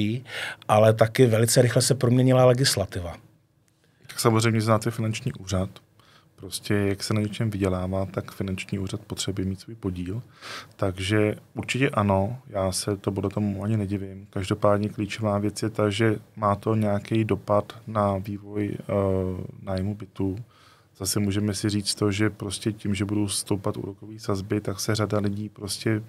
ale 0.68 0.92
taky 0.92 1.26
velice 1.26 1.62
rychle 1.62 1.82
se 1.82 1.94
proměnila 1.94 2.44
legislativa. 2.44 3.16
Tak 4.06 4.20
samozřejmě 4.20 4.60
znáte 4.60 4.90
finanční 4.90 5.32
úřad, 5.32 5.70
Prostě 6.40 6.74
jak 6.74 7.02
se 7.02 7.14
na 7.14 7.20
něčem 7.20 7.50
vydělává, 7.50 8.06
tak 8.06 8.32
finanční 8.32 8.78
úřad 8.78 9.00
potřebuje 9.00 9.46
mít 9.46 9.60
svůj 9.60 9.74
podíl. 9.74 10.22
Takže 10.76 11.36
určitě 11.54 11.90
ano, 11.90 12.38
já 12.48 12.72
se 12.72 12.96
to 12.96 13.10
bude 13.10 13.28
tomu 13.28 13.64
ani 13.64 13.76
nedivím. 13.76 14.26
Každopádně 14.30 14.88
klíčová 14.88 15.38
věc 15.38 15.62
je 15.62 15.70
ta, 15.70 15.90
že 15.90 16.18
má 16.36 16.54
to 16.54 16.74
nějaký 16.74 17.24
dopad 17.24 17.72
na 17.86 18.18
vývoj 18.18 18.68
uh, 18.68 19.40
nájmu 19.62 19.94
bytů. 19.94 20.36
Zase 20.98 21.20
můžeme 21.20 21.54
si 21.54 21.68
říct 21.70 21.94
to, 21.94 22.12
že 22.12 22.30
prostě 22.30 22.72
tím, 22.72 22.94
že 22.94 23.04
budou 23.04 23.28
stoupat 23.28 23.76
úrokové 23.76 24.18
sazby, 24.18 24.60
tak 24.60 24.80
se 24.80 24.94
řada 24.94 25.18
lidí 25.18 25.48
prostě 25.48 26.02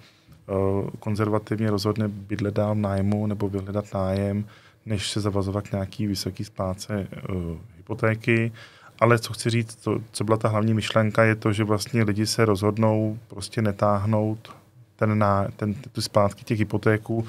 uh, 0.46 0.90
konzervativně 0.98 1.70
rozhodne 1.70 2.08
bydlet 2.08 2.54
dál 2.54 2.74
nájmu 2.74 3.26
nebo 3.26 3.48
vyhledat 3.48 3.94
nájem, 3.94 4.44
než 4.86 5.10
se 5.10 5.20
zavazovat 5.20 5.68
k 5.68 5.72
nějaký 5.72 6.06
vysoký 6.06 6.44
spláce 6.44 7.08
uh, 7.30 7.58
hypotéky. 7.76 8.52
Ale 9.00 9.18
co 9.18 9.32
chci 9.32 9.50
říct, 9.50 9.76
to, 9.76 10.00
co 10.12 10.24
byla 10.24 10.36
ta 10.36 10.48
hlavní 10.48 10.74
myšlenka, 10.74 11.24
je 11.24 11.36
to, 11.36 11.52
že 11.52 11.64
vlastně 11.64 12.02
lidi 12.02 12.26
se 12.26 12.44
rozhodnou 12.44 13.18
prostě 13.28 13.62
netáhnout 13.62 14.54
ten, 14.96 15.18
na, 15.18 15.48
ten, 15.56 15.74
ty 15.74 16.02
zpátky 16.02 16.44
těch 16.44 16.58
hypotéků, 16.58 17.26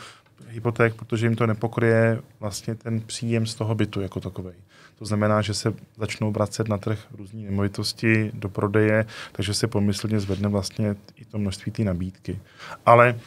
hypoték, 0.48 0.96
protože 0.96 1.26
jim 1.26 1.36
to 1.36 1.48
nepokryje 1.48 2.22
vlastně 2.40 2.76
ten 2.76 3.02
příjem 3.02 3.46
z 3.46 3.56
toho 3.56 3.76
bytu 3.76 4.02
jako 4.02 4.20
takový. 4.20 4.54
To 5.00 5.06
znamená, 5.06 5.42
že 5.42 5.54
se 5.54 5.74
začnou 5.98 6.32
vracet 6.32 6.68
na 6.68 6.78
trh 6.78 7.00
různé 7.18 7.42
nemovitosti 7.42 8.32
do 8.34 8.50
prodeje, 8.50 9.06
takže 9.32 9.54
se 9.54 9.68
pomyslně 9.68 10.20
zvedne 10.20 10.50
vlastně 10.50 10.96
i 11.16 11.26
to 11.26 11.38
množství 11.38 11.72
té 11.72 11.84
nabídky. 11.84 12.40
Ale 12.86 13.20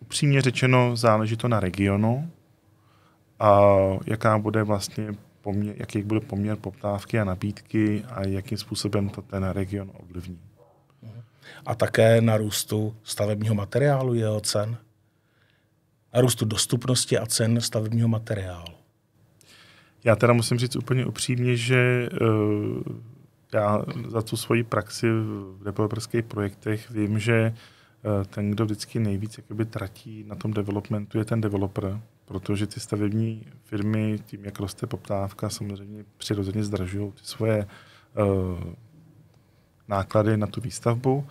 upřímně 0.00 0.42
řečeno, 0.42 0.96
záleží 0.96 1.36
to 1.36 1.48
na 1.48 1.60
regionu 1.60 2.30
a 3.40 3.68
jaká 4.06 4.38
bude 4.38 4.62
vlastně 4.62 5.14
poměr, 5.44 5.74
jaký 5.78 6.02
bude 6.02 6.20
poměr 6.20 6.56
poptávky 6.56 7.20
a 7.20 7.24
nabídky 7.24 8.04
a 8.08 8.26
jakým 8.26 8.58
způsobem 8.58 9.08
to 9.08 9.22
ten 9.22 9.44
region 9.44 9.90
ovlivní. 9.94 10.40
A 11.66 11.74
také 11.74 12.20
na 12.20 12.36
růstu 12.36 12.96
stavebního 13.02 13.54
materiálu 13.54 14.14
jeho 14.14 14.40
cen? 14.40 14.76
Na 16.14 16.20
růstu 16.20 16.44
dostupnosti 16.44 17.18
a 17.18 17.26
cen 17.26 17.60
stavebního 17.60 18.08
materiálu? 18.08 18.74
Já 20.04 20.16
teda 20.16 20.32
musím 20.32 20.58
říct 20.58 20.76
úplně 20.76 21.06
upřímně, 21.06 21.56
že 21.56 22.08
uh, 22.20 22.82
já 23.52 23.84
za 24.08 24.22
tu 24.22 24.36
svoji 24.36 24.64
praxi 24.64 25.06
v 25.10 25.64
developerských 25.64 26.24
projektech 26.24 26.90
vím, 26.90 27.18
že 27.18 27.54
uh, 28.02 28.24
ten, 28.24 28.50
kdo 28.50 28.64
vždycky 28.64 28.98
nejvíc 28.98 29.38
jakoby, 29.38 29.64
tratí 29.64 30.24
na 30.26 30.34
tom 30.34 30.52
developmentu, 30.52 31.18
je 31.18 31.24
ten 31.24 31.40
developer, 31.40 32.00
protože 32.24 32.66
ty 32.66 32.80
stavební 32.80 33.46
firmy, 33.64 34.18
tím, 34.26 34.44
jak 34.44 34.60
roste 34.60 34.86
poptávka, 34.86 35.50
samozřejmě 35.50 36.04
přirozeně 36.16 36.64
zdražují 36.64 37.12
ty 37.12 37.20
svoje 37.22 37.66
uh, 37.66 38.74
náklady 39.88 40.36
na 40.36 40.46
tu 40.46 40.60
výstavbu 40.60 41.26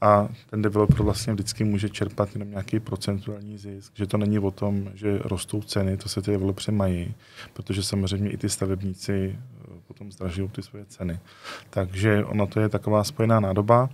a 0.00 0.28
ten 0.50 0.62
developer 0.62 1.02
vlastně 1.02 1.32
vždycky 1.32 1.64
může 1.64 1.88
čerpat 1.88 2.34
jenom 2.34 2.50
nějaký 2.50 2.80
procentuální 2.80 3.58
zisk, 3.58 3.92
že 3.94 4.06
to 4.06 4.16
není 4.16 4.38
o 4.38 4.50
tom, 4.50 4.90
že 4.94 5.18
rostou 5.18 5.62
ceny, 5.62 5.96
to 5.96 6.08
se 6.08 6.22
ty 6.22 6.30
developery 6.30 6.72
mají, 6.72 7.14
protože 7.52 7.82
samozřejmě 7.82 8.30
i 8.30 8.36
ty 8.36 8.48
stavebníci 8.48 9.38
uh, 9.68 9.76
potom 9.86 10.12
zdražují 10.12 10.48
ty 10.48 10.62
svoje 10.62 10.84
ceny. 10.84 11.18
Takže 11.70 12.24
ono 12.24 12.46
to 12.46 12.60
je 12.60 12.68
taková 12.68 13.04
spojená 13.04 13.40
nádoba. 13.40 13.90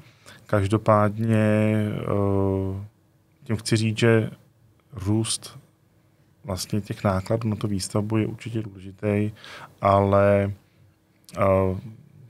Každopádně 0.46 1.74
uh, 2.12 2.84
tím 3.44 3.56
chci 3.56 3.76
říct, 3.76 3.98
že 3.98 4.30
růst 4.92 5.63
vlastně 6.44 6.80
těch 6.80 7.04
nákladů 7.04 7.48
na 7.48 7.56
to 7.56 7.68
výstavbu 7.68 8.16
je 8.16 8.26
určitě 8.26 8.62
důležitý, 8.62 9.30
ale 9.80 10.52
uh, 11.38 11.78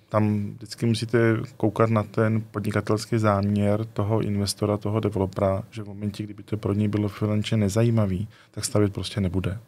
tam 0.08 0.50
vždycky 0.56 0.86
musíte 0.86 1.18
koukat 1.56 1.90
na 1.90 2.02
ten 2.02 2.42
podnikatelský 2.50 3.18
záměr 3.18 3.84
toho 3.84 4.20
investora, 4.20 4.76
toho 4.76 5.00
developera, 5.00 5.62
že 5.70 5.82
v 5.82 5.86
momentě, 5.86 6.22
kdyby 6.22 6.42
to 6.42 6.56
pro 6.56 6.72
něj 6.72 6.88
bylo 6.88 7.08
finančně 7.08 7.56
nezajímavý, 7.56 8.28
tak 8.50 8.64
stavět 8.64 8.92
prostě 8.92 9.20
nebude. 9.20 9.58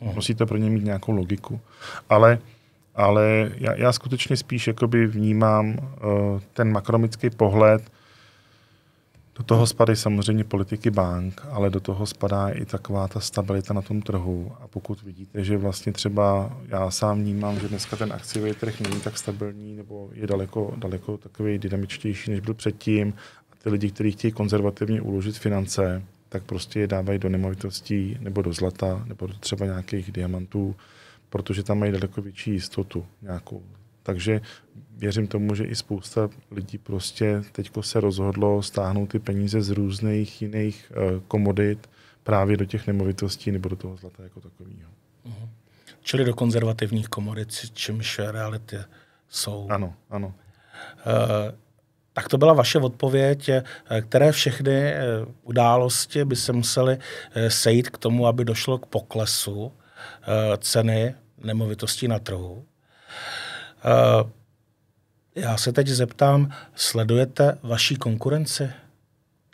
Hmm. 0.00 0.14
Musíte 0.14 0.46
pro 0.46 0.56
ně 0.56 0.70
mít 0.70 0.84
nějakou 0.84 1.12
logiku. 1.12 1.60
Ale, 2.08 2.38
ale 2.94 3.50
já, 3.56 3.74
já 3.74 3.92
skutečně 3.92 4.36
spíš 4.36 4.66
jakoby 4.66 5.06
vnímám 5.06 5.68
uh, 5.68 6.40
ten 6.52 6.72
makromický 6.72 7.30
pohled, 7.30 7.90
do 9.38 9.44
toho 9.44 9.66
spadají 9.66 9.96
samozřejmě 9.96 10.44
politiky 10.44 10.90
bank, 10.90 11.46
ale 11.50 11.70
do 11.70 11.80
toho 11.80 12.06
spadá 12.06 12.48
i 12.48 12.64
taková 12.64 13.08
ta 13.08 13.20
stabilita 13.20 13.74
na 13.74 13.82
tom 13.82 14.02
trhu. 14.02 14.52
A 14.60 14.68
pokud 14.68 15.02
vidíte, 15.02 15.44
že 15.44 15.56
vlastně 15.56 15.92
třeba 15.92 16.56
já 16.68 16.90
sám 16.90 17.20
vnímám, 17.20 17.60
že 17.60 17.68
dneska 17.68 17.96
ten 17.96 18.12
akciový 18.12 18.54
trh 18.54 18.80
není 18.80 19.00
tak 19.00 19.18
stabilní 19.18 19.76
nebo 19.76 20.10
je 20.12 20.26
daleko, 20.26 20.74
daleko 20.76 21.16
takový 21.16 21.58
dynamičtější, 21.58 22.30
než 22.30 22.40
byl 22.40 22.54
předtím, 22.54 23.14
a 23.52 23.56
ty 23.62 23.70
lidi, 23.70 23.90
kteří 23.90 24.12
chtějí 24.12 24.32
konzervativně 24.32 25.00
uložit 25.00 25.38
finance, 25.38 26.02
tak 26.28 26.42
prostě 26.42 26.80
je 26.80 26.86
dávají 26.86 27.18
do 27.18 27.28
nemovitostí 27.28 28.16
nebo 28.20 28.42
do 28.42 28.52
zlata 28.52 29.04
nebo 29.06 29.26
do 29.26 29.34
třeba 29.34 29.66
nějakých 29.66 30.12
diamantů, 30.12 30.76
protože 31.30 31.62
tam 31.62 31.78
mají 31.78 31.92
daleko 31.92 32.22
větší 32.22 32.50
jistotu 32.50 33.06
nějakou. 33.22 33.62
Takže 34.02 34.40
věřím 34.96 35.26
tomu, 35.26 35.54
že 35.54 35.64
i 35.64 35.74
spousta 35.74 36.28
lidí 36.50 36.78
prostě 36.78 37.42
teď 37.52 37.70
se 37.80 38.00
rozhodlo 38.00 38.62
stáhnout 38.62 39.06
ty 39.06 39.18
peníze 39.18 39.62
z 39.62 39.70
různých 39.70 40.42
jiných 40.42 40.92
uh, 40.96 41.20
komodit 41.28 41.90
právě 42.22 42.56
do 42.56 42.64
těch 42.64 42.86
nemovitostí 42.86 43.52
nebo 43.52 43.68
do 43.68 43.76
toho 43.76 43.96
zlata 43.96 44.22
jako 44.22 44.40
takového. 44.40 44.90
Uh-huh. 45.26 45.48
Čili 46.00 46.24
do 46.24 46.34
konzervativních 46.34 47.08
komodit, 47.08 47.48
čímž 47.72 48.18
reality 48.18 48.76
jsou. 49.28 49.66
Ano, 49.70 49.94
ano. 50.10 50.26
Uh, 50.26 51.54
tak 52.12 52.28
to 52.28 52.38
byla 52.38 52.52
vaše 52.52 52.78
odpověď, 52.78 53.48
eh, 53.48 53.62
které 54.08 54.32
všechny 54.32 54.94
události 55.42 56.24
by 56.24 56.36
se 56.36 56.52
musely 56.52 56.98
sejít 57.48 57.90
k 57.90 57.98
tomu, 57.98 58.26
aby 58.26 58.44
došlo 58.44 58.78
k 58.78 58.86
poklesu 58.86 59.72
ceny 60.58 61.14
nemovitostí 61.38 62.08
na 62.08 62.18
trhu. 62.18 62.64
Já 65.36 65.56
se 65.56 65.72
teď 65.72 65.88
zeptám, 65.88 66.52
sledujete 66.74 67.58
vaší 67.62 67.96
konkurenci? 67.96 68.70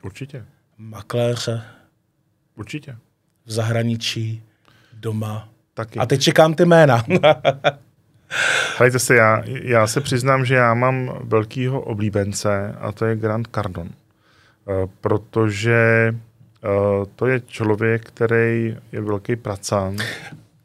Určitě. 0.02 0.44
Makléře? 0.78 1.62
Určitě. 2.56 2.96
V 3.46 3.52
zahraničí, 3.52 4.42
doma? 4.92 5.48
Taky. 5.74 5.98
A 5.98 6.06
teď 6.06 6.20
čekám 6.20 6.54
ty 6.54 6.64
jména. 6.64 7.04
Hejte 8.78 8.98
se, 8.98 9.14
já, 9.14 9.42
já 9.46 9.86
se 9.86 10.00
přiznám, 10.00 10.44
že 10.44 10.54
já 10.54 10.74
mám 10.74 11.18
velkýho 11.20 11.80
oblíbence 11.80 12.74
a 12.80 12.92
to 12.92 13.04
je 13.04 13.16
Grant 13.16 13.48
Cardon. 13.54 13.86
Uh, 13.88 14.90
protože 15.00 16.14
uh, 16.64 17.04
to 17.16 17.26
je 17.26 17.40
člověk, 17.40 18.04
který 18.04 18.76
je 18.92 19.00
velký 19.00 19.36
pracán. 19.36 19.96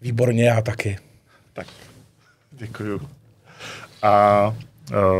Výborně, 0.01 0.47
já 0.47 0.61
taky. 0.61 0.99
Tak, 1.53 1.67
děkuju. 2.51 3.09
A 4.01 4.53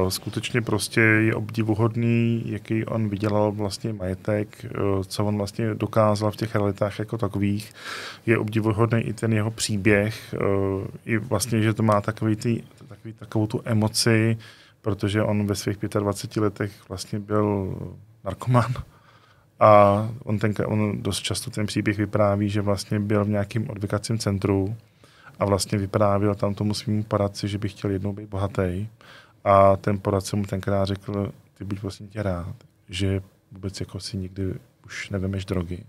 skutečně 0.09 0.61
prostě 0.61 1.01
je 1.01 1.35
obdivuhodný, 1.35 2.43
jaký 2.45 2.85
on 2.85 3.09
vydělal 3.09 3.51
vlastně 3.51 3.93
majetek, 3.93 4.65
uh, 4.65 5.03
co 5.03 5.25
on 5.25 5.37
vlastně 5.37 5.73
dokázal 5.73 6.31
v 6.31 6.35
těch 6.35 6.55
realitách 6.55 6.99
jako 6.99 7.17
takových. 7.17 7.73
Je 8.25 8.37
obdivuhodný 8.37 8.99
i 8.99 9.13
ten 9.13 9.33
jeho 9.33 9.51
příběh, 9.51 10.35
uh, 10.41 10.85
i 11.05 11.17
vlastně, 11.17 11.61
že 11.61 11.73
to 11.73 11.83
má 11.83 12.01
takový 12.01 12.35
ty, 12.35 12.63
takový, 12.87 13.13
takovou 13.13 13.47
tu 13.47 13.61
emoci, 13.65 14.37
protože 14.81 15.23
on 15.23 15.47
ve 15.47 15.55
svých 15.55 15.77
25 15.99 16.41
letech 16.41 16.71
vlastně 16.89 17.19
byl 17.19 17.77
narkoman. 18.25 18.73
A 19.59 20.09
on, 20.23 20.39
ten, 20.39 20.53
on 20.65 21.01
dost 21.01 21.19
často 21.19 21.51
ten 21.51 21.65
příběh 21.65 21.97
vypráví, 21.97 22.49
že 22.49 22.61
vlastně 22.61 22.99
byl 22.99 23.25
v 23.25 23.29
nějakém 23.29 23.69
odvykacím 23.69 24.17
centru 24.17 24.75
a 25.39 25.45
vlastně 25.45 25.77
vyprávěl 25.77 26.35
tam 26.35 26.53
tomu 26.53 26.73
svým 26.73 27.03
poradci, 27.03 27.47
že 27.47 27.57
by 27.57 27.69
chtěl 27.69 27.91
jednou 27.91 28.13
být 28.13 28.29
bohatý 28.29 28.87
a 29.47 29.77
ten 29.77 29.99
poradce 29.99 30.35
mu 30.35 30.45
tenkrát 30.45 30.85
řekl, 30.85 31.31
ty 31.57 31.63
buď 31.63 31.81
vlastně 31.81 32.07
tě 32.07 32.23
rád, 32.23 32.55
že 32.89 33.21
vůbec 33.51 33.79
jako 33.79 33.99
si 33.99 34.17
nikdy 34.17 34.53
už 34.85 35.09
nevemeš 35.09 35.45
drogy. 35.45 35.83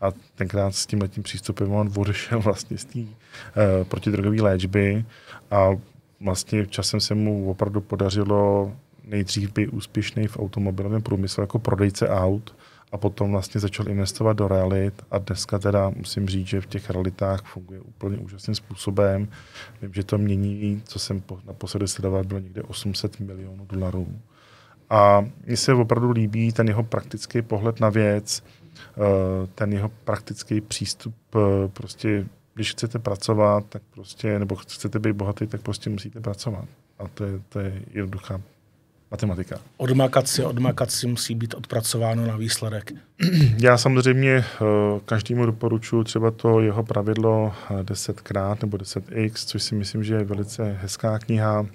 A 0.00 0.06
tenkrát 0.34 0.74
s 0.74 0.86
tím 0.86 1.02
letím 1.02 1.22
přístupem 1.22 1.72
on 1.72 1.92
odešel 1.96 2.40
vlastně 2.42 2.78
z 2.78 2.84
té 2.84 2.98
uh, 2.98 3.06
protidrogové 3.88 4.42
léčby 4.42 5.04
a 5.50 5.68
vlastně 6.20 6.66
časem 6.66 7.00
se 7.00 7.14
mu 7.14 7.50
opravdu 7.50 7.80
podařilo 7.80 8.72
nejdřív 9.04 9.52
být 9.52 9.68
úspěšný 9.68 10.26
v 10.26 10.38
automobilovém 10.38 11.02
průmyslu 11.02 11.40
jako 11.40 11.58
prodejce 11.58 12.08
aut 12.08 12.54
a 12.96 12.98
potom 12.98 13.30
vlastně 13.30 13.60
začal 13.60 13.88
investovat 13.88 14.32
do 14.32 14.48
realit 14.48 15.02
a 15.10 15.18
dneska 15.18 15.58
teda 15.58 15.90
musím 15.96 16.28
říct, 16.28 16.46
že 16.46 16.60
v 16.60 16.66
těch 16.66 16.90
realitách 16.90 17.42
funguje 17.44 17.80
úplně 17.80 18.16
úžasným 18.16 18.54
způsobem. 18.54 19.28
Vím, 19.82 19.92
že 19.94 20.04
to 20.04 20.18
mění, 20.18 20.82
co 20.84 20.98
jsem 20.98 21.22
naposledy 21.46 21.88
sledoval, 21.88 22.24
bylo 22.24 22.40
někde 22.40 22.62
800 22.62 23.20
milionů 23.20 23.66
dolarů. 23.66 24.08
A 24.90 25.26
mně 25.46 25.56
se 25.56 25.74
opravdu 25.74 26.10
líbí 26.10 26.52
ten 26.52 26.68
jeho 26.68 26.82
praktický 26.82 27.42
pohled 27.42 27.80
na 27.80 27.88
věc, 27.88 28.42
eh, 28.42 29.46
ten 29.54 29.72
jeho 29.72 29.88
praktický 30.04 30.60
přístup, 30.60 31.14
eh, 31.36 31.68
prostě 31.68 32.26
když 32.54 32.70
chcete 32.70 32.98
pracovat, 32.98 33.64
tak 33.68 33.82
prostě, 33.94 34.38
nebo 34.38 34.56
chcete 34.56 34.98
být 34.98 35.12
bohatý, 35.12 35.46
tak 35.46 35.62
prostě 35.62 35.90
musíte 35.90 36.20
pracovat. 36.20 36.64
A 36.98 37.08
to 37.08 37.24
je, 37.24 37.40
to 37.48 37.60
je 37.60 37.82
jednoduchá 37.92 38.40
matematika. 39.10 39.60
Odmakat 39.76 40.28
si, 40.28 40.44
odmakat 40.44 40.90
si 40.90 41.06
musí 41.06 41.34
být 41.34 41.54
odpracováno 41.54 42.26
na 42.26 42.36
výsledek. 42.36 42.92
Já 43.58 43.78
samozřejmě 43.78 44.32
eh, 44.32 44.64
každému 45.04 45.46
doporučuji 45.46 46.04
třeba 46.04 46.30
to 46.30 46.60
jeho 46.60 46.82
pravidlo 46.82 47.52
10krát 47.82 48.56
nebo 48.62 48.76
10x, 48.76 49.32
což 49.34 49.62
si 49.62 49.74
myslím, 49.74 50.04
že 50.04 50.14
je 50.14 50.24
velice 50.24 50.78
hezká 50.80 51.18
kniha. 51.18 51.66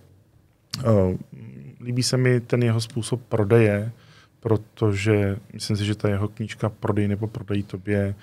Líbí 1.81 2.03
se 2.03 2.17
mi 2.17 2.39
ten 2.39 2.63
jeho 2.63 2.81
způsob 2.81 3.21
prodeje, 3.29 3.91
protože 4.39 5.37
myslím 5.53 5.77
si, 5.77 5.85
že 5.85 5.95
ta 5.95 6.09
jeho 6.09 6.27
knížka 6.27 6.69
Prodej 6.69 7.07
nebo 7.07 7.27
Prodej 7.27 7.63
tobě 7.63 8.15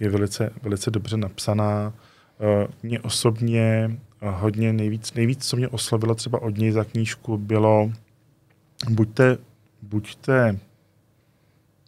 je 0.00 0.10
velice, 0.10 0.52
velice 0.62 0.90
dobře 0.90 1.16
napsaná. 1.16 1.92
Eh, 2.40 2.68
mě 2.82 3.00
osobně 3.00 3.96
hodně 4.20 4.72
nejvíc, 4.72 5.14
nejvíc, 5.14 5.48
co 5.48 5.56
mě 5.56 5.68
oslovilo 5.68 6.14
třeba 6.14 6.42
od 6.42 6.58
něj 6.58 6.70
za 6.70 6.84
knížku, 6.84 7.38
bylo 7.38 7.90
buďte, 8.90 9.38
buďte 9.82 10.58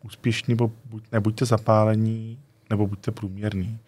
úspěšní, 0.05 0.53
nebo 0.53 0.73
buď, 0.85 1.05
nebuďte 1.13 1.45
zapálení, 1.45 2.39
nebo 2.71 2.87
buďte 2.87 3.11
průměrný. 3.11 3.79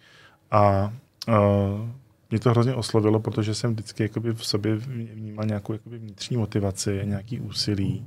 A 0.51 0.93
uh, 1.27 1.89
mě 2.29 2.39
to 2.39 2.49
hrozně 2.49 2.75
oslovilo, 2.75 3.19
protože 3.19 3.55
jsem 3.55 3.73
vždycky 3.73 4.03
jakoby 4.03 4.33
v 4.33 4.45
sobě 4.45 4.75
vnímal 4.75 5.45
nějakou 5.45 5.73
jakoby 5.73 5.97
vnitřní 5.97 6.37
motivaci, 6.37 7.01
nějaký 7.03 7.39
úsilí. 7.39 8.05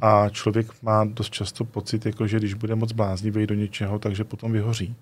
A 0.00 0.28
člověk 0.28 0.82
má 0.82 1.04
dost 1.04 1.30
často 1.30 1.64
pocit, 1.64 2.06
jako, 2.06 2.26
že 2.26 2.36
když 2.36 2.54
bude 2.54 2.74
moc 2.74 2.92
bláznivý 2.92 3.46
do 3.46 3.54
něčeho, 3.54 3.98
takže 3.98 4.24
potom 4.24 4.52
vyhoří. 4.52 4.96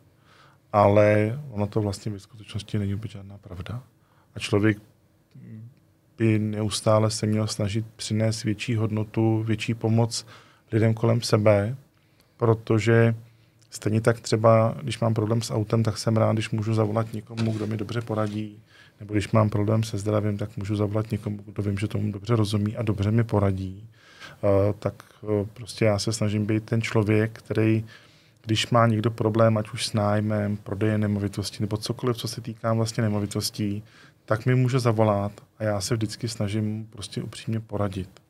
Ale 0.72 1.38
ono 1.50 1.66
to 1.66 1.80
vlastně 1.80 2.12
v 2.12 2.18
skutečnosti 2.18 2.78
není 2.78 2.94
vůbec 2.94 3.10
žádná 3.10 3.38
pravda. 3.38 3.82
A 4.34 4.38
člověk 4.38 4.78
by 6.18 6.38
neustále 6.38 7.10
se 7.10 7.26
měl 7.26 7.46
snažit 7.46 7.86
přinést 7.96 8.44
větší 8.44 8.76
hodnotu, 8.76 9.42
větší 9.42 9.74
pomoc 9.74 10.26
lidem 10.72 10.94
kolem 10.94 11.22
sebe, 11.22 11.76
protože 12.36 13.14
Stejně 13.70 14.00
tak 14.00 14.20
třeba, 14.20 14.74
když 14.82 15.00
mám 15.00 15.14
problém 15.14 15.42
s 15.42 15.52
autem, 15.52 15.82
tak 15.82 15.98
jsem 15.98 16.16
rád, 16.16 16.32
když 16.32 16.50
můžu 16.50 16.74
zavolat 16.74 17.12
někomu, 17.12 17.52
kdo 17.52 17.66
mi 17.66 17.76
dobře 17.76 18.00
poradí. 18.00 18.62
Nebo 19.00 19.14
když 19.14 19.30
mám 19.32 19.50
problém 19.50 19.82
se 19.82 19.98
zdravím, 19.98 20.38
tak 20.38 20.56
můžu 20.56 20.76
zavolat 20.76 21.10
někomu, 21.10 21.38
kdo 21.46 21.62
vím, 21.62 21.78
že 21.78 21.88
tomu 21.88 22.12
dobře 22.12 22.36
rozumí 22.36 22.76
a 22.76 22.82
dobře 22.82 23.10
mi 23.10 23.24
poradí. 23.24 23.88
Uh, 24.42 24.50
tak 24.78 24.94
uh, 25.22 25.46
prostě 25.46 25.84
já 25.84 25.98
se 25.98 26.12
snažím 26.12 26.46
být 26.46 26.64
ten 26.64 26.82
člověk, 26.82 27.38
který, 27.38 27.84
když 28.44 28.70
má 28.70 28.86
někdo 28.86 29.10
problém, 29.10 29.56
ať 29.58 29.70
už 29.70 29.86
s 29.86 29.92
nájmem, 29.92 30.56
prodejem 30.56 31.00
nemovitosti 31.00 31.56
nebo 31.60 31.76
cokoliv, 31.76 32.16
co 32.16 32.28
se 32.28 32.40
týká 32.40 32.72
vlastně 32.72 33.02
nemovitostí, 33.02 33.82
tak 34.28 34.46
mi 34.46 34.54
může 34.54 34.78
zavolat 34.78 35.32
a 35.58 35.64
já 35.64 35.80
se 35.80 35.94
vždycky 35.94 36.28
snažím 36.28 36.86
prostě 36.86 37.22
upřímně 37.22 37.60
poradit. 37.60 38.22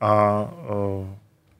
A 0.00 0.42
uh, 0.42 1.08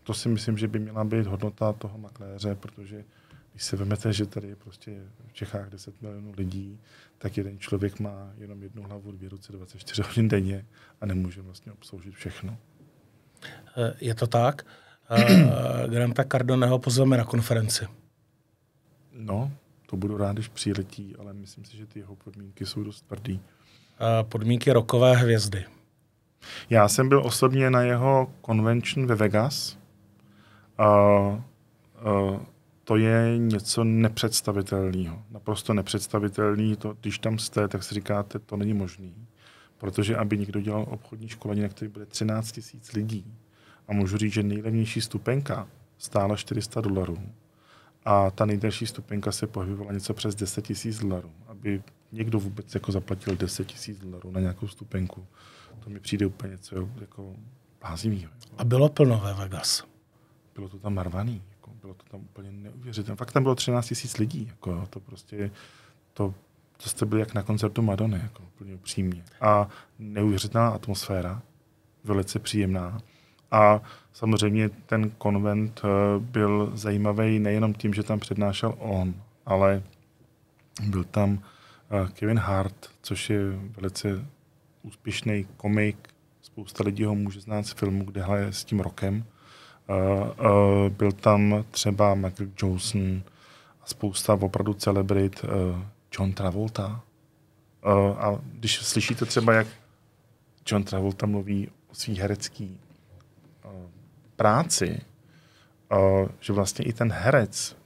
to 0.02 0.14
si 0.14 0.28
myslím, 0.28 0.58
že 0.58 0.68
by 0.68 0.78
měla 0.78 1.04
být 1.04 1.26
hodnota 1.26 1.72
toho 1.72 1.98
makléře, 1.98 2.54
protože 2.54 3.04
když 3.52 3.64
si 3.64 3.76
vezmete, 3.76 4.12
že 4.12 4.26
tady 4.26 4.48
je 4.48 4.56
prostě 4.56 5.02
v 5.26 5.32
Čechách 5.32 5.70
10 5.70 6.02
milionů 6.02 6.32
lidí, 6.36 6.80
tak 7.18 7.36
jeden 7.36 7.58
člověk 7.58 8.00
má 8.00 8.30
jenom 8.38 8.62
jednu 8.62 8.82
hlavu, 8.82 9.12
dvě 9.12 9.28
ruce, 9.28 9.52
24 9.52 10.02
hodin 10.02 10.28
denně 10.28 10.66
a 11.00 11.06
nemůže 11.06 11.42
vlastně 11.42 11.72
obsloužit 11.72 12.14
všechno. 12.14 12.56
Eh, 13.76 13.94
je 14.00 14.14
to 14.14 14.26
tak. 14.26 14.66
Eh, 15.10 15.88
Granta 15.88 16.24
Cardoneho 16.24 16.78
pozveme 16.78 17.16
na 17.16 17.24
konferenci. 17.24 17.86
No, 19.12 19.52
to 19.86 19.96
budu 19.96 20.16
rád, 20.16 20.32
když 20.32 20.48
přiletí, 20.48 21.16
ale 21.18 21.32
myslím 21.32 21.64
si, 21.64 21.76
že 21.76 21.86
ty 21.86 21.98
jeho 21.98 22.16
podmínky 22.16 22.66
jsou 22.66 22.82
dost 22.82 23.02
tvrdý. 23.02 23.40
Podmínky 24.22 24.72
rokové 24.72 25.16
hvězdy. 25.16 25.64
Já 26.70 26.88
jsem 26.88 27.08
byl 27.08 27.22
osobně 27.26 27.70
na 27.70 27.82
jeho 27.82 28.32
convention 28.46 29.06
ve 29.06 29.14
Vegas, 29.14 29.78
a, 30.78 30.84
a 30.86 31.42
to 32.84 32.96
je 32.96 33.38
něco 33.38 33.84
nepředstavitelného. 33.84 35.22
Naprosto 35.30 35.74
nepředstavitelný. 35.74 36.76
To, 36.76 36.96
když 37.00 37.18
tam 37.18 37.38
jste, 37.38 37.68
tak 37.68 37.82
si 37.82 37.94
říkáte, 37.94 38.38
to 38.38 38.56
není 38.56 38.74
možný. 38.74 39.14
Protože 39.78 40.16
aby 40.16 40.38
někdo 40.38 40.60
dělal 40.60 40.86
obchodní 40.90 41.28
školení, 41.28 41.62
na 41.62 41.68
který 41.68 41.90
bude 41.90 42.06
13 42.06 42.52
tisíc 42.52 42.92
lidí, 42.92 43.34
a 43.88 43.92
můžu 43.92 44.16
říct, 44.18 44.32
že 44.32 44.42
nejlevnější 44.42 45.00
stupenka 45.00 45.68
stála 45.98 46.36
400 46.36 46.80
dolarů, 46.80 47.18
a 48.04 48.30
ta 48.30 48.44
nejdelší 48.44 48.86
stupenka 48.86 49.32
se 49.32 49.46
pohybovala 49.46 49.92
něco 49.92 50.14
přes 50.14 50.34
10 50.34 50.62
tisíc 50.62 50.98
dolarů. 50.98 51.30
Aby 51.46 51.82
někdo 52.12 52.40
vůbec 52.40 52.74
jako 52.74 52.92
zaplatil 52.92 53.36
10 53.36 53.66
tisíc 53.66 53.98
dolarů 53.98 54.30
na 54.30 54.40
nějakou 54.40 54.68
stupenku, 54.68 55.26
to 55.84 55.90
mi 55.90 56.00
přijde 56.00 56.26
úplně 56.26 56.50
něco 56.52 56.88
jako 57.00 57.32
blázivého. 57.80 58.32
A 58.58 58.64
bylo 58.64 58.88
plno 58.88 59.20
ve 59.24 59.34
Vegas 59.34 59.84
bylo 60.54 60.68
to 60.68 60.78
tam 60.78 60.94
narvaný, 60.94 61.42
jako, 61.50 61.70
bylo 61.80 61.94
to 61.94 62.04
tam 62.10 62.20
úplně 62.20 62.52
neuvěřitelné. 62.52 63.16
Fakt 63.16 63.32
tam 63.32 63.42
bylo 63.42 63.54
13 63.54 63.86
tisíc 63.86 64.18
lidí, 64.18 64.46
jako, 64.50 64.86
to 64.90 65.00
prostě, 65.00 65.50
to, 66.12 66.34
to 66.76 66.88
jste 66.88 67.06
byli 67.06 67.20
jak 67.20 67.34
na 67.34 67.42
koncertu 67.42 67.82
Madony, 67.82 68.20
jako, 68.22 68.42
úplně 68.42 68.74
upřímně. 68.74 69.24
A 69.40 69.68
neuvěřitelná 69.98 70.68
atmosféra, 70.68 71.42
velice 72.04 72.38
příjemná. 72.38 73.00
A 73.54 73.82
samozřejmě 74.12 74.68
ten 74.68 75.10
konvent 75.10 75.82
eh, 75.84 75.88
byl 76.18 76.70
zajímavý 76.74 77.38
nejenom 77.38 77.74
tím, 77.74 77.94
že 77.94 78.02
tam 78.02 78.20
přednášel 78.20 78.74
on, 78.78 79.14
ale 79.46 79.82
byl 80.88 81.04
tam 81.04 81.38
eh, 81.90 82.08
Kevin 82.12 82.38
Hart, 82.38 82.90
což 83.02 83.30
je 83.30 83.38
velice 83.76 84.24
úspěšný 84.82 85.46
komik. 85.56 86.08
Spousta 86.42 86.84
lidí 86.84 87.04
ho 87.04 87.14
může 87.14 87.40
znát 87.40 87.66
z 87.66 87.72
filmu, 87.72 88.04
kde 88.04 88.22
hraje 88.22 88.52
s 88.52 88.64
tím 88.64 88.80
rokem. 88.80 89.24
Uh, 89.88 90.88
byl 90.88 91.12
tam 91.12 91.64
třeba 91.70 92.14
Michael 92.14 92.50
Johnson 92.62 93.22
a 93.82 93.86
spousta 93.86 94.34
opravdu 94.34 94.74
celebrit, 94.74 95.44
John 96.18 96.32
Travolta. 96.32 97.00
A 98.18 98.38
když 98.44 98.76
slyšíte 98.76 99.24
třeba, 99.24 99.52
jak 99.52 99.66
John 100.66 100.84
Travolta 100.84 101.26
mluví 101.26 101.68
o 101.90 101.94
svý 101.94 102.18
herecký 102.18 102.78
práci, 104.36 105.00
že 106.40 106.52
vlastně 106.52 106.84
i 106.84 106.92
ten 106.92 107.12
herec 107.12 107.76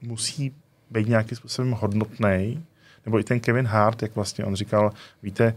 musí 0.00 0.54
být 0.90 1.08
nějakým 1.08 1.36
způsobem 1.36 1.72
hodnotný, 1.72 2.64
nebo 3.04 3.18
i 3.18 3.24
ten 3.24 3.40
Kevin 3.40 3.66
Hart, 3.66 4.02
jak 4.02 4.14
vlastně 4.14 4.44
on 4.44 4.54
říkal, 4.54 4.92
víte, 5.22 5.54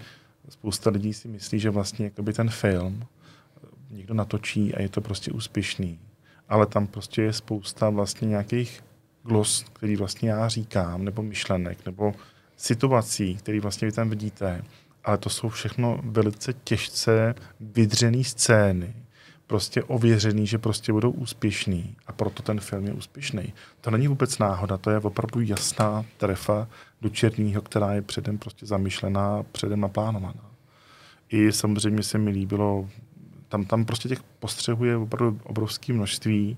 spousta 0.50 0.90
lidí 0.90 1.14
si 1.14 1.28
myslí, 1.28 1.60
že 1.60 1.70
vlastně 1.70 2.06
jakoby 2.06 2.34
ten 2.34 2.50
film 2.50 3.06
někdo 3.90 4.14
natočí 4.14 4.76
a 4.76 4.82
je 4.82 4.90
to 4.90 5.02
prostě 5.02 5.32
úspěšný. 5.32 6.00
Ale 6.50 6.66
tam 6.66 6.88
prostě 6.88 7.22
je 7.22 7.34
spousta 7.34 7.90
vlastně 7.90 8.28
nějakých 8.28 8.84
glos, 9.24 9.66
který 9.74 9.96
vlastně 9.96 10.30
já 10.30 10.48
říkám, 10.48 11.06
nebo 11.06 11.24
myšlenek, 11.24 11.86
nebo 11.86 12.14
situací, 12.58 13.36
které 13.36 13.60
vlastně 13.60 13.86
vy 13.86 13.92
tam 13.92 14.10
vidíte. 14.10 14.64
Ale 15.04 15.18
to 15.18 15.30
jsou 15.30 15.50
všechno 15.50 16.00
velice 16.04 16.54
těžce 16.54 17.36
vydřené 17.60 18.24
scény, 18.24 18.94
prostě 19.48 19.84
ověřený, 19.84 20.48
že 20.48 20.58
prostě 20.58 20.94
budou 20.94 21.12
úspěšný 21.12 21.96
a 22.08 22.12
proto 22.12 22.44
ten 22.44 22.60
film 22.60 22.88
je 22.88 22.94
úspěšný. 22.94 23.54
To 23.82 23.92
není 23.92 24.08
vůbec 24.08 24.38
náhoda, 24.38 24.78
to 24.78 24.90
je 24.90 25.00
opravdu 25.00 25.42
jasná 25.42 26.06
trefa 26.18 26.68
do 27.02 27.10
černého, 27.10 27.62
která 27.62 27.94
je 27.94 28.02
předem 28.02 28.38
prostě 28.38 28.66
zamýšlená, 28.66 29.44
předem 29.52 29.80
naplánovaná. 29.82 30.46
I 31.30 31.52
samozřejmě 31.52 32.04
se 32.04 32.18
mi 32.18 32.32
líbilo 32.32 32.90
tam, 33.50 33.66
tam 33.66 33.86
prostě 33.86 34.10
těch 34.10 34.24
postřehů 34.24 34.86
je 34.86 34.98
opravdu 34.98 35.40
obrovské 35.44 35.94
množství 35.94 36.58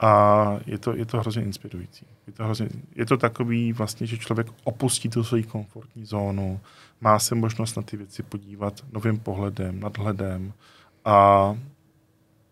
a 0.00 0.44
je 0.66 0.78
to, 0.78 0.96
je 0.96 1.04
to 1.04 1.20
hrozně 1.20 1.42
inspirující. 1.42 2.06
Je 2.26 2.32
to, 2.32 2.44
hrozně, 2.44 2.68
je 2.94 3.06
to 3.06 3.16
takový 3.16 3.72
vlastně, 3.72 4.06
že 4.06 4.18
člověk 4.18 4.46
opustí 4.64 5.08
tu 5.08 5.24
svoji 5.24 5.42
komfortní 5.42 6.04
zónu, 6.04 6.60
má 7.00 7.18
se 7.18 7.34
možnost 7.34 7.76
na 7.76 7.82
ty 7.82 7.96
věci 7.96 8.22
podívat 8.22 8.84
novým 8.92 9.18
pohledem, 9.18 9.80
nadhledem 9.80 10.52
a 11.04 11.56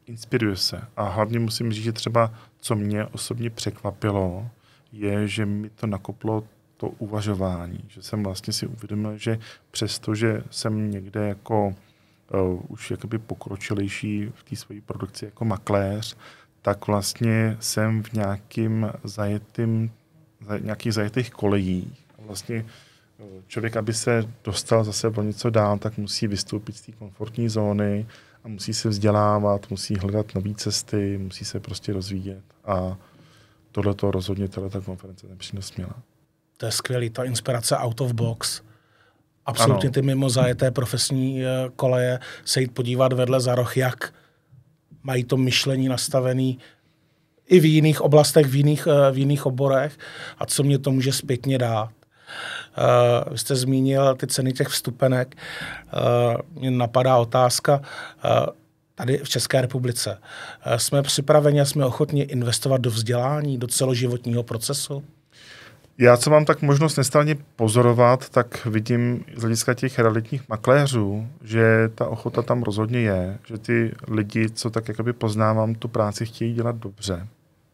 inspiruje 0.07 0.57
se. 0.57 0.81
A 0.97 1.09
hlavně 1.09 1.39
musím 1.39 1.73
říct, 1.73 1.85
že 1.85 1.93
třeba, 1.93 2.35
co 2.61 2.75
mě 2.75 3.05
osobně 3.05 3.51
překvapilo, 3.51 4.49
je, 4.93 5.29
že 5.29 5.47
mi 5.47 5.71
to 5.71 5.87
nakoplo 5.87 6.45
to 6.77 6.89
uvažování, 6.89 7.85
že 7.89 8.03
jsem 8.03 8.23
vlastně 8.23 8.53
si 8.53 8.67
uvědomil, 8.67 9.19
že 9.19 9.39
přesto, 9.71 10.15
že 10.15 10.43
jsem 10.51 10.91
někde 10.91 11.29
jako 11.29 11.67
uh, 11.67 12.61
už 12.69 12.91
jakoby 12.91 13.19
pokročilejší 13.19 14.33
v 14.35 14.43
té 14.43 14.57
své 14.57 14.81
produkci 14.81 15.25
jako 15.25 15.45
makléř, 15.45 16.17
tak 16.63 16.87
vlastně 16.87 17.57
jsem 17.61 18.03
v 18.03 18.13
nějakým 18.13 18.91
zajetým, 19.05 19.91
nějakých 20.61 20.95
zajetých 20.95 21.31
kolejích. 21.31 22.07
Vlastně 22.19 22.65
eh, 23.21 23.25
člověk, 23.47 23.77
aby 23.77 23.95
se 23.95 24.25
dostal 24.45 24.85
zase 24.85 25.09
o 25.09 25.23
něco 25.23 25.51
dál, 25.51 25.79
tak 25.79 25.99
musí 25.99 26.27
vystoupit 26.27 26.77
z 26.77 26.81
té 26.81 26.93
komfortní 26.93 27.49
zóny 27.49 28.07
a 28.45 28.49
musí 28.49 28.75
se 28.75 28.89
vzdělávat, 28.89 29.71
musí 29.71 29.97
hledat 29.97 30.35
nové 30.35 30.55
cesty, 30.55 31.19
musí 31.19 31.45
se 31.45 31.61
prostě 31.61 31.93
rozvíjet. 31.93 32.45
A 32.65 32.97
tohle 33.73 33.95
to 33.95 34.11
rozhodně 34.11 34.49
ta 34.49 34.81
konference 34.85 35.27
nepřínos 35.27 35.77
měla. 35.77 35.95
To 36.57 36.67
je 36.67 36.73
skvělý, 36.73 37.11
ta 37.11 37.25
inspirace 37.25 37.77
out 37.77 38.01
of 38.01 38.13
box. 38.13 38.63
Absolutně 39.47 39.89
ano. 39.89 39.93
ty 39.93 40.03
mimo 40.03 40.31
zajeté 40.31 40.71
profesní 40.71 41.45
eh, 41.45 41.49
koleje 41.77 42.19
se 42.45 42.61
jít 42.61 42.75
podívat 42.75 43.13
vedle 43.13 43.41
za 43.41 43.55
roh, 43.55 43.77
jak 43.77 44.15
mají 45.03 45.25
to 45.25 45.37
myšlení 45.37 45.89
nastavený 45.89 46.59
i 47.47 47.61
v 47.61 47.65
jiných 47.65 48.01
oblastech, 48.01 48.47
v 48.47 48.55
jiných, 48.55 48.87
eh, 48.87 49.13
v 49.13 49.19
jiných 49.19 49.47
oborech 49.47 49.99
a 50.39 50.47
co 50.47 50.63
mě 50.63 50.79
to 50.79 50.91
může 50.91 51.13
zpětně 51.13 51.59
dát. 51.59 51.91
Uh, 52.79 53.33
vy 53.33 53.39
jste 53.39 53.57
zmínil 53.57 54.15
ty 54.15 54.27
ceny 54.27 54.53
těch 54.53 54.69
vstupenek. 54.69 55.35
Uh, 55.35 56.61
mě 56.61 56.71
napadá 56.71 57.17
otázka, 57.17 57.81
uh, 57.81 58.47
tady 58.95 59.19
v 59.19 59.29
České 59.29 59.61
republice. 59.61 60.19
Uh, 60.67 60.75
jsme 60.75 61.03
připraveni 61.03 61.61
a 61.61 61.65
jsme 61.65 61.87
ochotni 61.87 62.23
investovat 62.23 62.81
do 62.81 62.91
vzdělání, 62.91 63.59
do 63.59 63.67
celoživotního 63.67 64.43
procesu? 64.43 65.05
Já, 65.99 66.17
co 66.17 66.31
mám 66.31 66.45
tak 66.45 66.63
možnost 66.63 66.97
nestranně 66.97 67.37
pozorovat, 67.57 68.29
tak 68.29 68.67
vidím 68.67 69.25
z 69.37 69.41
hlediska 69.41 69.75
těch 69.75 69.99
realitních 69.99 70.49
makléřů, 70.49 71.27
že 71.45 71.91
ta 71.95 72.09
ochota 72.09 72.43
tam 72.43 72.63
rozhodně 72.63 73.01
je, 73.01 73.39
že 73.47 73.59
ty 73.59 73.95
lidi, 74.09 74.51
co 74.51 74.71
tak 74.71 74.89
jakoby 74.89 75.13
poznávám, 75.13 75.75
tu 75.75 75.89
práci 75.89 76.27
chtějí 76.27 76.55
dělat 76.55 76.77
dobře. 76.77 77.27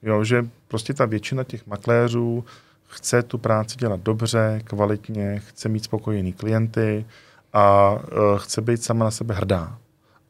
Jo, 0.03 0.25
že 0.25 0.47
prostě 0.69 0.95
ta 0.95 1.07
většina 1.07 1.45
těch 1.45 1.67
makléřů 1.67 2.45
chce 2.89 3.23
tu 3.23 3.39
práci 3.39 3.77
dělat 3.77 4.01
dobře, 4.01 4.61
kvalitně, 4.65 5.41
chce 5.47 5.69
mít 5.69 5.85
spokojený 5.85 6.33
klienty 6.33 7.05
a 7.53 7.93
uh, 7.93 8.39
chce 8.39 8.61
být 8.61 8.83
sama 8.83 9.05
na 9.05 9.11
sebe 9.11 9.35
hrdá. 9.35 9.79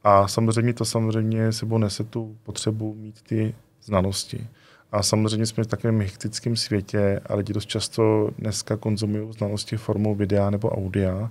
A 0.04 0.28
samozřejmě 0.28 0.72
to 0.74 0.84
samozřejmě 0.84 1.52
sebou 1.52 1.78
nese 1.78 2.04
tu 2.04 2.36
potřebu 2.42 2.94
mít 2.94 3.22
ty 3.22 3.54
znalosti. 3.82 4.46
A 4.92 5.02
samozřejmě 5.02 5.46
jsme 5.46 5.64
v 5.64 5.66
takovém 5.66 6.00
hektickém 6.00 6.56
světě 6.56 7.20
a 7.26 7.34
lidi 7.34 7.52
dost 7.52 7.66
často 7.66 8.30
dneska 8.38 8.76
konzumují 8.76 9.32
znalosti 9.32 9.76
formou 9.76 10.14
videa 10.14 10.50
nebo 10.50 10.70
audia. 10.70 11.30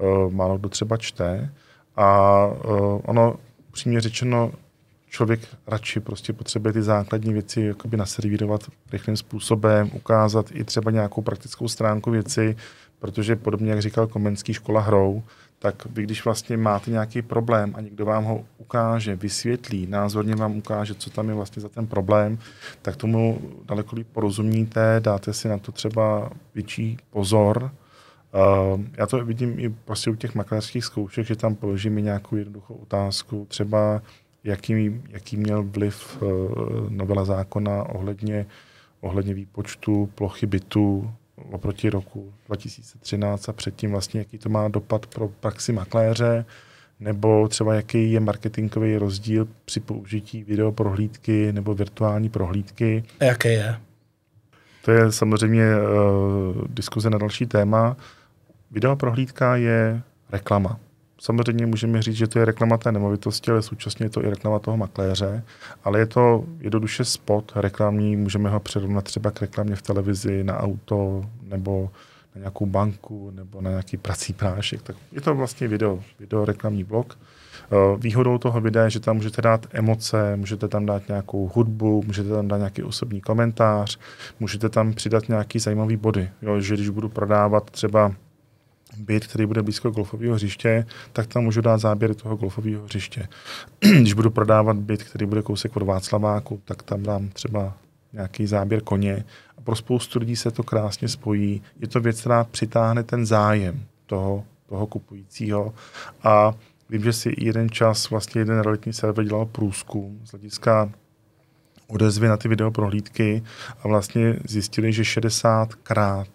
Uh, 0.00 0.32
málo 0.32 0.58
kdo 0.58 0.68
třeba 0.68 0.96
čte. 0.96 1.50
A 1.96 2.46
uh, 2.46 3.00
ono, 3.04 3.36
přímě 3.72 4.00
řečeno, 4.00 4.52
člověk 5.14 5.40
radši 5.66 6.00
prostě 6.00 6.32
potřebuje 6.32 6.72
ty 6.72 6.82
základní 6.82 7.32
věci 7.32 7.60
jakoby 7.60 7.96
naservírovat 7.96 8.60
rychlým 8.92 9.16
způsobem, 9.16 9.90
ukázat 9.92 10.46
i 10.52 10.64
třeba 10.64 10.90
nějakou 10.90 11.22
praktickou 11.22 11.68
stránku 11.68 12.10
věci, 12.10 12.56
protože 12.98 13.36
podobně, 13.36 13.70
jak 13.70 13.82
říkal 13.82 14.06
Komenský, 14.06 14.54
škola 14.54 14.80
hrou, 14.80 15.22
tak 15.58 15.86
vy, 15.86 16.02
když 16.02 16.24
vlastně 16.24 16.56
máte 16.56 16.90
nějaký 16.90 17.22
problém 17.22 17.74
a 17.76 17.80
někdo 17.80 18.04
vám 18.04 18.24
ho 18.24 18.44
ukáže, 18.58 19.16
vysvětlí, 19.16 19.86
názorně 19.86 20.36
vám 20.36 20.56
ukáže, 20.56 20.94
co 20.94 21.10
tam 21.10 21.28
je 21.28 21.34
vlastně 21.34 21.62
za 21.62 21.68
ten 21.68 21.86
problém, 21.86 22.38
tak 22.82 22.96
tomu 22.96 23.40
daleko 23.64 23.96
líp 23.96 24.06
porozumíte, 24.12 25.00
dáte 25.00 25.32
si 25.32 25.48
na 25.48 25.58
to 25.58 25.72
třeba 25.72 26.30
větší 26.54 26.96
pozor. 27.10 27.70
Uh, 28.34 28.80
já 28.98 29.06
to 29.06 29.24
vidím 29.24 29.58
i 29.58 29.68
prostě 29.68 30.10
u 30.10 30.14
těch 30.14 30.34
makléřských 30.34 30.84
zkoušek, 30.84 31.26
že 31.26 31.36
tam 31.36 31.54
položím 31.54 32.04
nějakou 32.04 32.36
jednoduchou 32.36 32.74
otázku, 32.74 33.46
třeba 33.48 34.02
jaký, 34.44 35.00
jaký 35.08 35.36
měl 35.36 35.62
vliv 35.62 36.22
uh, 36.22 36.30
novela 36.88 37.24
zákona 37.24 37.82
ohledně, 37.82 38.46
ohledně 39.00 39.34
výpočtu 39.34 40.10
plochy 40.14 40.46
bytu 40.46 41.10
oproti 41.50 41.90
roku 41.90 42.32
2013 42.46 43.48
a 43.48 43.52
předtím 43.52 43.90
vlastně, 43.90 44.20
jaký 44.20 44.38
to 44.38 44.48
má 44.48 44.68
dopad 44.68 45.06
pro 45.06 45.28
praxi 45.28 45.72
makléře, 45.72 46.44
nebo 47.00 47.48
třeba 47.48 47.74
jaký 47.74 48.12
je 48.12 48.20
marketingový 48.20 48.96
rozdíl 48.96 49.48
při 49.64 49.80
použití 49.80 50.44
videoprohlídky 50.44 51.52
nebo 51.52 51.74
virtuální 51.74 52.28
prohlídky. 52.28 53.04
A 53.20 53.24
jaké 53.24 53.52
je? 53.52 53.76
To 54.84 54.90
je 54.90 55.12
samozřejmě 55.12 55.64
uh, 55.76 56.64
diskuze 56.68 57.10
na 57.10 57.18
další 57.18 57.46
téma. 57.46 57.96
Videoprohlídka 58.70 59.56
je 59.56 60.02
reklama. 60.32 60.80
Samozřejmě 61.24 61.66
můžeme 61.66 62.02
říct, 62.02 62.16
že 62.16 62.26
to 62.26 62.38
je 62.38 62.44
reklama 62.44 62.76
té 62.76 62.92
nemovitosti, 62.92 63.50
ale 63.50 63.62
současně 63.62 64.06
je 64.06 64.10
to 64.10 64.24
i 64.24 64.30
reklama 64.30 64.58
toho 64.58 64.76
makléře. 64.76 65.42
Ale 65.84 65.98
je 65.98 66.06
to 66.06 66.44
jednoduše 66.60 67.04
spot 67.04 67.52
reklamní, 67.56 68.16
můžeme 68.16 68.50
ho 68.50 68.60
přirovnat 68.60 69.04
třeba 69.04 69.30
k 69.30 69.40
reklamě 69.40 69.76
v 69.76 69.82
televizi, 69.82 70.44
na 70.44 70.58
auto, 70.58 71.24
nebo 71.42 71.90
na 72.34 72.38
nějakou 72.38 72.66
banku, 72.66 73.30
nebo 73.30 73.60
na 73.60 73.70
nějaký 73.70 73.96
prací 73.96 74.32
prášek. 74.32 74.82
Tak 74.82 74.96
je 75.12 75.20
to 75.20 75.34
vlastně 75.34 75.68
video, 75.68 76.00
video 76.20 76.44
reklamní 76.44 76.84
blok. 76.84 77.18
Eh, 77.18 77.96
výhodou 77.98 78.38
toho 78.38 78.60
videa 78.60 78.84
je, 78.84 78.90
že 78.90 79.00
tam 79.00 79.16
můžete 79.16 79.42
dát 79.42 79.66
emoce, 79.72 80.36
můžete 80.36 80.68
tam 80.68 80.86
dát 80.86 81.08
nějakou 81.08 81.50
hudbu, 81.54 82.02
můžete 82.06 82.28
tam 82.28 82.48
dát 82.48 82.58
nějaký 82.58 82.82
osobní 82.82 83.20
komentář, 83.20 83.98
můžete 84.40 84.68
tam 84.68 84.92
přidat 84.92 85.28
nějaký 85.28 85.58
zajímavý 85.58 85.96
body. 85.96 86.30
Jo, 86.42 86.60
že 86.60 86.74
když 86.74 86.88
budu 86.88 87.08
prodávat 87.08 87.70
třeba 87.70 88.12
byt, 88.96 89.26
který 89.26 89.46
bude 89.46 89.62
blízko 89.62 89.90
golfového 89.90 90.34
hřiště, 90.34 90.86
tak 91.12 91.26
tam 91.26 91.44
můžu 91.44 91.60
dát 91.60 91.78
záběr 91.78 92.14
toho 92.14 92.36
golfového 92.36 92.84
hřiště. 92.84 93.28
Když 94.00 94.12
budu 94.12 94.30
prodávat 94.30 94.76
byt, 94.76 95.02
který 95.02 95.26
bude 95.26 95.42
kousek 95.42 95.76
od 95.76 95.82
Václaváku, 95.82 96.60
tak 96.64 96.82
tam 96.82 97.02
dám 97.02 97.28
třeba 97.28 97.76
nějaký 98.12 98.46
záběr 98.46 98.82
koně. 98.82 99.24
A 99.58 99.60
pro 99.60 99.76
spoustu 99.76 100.18
lidí 100.18 100.36
se 100.36 100.50
to 100.50 100.62
krásně 100.62 101.08
spojí. 101.08 101.62
Je 101.80 101.88
to 101.88 102.00
věc, 102.00 102.20
která 102.20 102.44
přitáhne 102.44 103.02
ten 103.02 103.26
zájem 103.26 103.84
toho, 104.06 104.44
toho 104.66 104.86
kupujícího. 104.86 105.74
A 106.22 106.54
vím, 106.90 107.02
že 107.02 107.12
si 107.12 107.34
jeden 107.38 107.70
čas 107.70 108.10
vlastně 108.10 108.40
jeden 108.40 108.60
realitní 108.60 108.92
server 108.92 109.24
dělal 109.24 109.46
průzkum 109.46 110.20
z 110.24 110.30
hlediska 110.30 110.90
odezvy 111.86 112.28
na 112.28 112.36
ty 112.36 112.48
videoprohlídky 112.48 113.42
a 113.82 113.88
vlastně 113.88 114.36
zjistili, 114.44 114.92
že 114.92 115.02
60krát 115.02 116.26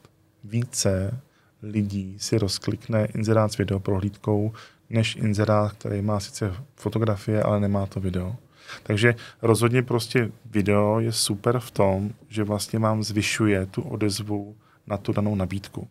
více 0.44 1.22
lidí 1.64 2.16
si 2.20 2.38
rozklikne 2.38 3.06
inzerát 3.06 3.52
s 3.52 3.58
videoprohlídkou, 3.58 4.54
než 4.90 5.16
inzerát, 5.16 5.72
který 5.72 6.02
má 6.02 6.20
sice 6.20 6.54
fotografie, 6.76 7.44
ale 7.44 7.60
nemá 7.60 7.86
to 7.86 8.00
video. 8.00 8.36
Takže 8.84 9.16
rozhodně 9.42 9.84
prostě 9.84 10.32
video 10.46 11.00
je 11.00 11.12
super 11.12 11.60
v 11.60 11.72
tom, 11.72 12.12
že 12.28 12.44
vlastně 12.44 12.80
vám 12.80 13.04
zvyšuje 13.04 13.66
tu 13.66 13.82
odezvu 13.82 14.56
na 14.88 14.98
tu 14.98 15.14
danou 15.14 15.36
nabídku. 15.36 15.88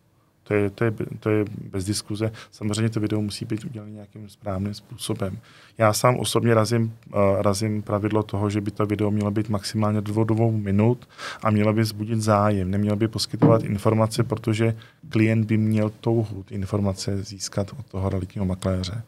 To 0.49 0.55
je, 0.55 0.69
to, 0.69 0.83
je, 0.83 0.91
to 1.19 1.29
je 1.29 1.45
bez 1.71 1.85
diskuze. 1.85 2.31
Samozřejmě 2.51 2.89
to 2.89 2.99
video 2.99 3.21
musí 3.21 3.45
být 3.45 3.65
udělané 3.65 3.91
nějakým 3.91 4.29
správným 4.29 4.73
způsobem. 4.73 5.37
Já 5.77 5.93
sám 5.93 6.15
osobně 6.15 6.53
razím, 6.53 6.93
uh, 7.13 7.41
razím 7.41 7.81
pravidlo 7.81 8.23
toho, 8.23 8.49
že 8.49 8.61
by 8.61 8.71
to 8.71 8.85
video 8.85 9.11
mělo 9.11 9.31
být 9.31 9.49
maximálně 9.49 10.01
dvou, 10.01 10.23
dvou 10.23 10.51
minut 10.51 11.09
a 11.43 11.51
mělo 11.51 11.73
by 11.73 11.85
zbudit 11.85 12.21
zájem. 12.21 12.71
Nemělo 12.71 12.95
by 12.95 13.07
poskytovat 13.07 13.63
informace, 13.63 14.23
protože 14.23 14.75
klient 15.09 15.45
by 15.45 15.57
měl 15.57 15.91
touhu 16.01 16.43
ty 16.43 16.55
informace 16.55 17.23
získat 17.23 17.71
od 17.79 17.85
toho 17.85 18.09
realitního 18.09 18.45
makléře. 18.45 19.01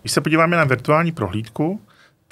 Když 0.00 0.12
se 0.12 0.20
podíváme 0.20 0.56
na 0.56 0.64
virtuální 0.64 1.12
prohlídku, 1.12 1.80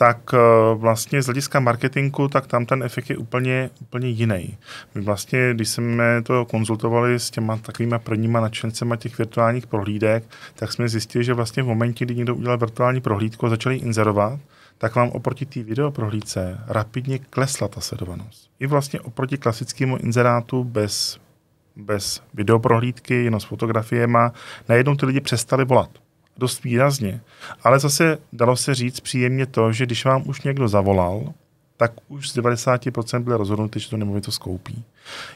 tak 0.02 0.34
eh, 0.34 0.38
vlastně 0.74 1.22
z 1.22 1.26
hlediska 1.26 1.60
marketingu, 1.60 2.28
tak 2.28 2.46
tam 2.46 2.66
ten 2.66 2.82
efekt 2.82 3.10
je 3.10 3.16
úplně, 3.16 3.70
úplně 3.80 4.08
jiný. 4.08 4.58
My 4.94 5.00
vlastně, 5.00 5.54
když 5.54 5.68
jsme 5.68 6.22
to 6.22 6.44
konzultovali 6.44 7.18
s 7.18 7.30
těma 7.30 7.56
takovými 7.56 7.98
prvníma 7.98 8.40
nadšencema 8.40 8.96
těch 8.96 9.18
virtuálních 9.18 9.66
prohlídek, 9.66 10.24
tak 10.54 10.72
jsme 10.72 10.88
zjistili, 10.88 11.24
že 11.24 11.34
vlastně 11.34 11.62
v 11.62 11.66
momentě, 11.66 12.04
kdy 12.04 12.14
někdo 12.14 12.34
udělal 12.34 12.58
virtuální 12.58 13.00
prohlídku 13.00 13.46
a 13.46 13.48
začali 13.48 13.76
inzerovat, 13.76 14.40
tak 14.78 14.94
vám 14.94 15.08
oproti 15.08 15.46
té 15.46 15.62
videoprohlídce 15.62 16.58
rapidně 16.66 17.18
klesla 17.18 17.68
ta 17.68 17.80
sledovanost. 17.80 18.50
I 18.60 18.66
vlastně 18.66 19.00
oproti 19.00 19.38
klasickému 19.38 19.96
inzerátu 19.96 20.64
bez, 20.64 21.18
bez 21.76 22.22
videoprohlídky, 22.34 23.24
jenom 23.24 23.40
s 23.40 23.44
fotografiemi, 23.44 24.18
najednou 24.68 24.94
ty 24.94 25.06
lidi 25.06 25.20
přestali 25.20 25.64
volat 25.64 26.01
dost 26.36 26.64
výrazně. 26.64 27.20
Ale 27.62 27.78
zase 27.78 28.18
dalo 28.32 28.56
se 28.56 28.74
říct 28.74 29.00
příjemně 29.00 29.46
to, 29.46 29.72
že 29.72 29.86
když 29.86 30.04
vám 30.04 30.22
už 30.26 30.42
někdo 30.42 30.68
zavolal, 30.68 31.32
tak 31.82 31.92
už 32.08 32.30
z 32.30 32.36
90% 32.36 33.22
byly 33.22 33.36
rozhodnuty, 33.36 33.80
že 33.80 33.90
to 33.90 33.96
nemovitost 33.96 34.38
koupí. 34.38 34.84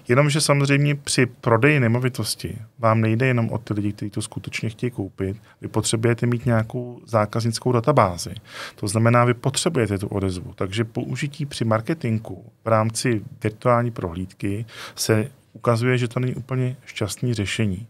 Jenomže 0.08 0.40
samozřejmě 0.40 0.94
při 0.94 1.26
prodeji 1.26 1.80
nemovitosti 1.80 2.58
vám 2.78 3.00
nejde 3.00 3.26
jenom 3.26 3.50
o 3.50 3.58
ty 3.58 3.74
lidi, 3.74 3.92
kteří 3.92 4.10
to 4.10 4.22
skutečně 4.22 4.68
chtějí 4.68 4.90
koupit. 4.90 5.36
Vy 5.60 5.68
potřebujete 5.68 6.26
mít 6.26 6.46
nějakou 6.46 7.00
zákaznickou 7.06 7.72
databázi. 7.72 8.34
To 8.74 8.88
znamená, 8.88 9.24
vy 9.24 9.34
potřebujete 9.34 9.98
tu 9.98 10.06
odezvu. 10.06 10.52
Takže 10.54 10.84
použití 10.84 11.46
při 11.46 11.64
marketingu 11.64 12.44
v 12.64 12.68
rámci 12.68 13.22
virtuální 13.42 13.90
prohlídky 13.90 14.66
se 14.94 15.30
ukazuje, 15.52 15.98
že 15.98 16.08
to 16.08 16.20
není 16.20 16.34
úplně 16.34 16.76
šťastné 16.84 17.34
řešení. 17.34 17.86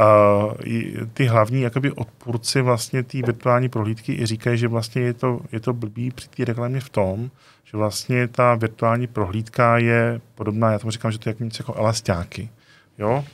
Uh, 0.00 0.52
ty 1.12 1.26
hlavní 1.26 1.60
jakoby 1.60 1.92
odpůrci 1.92 2.60
vlastně 2.60 3.02
té 3.02 3.22
virtuální 3.22 3.68
prohlídky 3.68 4.12
i 4.12 4.26
říkají, 4.26 4.58
že 4.58 4.68
vlastně 4.68 5.02
je 5.02 5.12
to, 5.12 5.40
je 5.52 5.60
to 5.60 5.72
blbý 5.72 6.10
při 6.10 6.28
té 6.28 6.44
reklamě 6.44 6.80
v 6.80 6.88
tom, 6.88 7.30
že 7.64 7.76
vlastně 7.76 8.28
ta 8.28 8.54
virtuální 8.54 9.06
prohlídka 9.06 9.78
je 9.78 10.20
podobná, 10.34 10.72
já 10.72 10.78
tomu 10.78 10.90
říkám, 10.90 11.12
že 11.12 11.18
to 11.18 11.28
je 11.28 11.30
jako 11.30 11.44
něco 11.44 11.62
jako 11.62 11.74
elastáky, 11.74 12.48
jo? 12.98 13.24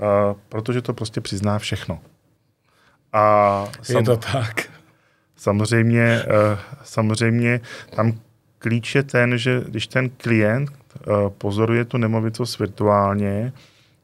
Uh, 0.00 0.36
protože 0.48 0.82
to 0.82 0.94
prostě 0.94 1.20
přizná 1.20 1.58
všechno. 1.58 1.98
A 3.12 3.64
sam, 3.82 3.96
je 3.96 4.02
to 4.02 4.16
tak. 4.16 4.62
Samozřejmě, 5.36 6.22
uh, 6.26 6.58
samozřejmě 6.84 7.60
tam 7.96 8.12
klíč 8.58 8.94
je 8.94 9.02
ten, 9.02 9.38
že 9.38 9.62
když 9.68 9.86
ten 9.86 10.10
klient 10.10 10.70
uh, 10.70 11.28
pozoruje 11.28 11.84
tu 11.84 11.96
nemovitost 11.96 12.58
virtuálně, 12.58 13.52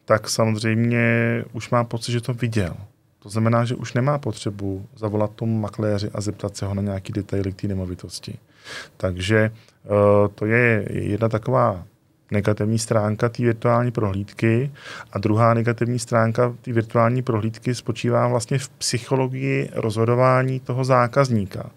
tak 0.09 0.29
samozřejmě 0.29 1.05
už 1.53 1.71
má 1.71 1.85
pocit, 1.85 2.13
že 2.13 2.21
to 2.21 2.35
viděl. 2.35 2.77
To 3.19 3.29
znamená, 3.29 3.65
že 3.65 3.75
už 3.75 3.95
nemá 3.95 4.19
potřebu 4.19 4.87
zavolat 4.97 5.31
tomu 5.35 5.61
makléři 5.61 6.11
a 6.15 6.21
zeptat 6.21 6.57
se 6.57 6.67
ho 6.67 6.75
na 6.75 6.83
nějaký 6.83 7.13
detaily 7.13 7.53
k 7.53 7.61
té 7.61 7.69
nemovitosti. 7.69 8.39
Takže 8.97 9.51
uh, 9.85 10.29
to 10.35 10.47
je 10.47 10.89
jedna 10.91 11.29
taková 11.29 11.85
negativní 12.31 12.79
stránka 12.79 13.29
té 13.29 13.43
virtuální 13.43 13.91
prohlídky 13.91 14.71
a 15.13 15.19
druhá 15.19 15.55
negativní 15.55 15.99
stránka 15.99 16.55
té 16.63 16.73
virtuální 16.73 17.23
prohlídky 17.23 17.75
spočívá 17.75 18.29
vlastně 18.29 18.59
v 18.59 18.69
psychologii 18.69 19.71
rozhodování 19.75 20.61
toho 20.61 20.85
zákazníka. 20.85 21.71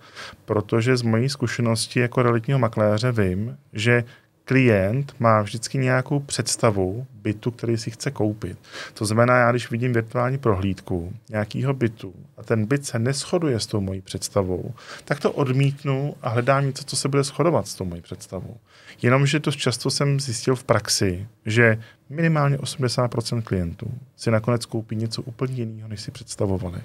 Protože 0.45 0.97
z 0.97 1.01
mojí 1.01 1.29
zkušenosti 1.29 1.99
jako 1.99 2.23
realitního 2.23 2.59
makléře 2.59 3.11
vím, 3.11 3.57
že 3.73 4.03
klient 4.51 5.15
má 5.19 5.41
vždycky 5.41 5.77
nějakou 5.77 6.19
představu 6.19 7.07
bytu, 7.13 7.51
který 7.51 7.77
si 7.77 7.91
chce 7.91 8.11
koupit. 8.11 8.57
To 8.93 9.05
znamená, 9.05 9.37
já 9.37 9.51
když 9.51 9.71
vidím 9.71 9.93
virtuální 9.93 10.37
prohlídku 10.37 11.13
nějakého 11.29 11.73
bytu 11.73 12.13
a 12.37 12.43
ten 12.43 12.65
byt 12.65 12.85
se 12.85 12.99
neschoduje 12.99 13.59
s 13.59 13.67
tou 13.67 13.81
mojí 13.81 14.01
představou, 14.01 14.73
tak 15.05 15.19
to 15.19 15.31
odmítnu 15.31 16.15
a 16.21 16.29
hledám 16.29 16.65
něco, 16.65 16.83
co 16.83 16.95
se 16.95 17.09
bude 17.09 17.23
shodovat 17.23 17.67
s 17.67 17.75
tou 17.75 17.85
mojí 17.85 18.01
představou. 18.01 18.57
Jenomže 19.01 19.39
to 19.39 19.51
často 19.51 19.91
jsem 19.91 20.19
zjistil 20.19 20.55
v 20.55 20.63
praxi, 20.63 21.27
že 21.45 21.77
minimálně 22.09 22.57
80% 22.57 23.41
klientů 23.41 23.91
si 24.15 24.31
nakonec 24.31 24.65
koupí 24.65 24.95
něco 24.95 25.21
úplně 25.21 25.53
jiného, 25.53 25.89
než 25.89 26.01
si 26.01 26.11
představovali. 26.11 26.79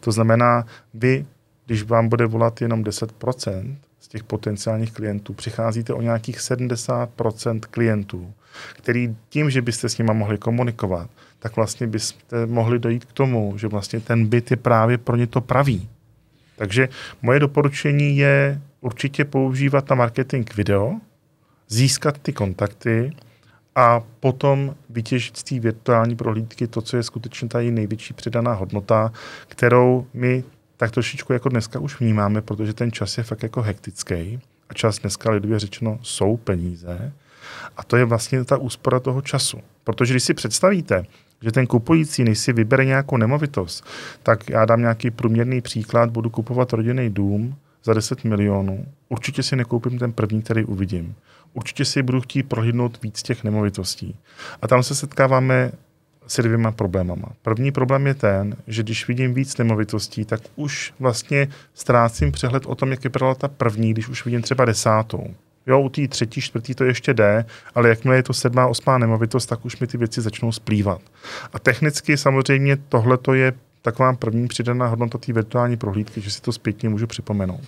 To 0.00 0.12
znamená, 0.12 0.66
vy, 0.94 1.26
když 1.66 1.82
vám 1.82 2.08
bude 2.08 2.26
volat 2.26 2.60
jenom 2.60 2.84
10%, 2.84 3.76
těch 4.10 4.24
potenciálních 4.24 4.92
klientů 4.92 5.32
přicházíte 5.32 5.94
o 5.94 6.02
nějakých 6.02 6.38
70% 6.38 7.60
klientů, 7.60 8.32
který 8.76 9.16
tím, 9.28 9.50
že 9.50 9.62
byste 9.62 9.88
s 9.88 9.98
nimi 9.98 10.14
mohli 10.14 10.38
komunikovat, 10.38 11.10
tak 11.38 11.56
vlastně 11.56 11.86
byste 11.86 12.46
mohli 12.46 12.78
dojít 12.78 13.04
k 13.04 13.12
tomu, 13.12 13.58
že 13.58 13.68
vlastně 13.68 14.00
ten 14.00 14.26
byt 14.26 14.50
je 14.50 14.56
právě 14.56 14.98
pro 14.98 15.16
ně 15.16 15.26
to 15.26 15.40
pravý. 15.40 15.88
Takže 16.56 16.88
moje 17.22 17.40
doporučení 17.40 18.16
je 18.16 18.60
určitě 18.80 19.24
používat 19.24 19.90
na 19.90 19.96
marketing 19.96 20.54
video, 20.54 21.00
získat 21.68 22.18
ty 22.18 22.32
kontakty 22.32 23.16
a 23.74 24.00
potom 24.20 24.74
vytěžit 24.90 25.36
z 25.36 25.42
té 25.42 25.60
virtuální 25.60 26.16
prohlídky 26.16 26.66
to, 26.66 26.82
co 26.82 26.96
je 26.96 27.02
skutečně 27.02 27.48
ta 27.48 27.58
největší 27.58 28.14
přidaná 28.14 28.52
hodnota, 28.52 29.12
kterou 29.48 30.06
my 30.14 30.44
tak 30.80 30.90
trošičku 30.90 31.32
jako 31.32 31.48
dneska 31.48 31.78
už 31.78 32.00
vnímáme, 32.00 32.40
protože 32.42 32.74
ten 32.74 32.92
čas 32.92 33.18
je 33.18 33.24
fakt 33.24 33.42
jako 33.42 33.62
hektický 33.62 34.40
a 34.68 34.74
čas 34.74 34.98
dneska 34.98 35.30
lidově 35.30 35.58
řečeno 35.58 35.98
jsou 36.02 36.36
peníze 36.36 37.12
a 37.76 37.84
to 37.84 37.96
je 37.96 38.04
vlastně 38.04 38.44
ta 38.44 38.56
úspora 38.56 39.00
toho 39.00 39.22
času. 39.22 39.58
Protože 39.84 40.12
když 40.12 40.24
si 40.24 40.34
představíte, 40.34 41.04
že 41.42 41.52
ten 41.52 41.66
kupující, 41.66 42.24
než 42.24 42.38
si 42.38 42.52
vybere 42.52 42.84
nějakou 42.84 43.16
nemovitost, 43.16 43.84
tak 44.22 44.50
já 44.50 44.64
dám 44.64 44.80
nějaký 44.80 45.10
průměrný 45.10 45.60
příklad, 45.60 46.10
budu 46.10 46.30
kupovat 46.30 46.72
rodinný 46.72 47.10
dům 47.10 47.56
za 47.84 47.94
10 47.94 48.24
milionů, 48.24 48.86
určitě 49.08 49.42
si 49.42 49.56
nekoupím 49.56 49.98
ten 49.98 50.12
první, 50.12 50.42
který 50.42 50.64
uvidím. 50.64 51.14
Určitě 51.54 51.84
si 51.84 52.02
budu 52.02 52.20
chtít 52.20 52.42
prohlídnout 52.42 53.02
víc 53.02 53.22
těch 53.22 53.44
nemovitostí. 53.44 54.16
A 54.62 54.68
tam 54.68 54.82
se 54.82 54.94
setkáváme 54.94 55.72
se 56.30 56.42
dvěma 56.42 56.72
problémama. 56.72 57.28
První 57.42 57.72
problém 57.72 58.06
je 58.06 58.14
ten, 58.14 58.56
že 58.66 58.82
když 58.82 59.08
vidím 59.08 59.34
víc 59.34 59.56
nemovitostí, 59.56 60.24
tak 60.24 60.40
už 60.56 60.94
vlastně 61.00 61.48
ztrácím 61.74 62.32
přehled 62.32 62.66
o 62.66 62.74
tom, 62.74 62.90
jak 62.90 63.04
vypadala 63.04 63.34
ta 63.34 63.48
první, 63.48 63.90
když 63.92 64.08
už 64.08 64.24
vidím 64.24 64.42
třeba 64.42 64.64
desátou. 64.64 65.26
Jo, 65.66 65.80
u 65.80 65.88
té 65.88 66.08
třetí, 66.08 66.40
čtvrtý 66.40 66.74
to 66.74 66.84
ještě 66.84 67.14
jde, 67.14 67.44
ale 67.74 67.88
jakmile 67.88 68.16
je 68.16 68.22
to 68.22 68.32
sedmá, 68.32 68.66
osmá 68.66 68.98
nemovitost, 68.98 69.46
tak 69.46 69.64
už 69.64 69.78
mi 69.78 69.86
ty 69.86 69.98
věci 69.98 70.20
začnou 70.20 70.52
splývat. 70.52 71.00
A 71.52 71.58
technicky 71.58 72.16
samozřejmě 72.16 72.76
tohle 72.76 73.18
je 73.32 73.52
taková 73.82 74.12
první 74.12 74.48
přidaná 74.48 74.86
hodnota 74.86 75.18
té 75.18 75.32
virtuální 75.32 75.76
prohlídky, 75.76 76.20
že 76.20 76.30
si 76.30 76.42
to 76.42 76.52
zpětně 76.52 76.88
můžu 76.88 77.06
připomenout. 77.06 77.60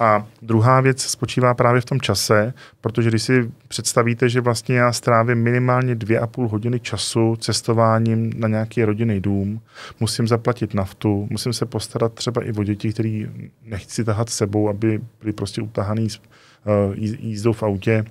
A 0.00 0.26
druhá 0.42 0.80
věc 0.80 1.02
spočívá 1.02 1.54
právě 1.54 1.80
v 1.80 1.84
tom 1.84 2.00
čase, 2.00 2.54
protože 2.80 3.08
když 3.08 3.22
si 3.22 3.50
představíte, 3.68 4.28
že 4.28 4.40
vlastně 4.40 4.76
já 4.76 4.92
strávím 4.92 5.38
minimálně 5.38 5.94
dvě 5.94 6.20
a 6.20 6.26
půl 6.26 6.48
hodiny 6.48 6.80
času 6.80 7.36
cestováním 7.36 8.32
na 8.36 8.48
nějaký 8.48 8.84
rodinný 8.84 9.20
dům, 9.20 9.60
musím 10.00 10.28
zaplatit 10.28 10.74
naftu, 10.74 11.26
musím 11.30 11.52
se 11.52 11.66
postarat 11.66 12.12
třeba 12.12 12.44
i 12.44 12.52
o 12.52 12.64
děti, 12.64 12.92
který 12.92 13.28
nechci 13.62 14.04
tahat 14.04 14.30
sebou, 14.30 14.68
aby 14.68 15.00
byli 15.20 15.32
prostě 15.32 15.62
utahaný 15.62 16.08
uh, 16.08 16.94
jízdou 17.20 17.52
v 17.52 17.62
autě, 17.62 18.04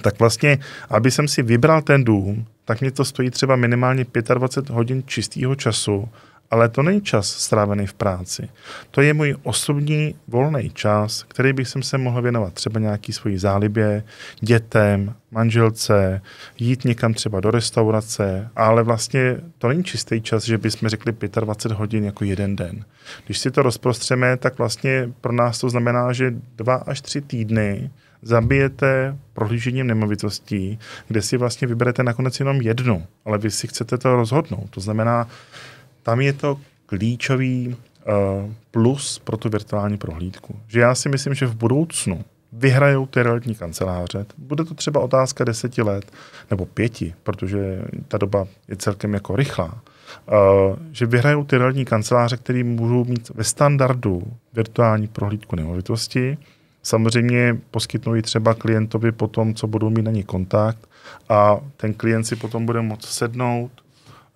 tak 0.00 0.18
vlastně, 0.18 0.58
aby 0.90 1.10
jsem 1.10 1.28
si 1.28 1.42
vybral 1.42 1.82
ten 1.82 2.04
dům, 2.04 2.46
tak 2.64 2.80
mě 2.80 2.90
to 2.90 3.04
stojí 3.04 3.30
třeba 3.30 3.56
minimálně 3.56 4.06
25 4.34 4.74
hodin 4.74 5.02
čistého 5.06 5.54
času 5.54 6.08
ale 6.52 6.68
to 6.68 6.82
není 6.82 7.00
čas 7.00 7.26
strávený 7.26 7.86
v 7.86 7.94
práci. 7.94 8.48
To 8.90 9.00
je 9.00 9.14
můj 9.14 9.36
osobní 9.42 10.14
volný 10.28 10.70
čas, 10.70 11.24
který 11.28 11.52
bych 11.52 11.68
se 11.80 11.98
mohl 11.98 12.22
věnovat 12.22 12.52
třeba 12.52 12.80
nějaký 12.80 13.12
svojí 13.12 13.38
zálibě, 13.38 14.04
dětem, 14.40 15.14
manželce, 15.30 16.22
jít 16.58 16.84
někam 16.84 17.14
třeba 17.14 17.40
do 17.40 17.50
restaurace, 17.50 18.50
ale 18.56 18.82
vlastně 18.82 19.36
to 19.58 19.68
není 19.68 19.84
čistý 19.84 20.20
čas, 20.20 20.44
že 20.44 20.58
bychom 20.58 20.88
řekli 20.88 21.12
25 21.40 21.78
hodin 21.78 22.04
jako 22.04 22.24
jeden 22.24 22.56
den. 22.56 22.84
Když 23.26 23.38
si 23.38 23.50
to 23.50 23.62
rozprostřeme, 23.62 24.36
tak 24.36 24.58
vlastně 24.58 25.08
pro 25.20 25.32
nás 25.32 25.58
to 25.58 25.70
znamená, 25.70 26.12
že 26.12 26.34
dva 26.56 26.74
až 26.74 27.00
tři 27.00 27.20
týdny 27.20 27.90
zabijete 28.22 29.16
prohlížením 29.32 29.86
nemovitostí, 29.86 30.78
kde 31.08 31.22
si 31.22 31.36
vlastně 31.36 31.68
vyberete 31.68 32.02
nakonec 32.02 32.40
jenom 32.40 32.60
jednu, 32.60 33.06
ale 33.24 33.38
vy 33.38 33.50
si 33.50 33.66
chcete 33.66 33.98
to 33.98 34.16
rozhodnout. 34.16 34.70
To 34.70 34.80
znamená, 34.80 35.28
tam 36.02 36.20
je 36.20 36.32
to 36.32 36.58
klíčový 36.86 37.68
uh, 37.68 38.52
plus 38.70 39.18
pro 39.18 39.36
tu 39.36 39.48
virtuální 39.48 39.98
prohlídku. 39.98 40.56
Že 40.68 40.80
já 40.80 40.94
si 40.94 41.08
myslím, 41.08 41.34
že 41.34 41.46
v 41.46 41.54
budoucnu 41.54 42.24
vyhrajou 42.52 43.06
ty 43.06 43.22
realitní 43.22 43.54
kanceláře. 43.54 44.26
Bude 44.38 44.64
to 44.64 44.74
třeba 44.74 45.00
otázka 45.00 45.44
deseti 45.44 45.82
let 45.82 46.12
nebo 46.50 46.66
pěti, 46.66 47.14
protože 47.22 47.82
ta 48.08 48.18
doba 48.18 48.46
je 48.68 48.76
celkem 48.76 49.14
jako 49.14 49.36
rychlá. 49.36 49.82
Uh, 50.26 50.76
že 50.92 51.06
vyhrajou 51.06 51.44
ty 51.44 51.58
realitní 51.58 51.84
kanceláře, 51.84 52.36
které 52.36 52.64
můžou 52.64 53.04
mít 53.04 53.30
ve 53.34 53.44
standardu 53.44 54.22
virtuální 54.52 55.06
prohlídku 55.08 55.56
nemovitosti. 55.56 56.38
Samozřejmě 56.82 57.58
poskytnou 57.70 58.14
ji 58.14 58.22
třeba 58.22 58.54
klientovi 58.54 59.12
po 59.12 59.26
tom, 59.28 59.54
co 59.54 59.66
budou 59.66 59.90
mít 59.90 60.02
na 60.02 60.10
ní 60.10 60.22
kontakt 60.22 60.88
a 61.28 61.60
ten 61.76 61.94
klient 61.94 62.24
si 62.24 62.36
potom 62.36 62.66
bude 62.66 62.82
moct 62.82 63.04
sednout, 63.04 63.70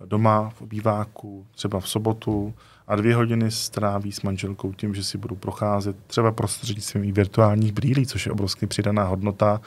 doma 0.04 0.50
v 0.50 0.62
obýváku, 0.62 1.46
třeba 1.54 1.80
v 1.80 1.88
sobotu 1.88 2.54
a 2.86 2.96
dvě 2.96 3.14
hodiny 3.14 3.50
stráví 3.50 4.12
s 4.12 4.22
manželkou 4.22 4.72
tím, 4.72 4.94
že 4.94 5.04
si 5.04 5.18
budou 5.18 5.36
procházet 5.36 5.96
třeba 6.06 6.32
prostřednictvím 6.32 7.12
virtuálních 7.12 7.72
brýlí, 7.72 8.06
což 8.06 8.26
je 8.26 8.32
obrovsky 8.32 8.66
přidaná 8.66 9.04
hodnota, 9.04 9.60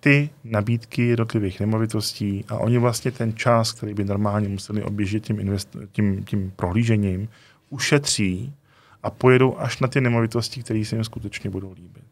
ty 0.00 0.30
nabídky 0.44 1.02
jednotlivých 1.02 1.60
nemovitostí 1.60 2.44
a 2.48 2.58
oni 2.58 2.78
vlastně 2.78 3.10
ten 3.10 3.36
čas, 3.36 3.72
který 3.72 3.94
by 3.94 4.04
normálně 4.04 4.48
museli 4.48 4.82
oběžet 4.82 5.20
tím, 5.20 5.36
invest- 5.36 5.88
tím, 5.92 6.24
tím 6.24 6.52
prohlížením, 6.56 7.28
ušetří 7.70 8.54
a 9.02 9.10
pojedou 9.10 9.58
až 9.58 9.80
na 9.80 9.88
ty 9.88 10.00
nemovitosti, 10.00 10.62
které 10.62 10.84
se 10.84 10.96
jim 10.96 11.04
skutečně 11.04 11.50
budou 11.50 11.72
líbit. 11.72 12.04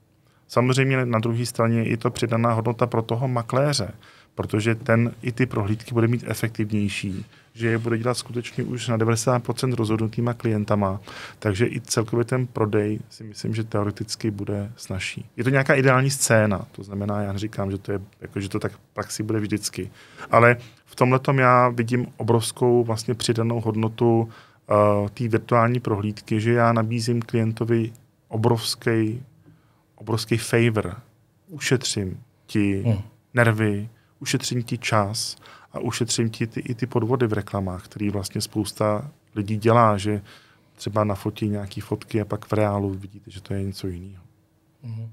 Samozřejmě 0.49 1.07
na 1.07 1.19
druhé 1.19 1.47
straně 1.47 1.83
je 1.83 1.97
to 1.97 2.11
přidaná 2.11 2.53
hodnota 2.53 2.87
pro 2.87 3.03
toho 3.03 3.29
makléře, 3.29 3.91
protože 4.35 4.75
ten 4.75 5.13
i 5.23 5.33
ty 5.33 5.47
prohlídky 5.47 5.95
bude 5.95 6.09
mít 6.09 6.25
efektivnější, 6.27 7.25
že 7.55 7.69
je 7.69 7.79
bude 7.79 7.99
dělat 7.99 8.15
skutečně 8.15 8.65
už 8.65 8.89
na 8.89 8.99
90% 8.99 9.75
rozhodnutýma 9.75 10.35
klientama, 10.35 11.01
takže 11.39 11.67
i 11.67 11.81
celkově 11.81 12.25
ten 12.25 12.47
prodej 12.47 13.01
si 13.11 13.25
myslím, 13.25 13.55
že 13.55 13.65
teoreticky 13.65 14.31
bude 14.31 14.73
snažší. 14.77 15.27
Je 15.37 15.45
to 15.45 15.51
nějaká 15.51 15.75
ideální 15.75 16.11
scéna, 16.11 16.67
to 16.73 16.83
znamená, 16.83 17.23
já 17.23 17.33
neříkám, 17.33 17.71
že 17.71 17.79
to, 17.79 17.93
je, 17.93 18.01
jako, 18.21 18.41
že 18.41 18.49
to 18.49 18.61
tak 18.61 18.73
v 18.73 18.79
praxi 18.79 19.23
bude 19.23 19.41
vždycky, 19.41 19.91
ale 20.31 20.57
v 20.87 20.97
tomhle 20.97 21.21
já 21.39 21.69
vidím 21.69 22.07
obrovskou 22.17 22.85
vlastně 22.85 23.15
přidanou 23.15 23.61
hodnotu 23.61 24.21
uh, 24.21 25.09
té 25.09 25.29
virtuální 25.29 25.81
prohlídky, 25.81 26.41
že 26.41 26.53
já 26.53 26.73
nabízím 26.73 27.23
klientovi 27.23 27.93
obrovský, 28.29 29.23
obrovský 29.97 30.37
favor. 30.39 30.97
Ušetřím 31.49 32.21
ti 32.47 32.83
hmm. 32.83 32.99
nervy, 33.35 33.89
ušetřím 34.25 34.63
ti 34.63 34.79
čas 34.79 35.37
a 35.73 35.79
ušetřím 35.79 36.31
ti 36.31 36.47
ty, 36.47 36.61
i 36.61 36.75
ty 36.75 36.87
podvody 36.87 37.27
v 37.27 37.33
reklamách, 37.33 37.85
který 37.85 38.11
vlastně 38.11 38.41
spousta 38.41 39.11
lidí 39.35 39.57
dělá, 39.57 39.99
že 39.99 40.23
třeba 40.77 41.05
nafotí 41.05 41.49
nějaký 41.49 41.81
fotky 41.81 42.21
a 42.21 42.25
pak 42.25 42.47
v 42.47 42.53
reálu 42.53 42.91
vidíte, 42.91 43.31
že 43.31 43.41
to 43.41 43.55
je 43.55 43.63
něco 43.63 43.87
jiného. 43.87 44.25
Mhm. 44.83 45.09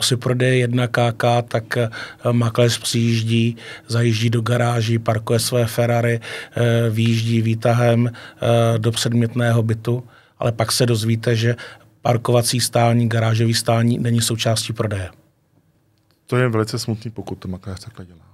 Při 0.00 0.16
prodeji 0.16 0.60
1 0.60 0.86
KK, 0.86 1.24
tak 1.48 1.76
eh, 1.76 1.90
makléř 2.32 2.78
přijíždí, 2.78 3.56
zajíždí 3.86 4.30
do 4.30 4.40
garáží, 4.40 4.98
parkuje 4.98 5.38
své 5.38 5.66
Ferrari, 5.66 6.20
eh, 6.20 6.90
výjíždí 6.90 7.42
výtahem 7.42 8.08
eh, 8.08 8.78
do 8.78 8.90
předmětného 8.92 9.62
bytu, 9.62 10.04
ale 10.38 10.52
pak 10.52 10.72
se 10.72 10.86
dozvíte, 10.86 11.36
že 11.36 11.56
parkovací 12.02 12.60
stání, 12.60 13.08
garážový 13.08 13.54
stání 13.54 13.98
není 13.98 14.20
součástí 14.20 14.72
prodeje. 14.72 15.08
To 16.26 16.36
je 16.36 16.48
velice 16.48 16.78
smutný, 16.78 17.10
pokud 17.10 17.34
to 17.34 17.48
makléř 17.48 17.80
takhle 17.80 18.06
dělá. 18.06 18.28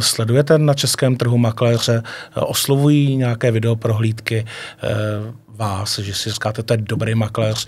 Sledujete 0.00 0.58
na 0.58 0.74
českém 0.74 1.16
trhu 1.16 1.38
makléře, 1.38 2.02
oslovují 2.34 3.16
nějaké 3.16 3.50
videoprohlídky 3.50 4.44
vás, 5.48 5.98
že 5.98 6.14
si 6.14 6.30
říkáte, 6.30 6.62
to 6.62 6.72
je 6.72 6.76
dobrý 6.76 7.14
makléř, 7.14 7.66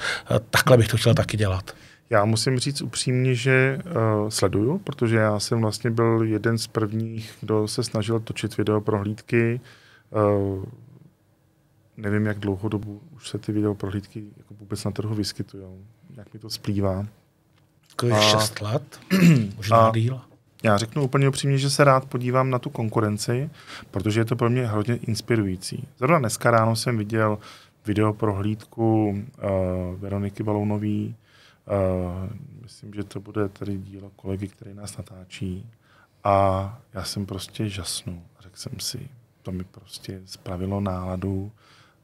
takhle 0.51 0.77
bych 0.77 0.89
to 0.89 0.97
chtěl 0.97 1.15
taky 1.15 1.37
dělat? 1.37 1.75
Já 2.11 2.25
musím 2.25 2.59
říct 2.59 2.83
upřímně, 2.83 3.35
že 3.35 3.79
uh, 3.85 4.29
sleduju, 4.29 4.79
protože 4.79 5.17
já 5.17 5.41
jsem 5.41 5.61
vlastně 5.61 5.91
byl 5.91 6.23
jeden 6.23 6.59
z 6.59 6.67
prvních, 6.67 7.33
kdo 7.41 7.69
se 7.69 7.83
snažil 7.83 8.21
točit 8.21 8.57
video 8.57 8.81
prohlídky. 8.81 9.61
Uh, 10.11 10.65
nevím, 11.97 12.27
jak 12.27 12.39
dlouho 12.39 12.69
dobu 12.69 13.01
už 13.17 13.29
se 13.29 13.39
ty 13.39 13.53
video 13.53 13.75
prohlídky 13.75 14.25
jako 14.37 14.55
vůbec 14.55 14.85
na 14.85 14.91
trhu 14.91 15.15
vyskytují. 15.15 15.65
Jak 16.17 16.35
mi 16.35 16.41
to 16.41 16.51
splývá. 16.51 17.07
Jako 17.91 18.21
6 18.21 18.61
let, 18.61 19.01
možná 19.57 19.91
díl. 19.95 20.21
Já 20.63 20.77
řeknu 20.77 21.03
úplně 21.03 21.29
upřímně, 21.29 21.59
že 21.59 21.71
se 21.71 21.85
rád 21.85 22.05
podívám 22.05 22.51
na 22.51 22.59
tu 22.59 22.71
konkurenci, 22.71 23.51
protože 23.91 24.21
je 24.21 24.25
to 24.25 24.37
pro 24.37 24.51
mě 24.51 24.67
hodně 24.67 24.97
inspirující. 24.97 25.89
Zrovna 25.99 26.19
dneska 26.19 26.51
ráno 26.51 26.77
jsem 26.77 26.99
viděl 26.99 27.39
video 27.87 28.13
prohlídku 28.13 29.09
uh, 29.09 30.01
Veroniky 30.01 30.43
Balounový, 30.43 31.17
Uh, 31.71 32.31
myslím, 32.63 32.95
že 32.95 33.05
to 33.05 33.21
bude 33.21 33.49
tady 33.49 33.79
dílo 33.79 34.11
kolegy, 34.17 34.49
který 34.49 34.75
nás 34.75 34.97
natáčí. 34.97 35.67
A 36.25 36.79
já 36.95 37.05
jsem 37.05 37.27
prostě 37.27 37.69
žasnul. 37.69 38.23
Řekl 38.41 38.57
jsem 38.57 38.81
si, 38.81 39.09
to 39.43 39.53
mi 39.53 39.65
prostě 39.65 40.21
spravilo 40.25 40.81
náladu. 40.81 41.53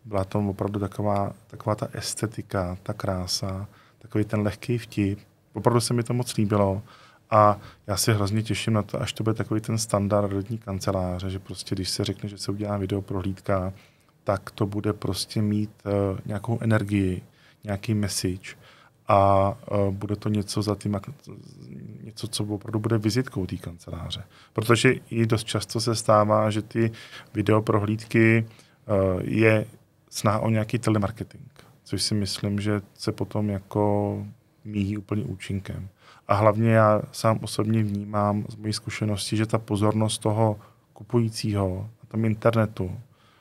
Byla 0.04 0.24
to 0.24 0.38
opravdu 0.38 0.80
taková, 0.80 1.32
taková 1.46 1.74
ta 1.74 1.88
estetika, 1.92 2.78
ta 2.82 2.92
krása, 2.92 3.68
takový 3.98 4.24
ten 4.24 4.40
lehký 4.40 4.78
vtip. 4.78 5.18
Opravdu 5.52 5.80
se 5.80 5.94
mi 5.94 6.02
to 6.02 6.14
moc 6.14 6.36
líbilo. 6.36 6.82
A 7.30 7.60
já 7.86 7.96
si 7.96 8.12
hrozně 8.12 8.42
těším 8.42 8.72
na 8.72 8.82
to, 8.82 9.02
až 9.02 9.12
to 9.12 9.24
bude 9.24 9.34
takový 9.34 9.60
ten 9.60 9.78
standard 9.78 10.32
rodní 10.32 10.58
kanceláře, 10.58 11.30
že 11.30 11.38
prostě 11.38 11.74
když 11.74 11.90
se 11.90 12.04
řekne, 12.04 12.28
že 12.28 12.38
se 12.38 12.52
udělá 12.52 12.76
video 12.76 13.02
prohlídka, 13.02 13.72
tak 14.24 14.50
to 14.50 14.66
bude 14.66 14.92
prostě 14.92 15.42
mít 15.42 15.70
uh, 15.84 16.18
nějakou 16.26 16.58
energii, 16.60 17.22
nějaký 17.64 17.94
message 17.94 18.56
a 19.08 19.48
uh, 19.48 19.90
bude 19.94 20.16
to 20.16 20.28
něco 20.28 20.62
za 20.62 20.74
tím, 20.74 21.00
něco, 22.02 22.28
co 22.28 22.44
opravdu 22.44 22.78
bude 22.78 22.98
vizitkou 22.98 23.46
té 23.46 23.56
kanceláře. 23.56 24.24
Protože 24.52 24.92
i 25.10 25.26
dost 25.26 25.44
často 25.44 25.80
se 25.80 25.94
stává, 25.94 26.50
že 26.50 26.62
ty 26.62 26.90
videoprohlídky 27.34 28.46
uh, 28.46 29.20
je 29.22 29.66
snaha 30.10 30.38
o 30.38 30.50
nějaký 30.50 30.78
telemarketing, 30.78 31.52
což 31.84 32.02
si 32.02 32.14
myslím, 32.14 32.60
že 32.60 32.80
se 32.94 33.12
potom 33.12 33.50
jako 33.50 34.26
míjí 34.64 34.98
úplně 34.98 35.24
účinkem. 35.24 35.88
A 36.28 36.34
hlavně 36.34 36.70
já 36.70 37.02
sám 37.12 37.38
osobně 37.42 37.82
vnímám 37.82 38.44
z 38.48 38.56
mojí 38.56 38.72
zkušenosti, 38.72 39.36
že 39.36 39.46
ta 39.46 39.58
pozornost 39.58 40.18
toho 40.18 40.58
kupujícího 40.92 41.90
na 42.02 42.08
tom 42.08 42.24
internetu 42.24 43.00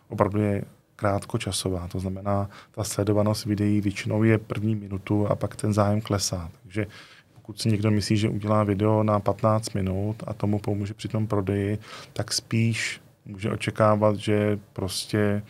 opravdu 0.10 0.42
je 0.42 0.64
krátkočasová. 0.96 1.88
To 1.88 2.00
znamená, 2.00 2.50
ta 2.72 2.84
sledovanost 2.84 3.46
videí 3.46 3.82
většinou 3.82 4.24
je 4.24 4.38
první 4.38 4.76
minutu 4.76 5.28
a 5.28 5.36
pak 5.36 5.56
ten 5.56 5.74
zájem 5.74 6.02
klesá. 6.02 6.52
Takže 6.64 6.88
pokud 7.34 7.62
si 7.62 7.70
někdo 7.70 7.92
myslí, 7.92 8.18
že 8.18 8.30
udělá 8.30 8.64
video 8.64 9.04
na 9.04 9.20
15 9.20 9.74
minut 9.74 10.24
a 10.28 10.34
tomu 10.34 10.60
pomůže 10.60 10.94
při 10.94 11.08
tom 11.08 11.28
prodeji, 11.28 11.80
tak 12.14 12.34
spíš 12.34 13.02
může 13.26 13.52
očekávat, 13.52 14.16
že 14.16 14.60
prostě 14.74 15.44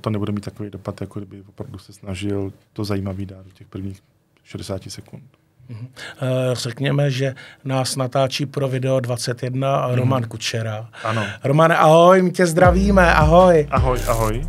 to 0.00 0.10
nebude 0.10 0.32
mít 0.32 0.44
takový 0.44 0.70
dopad, 0.70 1.00
jako 1.00 1.20
kdyby 1.20 1.42
opravdu 1.48 1.78
se 1.78 1.92
snažil 1.92 2.52
to 2.72 2.84
zajímavý 2.84 3.26
dát 3.26 3.46
do 3.46 3.52
těch 3.52 3.66
prvních 3.66 4.02
60 4.44 4.82
sekund. 4.88 5.39
Mhm. 5.70 5.88
Eh, 6.22 6.26
řekněme, 6.52 7.10
že 7.10 7.34
nás 7.64 7.96
natáčí 7.96 8.46
pro 8.46 8.68
video 8.68 9.00
21 9.00 9.88
mm. 9.88 9.94
Roman 9.94 10.24
Kučera. 10.24 10.88
Ano. 11.04 11.26
Romane, 11.44 11.76
ahoj, 11.76 12.22
my 12.22 12.30
tě 12.30 12.46
zdravíme, 12.46 13.14
ahoj. 13.14 13.66
Ahoj, 13.70 13.98
ahoj. 14.08 14.46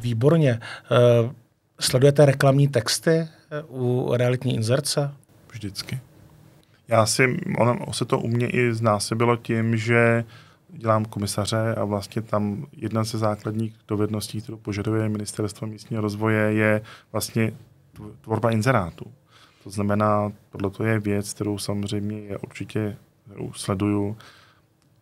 Výborně. 0.00 0.60
Eh, 0.60 1.30
sledujete 1.80 2.26
reklamní 2.26 2.68
texty 2.68 3.10
eh, 3.10 3.28
u 3.68 4.12
realitní 4.16 4.54
inzerce? 4.54 5.12
Vždycky. 5.52 6.00
Já 6.88 7.06
si, 7.06 7.36
ono 7.58 7.92
se 7.92 8.04
to 8.04 8.18
u 8.18 8.28
mě 8.28 8.46
i 8.46 8.74
znásobilo 8.74 9.36
tím, 9.36 9.76
že 9.76 10.24
dělám 10.68 11.04
komisaře 11.04 11.74
a 11.74 11.84
vlastně 11.84 12.22
tam 12.22 12.66
jedna 12.72 13.04
ze 13.04 13.18
základních 13.18 13.74
dovedností, 13.88 14.40
kterou 14.40 14.56
požaduje 14.56 15.08
Ministerstvo 15.08 15.66
místního 15.66 16.02
rozvoje, 16.02 16.52
je 16.52 16.80
vlastně 17.12 17.52
tvorba 18.20 18.50
inzerátu. 18.50 19.04
To 19.66 19.70
znamená, 19.70 20.32
tohle 20.50 20.90
je 20.90 20.98
věc, 20.98 21.34
kterou 21.34 21.58
samozřejmě 21.58 22.18
je 22.18 22.38
určitě 22.38 22.96
kterou 23.24 23.52
sleduju. 23.52 24.16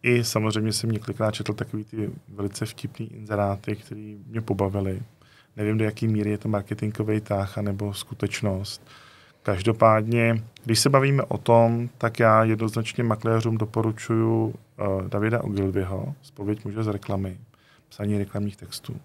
I 0.03 0.25
samozřejmě 0.25 0.73
jsem 0.73 0.91
několikrát 0.91 1.35
četl 1.35 1.53
takový 1.53 1.85
ty 1.85 2.11
velice 2.29 2.67
vtipný 2.67 3.15
inzeráty, 3.15 3.77
které 3.77 4.15
mě 4.27 4.41
pobavily. 4.41 5.03
Nevím, 5.57 5.79
do 5.79 5.85
jaký 5.85 6.09
míry 6.09 6.31
je 6.31 6.39
to 6.39 6.49
marketingový 6.49 7.21
táh 7.21 7.57
nebo 7.57 7.95
skutečnost. 7.95 8.87
Každopádně, 9.43 10.45
když 10.65 10.81
se 10.81 10.91
bavíme 10.91 11.23
o 11.23 11.39
tom, 11.39 11.89
tak 11.99 12.19
já 12.19 12.45
jednoznačně 12.45 13.05
makléřům 13.05 13.59
doporučuji 13.59 14.47
uh, 14.47 14.55
Davida 15.09 15.45
Ogilvyho, 15.45 16.15
spověď 16.23 16.65
muže 16.65 16.83
z 16.83 16.89
reklamy, 16.89 17.39
psaní 17.89 18.19
reklamních 18.19 18.57
textů. 18.57 18.97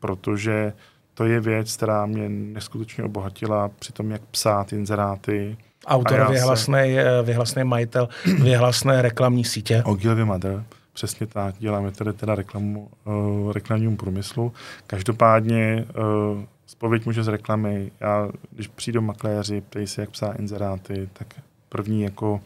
Protože 0.00 0.72
to 1.18 1.24
je 1.24 1.40
věc, 1.40 1.76
která 1.76 2.06
mě 2.06 2.28
neskutečně 2.28 3.04
obohatila 3.04 3.70
při 3.78 3.92
tom, 3.92 4.10
jak 4.10 4.22
psát 4.22 4.72
inzeráty. 4.72 5.56
Autor 5.86 6.30
vyhlasný, 6.30 6.94
se... 6.94 7.22
vyhlasný 7.22 7.64
majitel 7.64 8.08
vyhlasné 8.42 9.02
reklamní 9.02 9.44
sítě. 9.44 9.82
Ogilvy 9.86 10.24
Mother, 10.24 10.64
přesně 10.92 11.26
tak. 11.26 11.54
Děláme 11.58 11.92
tedy 11.92 12.12
teda 12.12 12.34
reklamu, 12.34 12.88
uh, 13.04 13.52
reklamnímu 13.52 13.96
průmyslu. 13.96 14.52
Každopádně 14.86 15.84
uh, 15.88 16.42
spověď 16.66 17.06
může 17.06 17.24
z 17.24 17.28
reklamy. 17.28 17.90
Já, 18.00 18.28
když 18.50 18.68
přijdou 18.68 19.00
makléři, 19.00 19.60
ptají 19.60 19.86
se, 19.86 20.00
jak 20.00 20.10
psá 20.10 20.32
inzeráty, 20.32 21.08
tak 21.12 21.34
první 21.68 22.02
jako 22.02 22.40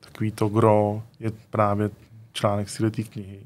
takový 0.00 0.32
to 0.32 0.48
gro 0.48 1.02
je 1.20 1.32
právě 1.50 1.90
článek 2.32 2.68
z 2.68 2.90
té 2.90 3.02
knihy. 3.02 3.40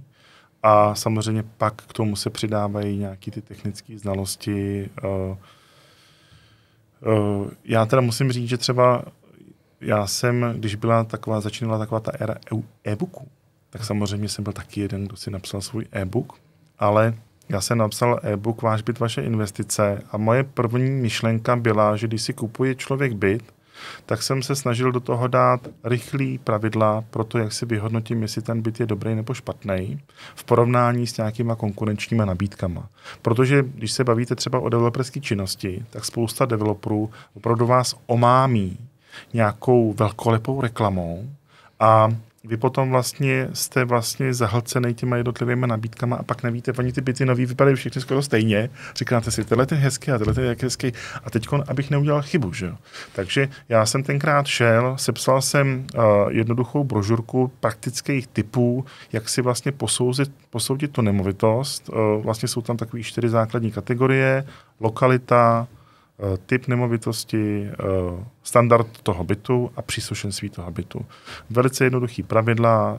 A 0.66 0.94
samozřejmě 0.94 1.44
pak 1.56 1.74
k 1.74 1.92
tomu 1.92 2.16
se 2.16 2.30
přidávají 2.30 2.98
nějaké 2.98 3.30
ty 3.30 3.42
technické 3.42 3.98
znalosti. 3.98 4.90
Eh, 5.04 5.36
eh, 7.02 7.50
já 7.64 7.86
teda 7.86 8.02
musím 8.02 8.32
říct, 8.32 8.48
že 8.48 8.56
třeba 8.58 9.02
já 9.80 10.06
jsem, 10.06 10.54
když 10.58 10.74
byla 10.74 11.04
taková, 11.04 11.40
začínala 11.40 11.78
taková 11.78 12.00
ta 12.00 12.12
era 12.20 12.34
e-booku, 12.84 13.28
tak 13.70 13.84
samozřejmě 13.84 14.28
jsem 14.28 14.44
byl 14.44 14.52
taky 14.52 14.80
jeden, 14.80 15.04
kdo 15.04 15.16
si 15.16 15.30
napsal 15.30 15.60
svůj 15.60 15.86
e-book, 15.92 16.32
ale 16.78 17.14
já 17.48 17.60
jsem 17.60 17.78
napsal 17.78 18.20
e-book 18.22 18.62
Váš 18.62 18.82
byt, 18.82 18.98
vaše 18.98 19.22
investice 19.22 20.02
a 20.12 20.16
moje 20.16 20.44
první 20.44 20.90
myšlenka 20.90 21.56
byla, 21.56 21.96
že 21.96 22.06
když 22.06 22.22
si 22.22 22.32
kupuje 22.32 22.74
člověk 22.74 23.12
byt, 23.12 23.52
tak 24.06 24.22
jsem 24.22 24.42
se 24.42 24.56
snažil 24.56 24.92
do 24.92 25.00
toho 25.00 25.26
dát 25.26 25.68
rychlý 25.84 26.38
pravidla 26.38 27.04
pro 27.10 27.24
to, 27.24 27.38
jak 27.38 27.52
si 27.52 27.66
vyhodnotím, 27.66 28.22
jestli 28.22 28.42
ten 28.42 28.62
byt 28.62 28.80
je 28.80 28.86
dobrý 28.86 29.14
nebo 29.14 29.34
špatný, 29.34 30.00
v 30.34 30.44
porovnání 30.44 31.06
s 31.06 31.16
nějakýma 31.16 31.56
konkurenčníma 31.56 32.24
nabídkama. 32.24 32.88
Protože 33.22 33.62
když 33.62 33.92
se 33.92 34.04
bavíte 34.04 34.34
třeba 34.34 34.60
o 34.60 34.68
developerské 34.68 35.20
činnosti, 35.20 35.84
tak 35.90 36.04
spousta 36.04 36.46
developerů 36.46 37.10
opravdu 37.34 37.66
vás 37.66 37.94
omámí 38.06 38.78
nějakou 39.34 39.92
velkolepou 39.92 40.60
reklamou 40.60 41.28
a 41.80 42.08
vy 42.46 42.56
potom 42.56 42.90
vlastně 42.90 43.48
jste 43.52 43.84
vlastně 43.84 44.34
zahlcený 44.34 44.94
těma 44.94 45.16
jednotlivými 45.16 45.66
nabídkama 45.66 46.16
a 46.16 46.22
pak 46.22 46.42
nevíte, 46.42 46.72
oni 46.72 46.92
ty 46.92 47.00
byty 47.00 47.26
nový 47.26 47.46
vypadají 47.46 47.76
všechny 47.76 48.00
skoro 48.00 48.22
stejně. 48.22 48.70
Říkáte 48.96 49.30
si, 49.30 49.44
tenhle 49.44 49.66
je 49.70 49.76
hezký 49.76 50.10
a 50.10 50.18
tenhle 50.18 50.42
je 50.42 50.56
hezký. 50.62 50.92
A 51.24 51.30
teď, 51.30 51.48
abych 51.68 51.90
neudělal 51.90 52.22
chybu, 52.22 52.52
že 52.52 52.66
jo. 52.66 52.76
Takže 53.14 53.48
já 53.68 53.86
jsem 53.86 54.02
tenkrát 54.02 54.46
šel, 54.46 54.94
sepsal 54.98 55.42
jsem 55.42 55.86
uh, 55.94 56.02
jednoduchou 56.28 56.84
brožurku 56.84 57.52
praktických 57.60 58.26
typů, 58.26 58.84
jak 59.12 59.28
si 59.28 59.42
vlastně 59.42 59.72
posoudit, 59.72 60.30
posoudit 60.50 60.92
tu 60.92 61.02
nemovitost. 61.02 61.88
Uh, 61.88 62.22
vlastně 62.22 62.48
jsou 62.48 62.60
tam 62.60 62.76
takové 62.76 63.02
čtyři 63.02 63.28
základní 63.28 63.72
kategorie. 63.72 64.44
Lokalita, 64.80 65.66
typ 66.46 66.68
nemovitosti, 66.68 67.70
standard 68.42 68.86
toho 69.02 69.24
bytu 69.24 69.70
a 69.76 69.82
příslušenství 69.82 70.50
toho 70.50 70.70
bytu. 70.70 71.06
Velice 71.50 71.84
jednoduchý 71.84 72.22
pravidla, 72.22 72.98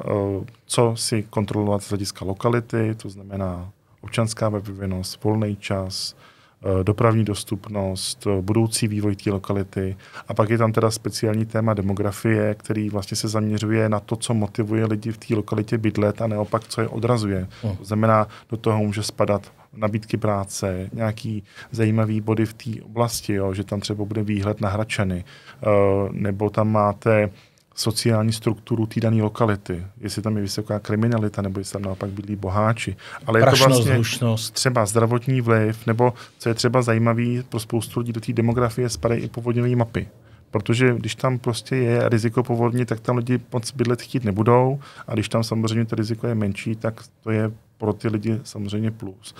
co 0.65 0.93
si 0.97 1.23
kontrolovat 1.23 1.83
z 1.83 1.89
hlediska 1.89 2.25
lokality, 2.25 2.95
to 2.95 3.09
znamená 3.09 3.69
občanská 4.01 4.49
vyvinost, 4.49 5.23
volný 5.23 5.55
čas, 5.55 6.15
Eh, 6.15 6.36
dopravní 6.83 7.23
dostupnost, 7.23 8.27
eh, 8.27 8.41
budoucí 8.41 8.87
vývoj 8.87 9.15
té 9.15 9.31
lokality. 9.31 9.97
A 10.27 10.33
pak 10.33 10.49
je 10.49 10.57
tam 10.57 10.71
teda 10.71 10.91
speciální 10.91 11.45
téma 11.45 11.73
demografie, 11.73 12.55
který 12.55 12.89
vlastně 12.89 13.17
se 13.17 13.27
zaměřuje 13.27 13.89
na 13.89 13.99
to, 13.99 14.15
co 14.15 14.33
motivuje 14.33 14.85
lidi 14.85 15.11
v 15.11 15.17
té 15.17 15.35
lokalitě 15.35 15.77
bydlet 15.77 16.21
a 16.21 16.27
neopak, 16.27 16.67
co 16.67 16.81
je 16.81 16.87
odrazuje. 16.87 17.47
Hmm. 17.63 17.77
To 17.77 17.85
znamená, 17.85 18.27
do 18.49 18.57
toho 18.57 18.79
může 18.79 19.03
spadat 19.03 19.51
nabídky 19.77 20.17
práce, 20.17 20.89
nějaký 20.93 21.43
zajímavý 21.71 22.21
body 22.21 22.45
v 22.45 22.53
té 22.53 22.83
oblasti, 22.83 23.33
jo, 23.33 23.53
že 23.53 23.63
tam 23.63 23.79
třeba 23.79 24.05
bude 24.05 24.23
výhled 24.23 24.61
na 24.61 24.69
Hračany, 24.69 25.23
uh, 25.61 26.11
nebo 26.11 26.49
tam 26.49 26.71
máte 26.71 27.29
sociální 27.77 28.33
strukturu 28.33 28.85
té 28.85 28.99
dané 28.99 29.23
lokality, 29.23 29.83
jestli 30.01 30.21
tam 30.21 30.35
je 30.35 30.41
vysoká 30.41 30.79
kriminalita, 30.79 31.41
nebo 31.41 31.59
jestli 31.59 31.73
tam 31.73 31.81
naopak 31.81 32.09
bydlí 32.09 32.35
boháči. 32.35 32.95
Ale 33.25 33.39
Prašnost, 33.39 33.61
je 33.61 33.67
to 33.67 33.73
vlastně 33.73 33.93
hlušnost. 33.93 34.53
třeba 34.53 34.85
zdravotní 34.85 35.41
vliv, 35.41 35.87
nebo 35.87 36.13
co 36.37 36.49
je 36.49 36.55
třeba 36.55 36.81
zajímavý 36.81 37.43
pro 37.49 37.59
spoustu 37.59 37.99
lidí 37.99 38.13
do 38.13 38.21
té 38.21 38.33
demografie, 38.33 38.89
spadají 38.89 39.21
i 39.21 39.29
povodňové 39.29 39.75
mapy. 39.75 40.07
Protože 40.51 40.93
když 40.97 41.15
tam 41.15 41.39
prostě 41.39 41.75
je 41.75 42.09
riziko 42.09 42.43
povodní, 42.43 42.85
tak 42.85 42.99
tam 42.99 43.17
lidi 43.17 43.39
moc 43.53 43.71
bydlet 43.71 44.01
chtít 44.01 44.23
nebudou 44.23 44.79
a 45.07 45.13
když 45.13 45.29
tam 45.29 45.43
samozřejmě 45.43 45.85
to 45.85 45.95
riziko 45.95 46.27
je 46.27 46.35
menší, 46.35 46.75
tak 46.75 47.03
to 47.23 47.31
je 47.31 47.51
pro 47.77 47.93
ty 47.93 48.07
lidi 48.07 48.39
samozřejmě 48.43 48.91
plus. 48.91 49.35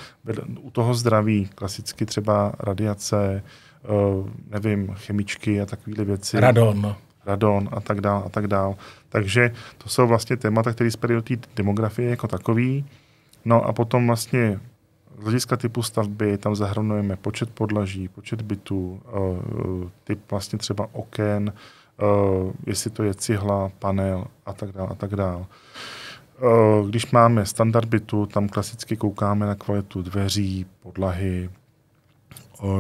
U 0.62 0.72
toho 0.72 0.94
zdraví, 0.94 1.50
klasicky 1.56 2.06
třeba 2.06 2.54
radiace, 2.60 3.44
eh, 3.84 3.88
nevím, 4.50 4.88
chemičky 4.94 5.62
a 5.62 5.66
takové 5.66 6.06
věci. 6.06 6.40
Radon 6.40 6.96
radon 7.28 7.70
a 7.72 7.82
tak 7.82 8.02
dál 8.02 8.24
a 8.26 8.30
tak 8.30 8.48
dál. 8.48 8.76
Takže 9.10 9.52
to 9.78 9.90
jsou 9.90 10.08
vlastně 10.08 10.38
témata, 10.38 10.74
které 10.74 10.92
spadají 10.92 11.16
do 11.16 11.22
té 11.22 11.48
demografie 11.56 12.10
jako 12.10 12.28
takový. 12.28 12.86
No 13.46 13.64
a 13.64 13.74
potom 13.74 14.08
vlastně 14.08 14.60
z 15.18 15.24
hlediska 15.24 15.58
typu 15.58 15.84
stavby 15.84 16.38
tam 16.38 16.56
zahrnujeme 16.56 17.16
počet 17.16 17.50
podlaží, 17.50 18.08
počet 18.08 18.42
bytů, 18.42 19.02
eh, 19.08 19.90
typ 20.04 20.32
vlastně 20.32 20.60
třeba 20.60 20.88
oken, 20.92 21.54
eh, 21.54 22.04
jestli 22.66 22.90
to 22.90 23.04
je 23.04 23.14
cihla, 23.14 23.72
panel 23.80 24.26
a 24.46 24.54
tak 24.54 24.72
dále 24.72 24.90
a 24.92 24.96
tak 24.96 25.16
dále. 25.16 25.46
Eh, 25.46 26.90
když 26.90 27.12
máme 27.12 27.46
standard 27.46 27.90
bytu, 27.90 28.26
tam 28.26 28.50
klasicky 28.50 28.98
koukáme 28.98 29.46
na 29.46 29.56
kvalitu 29.56 30.02
dveří, 30.02 30.66
podlahy, 30.84 31.50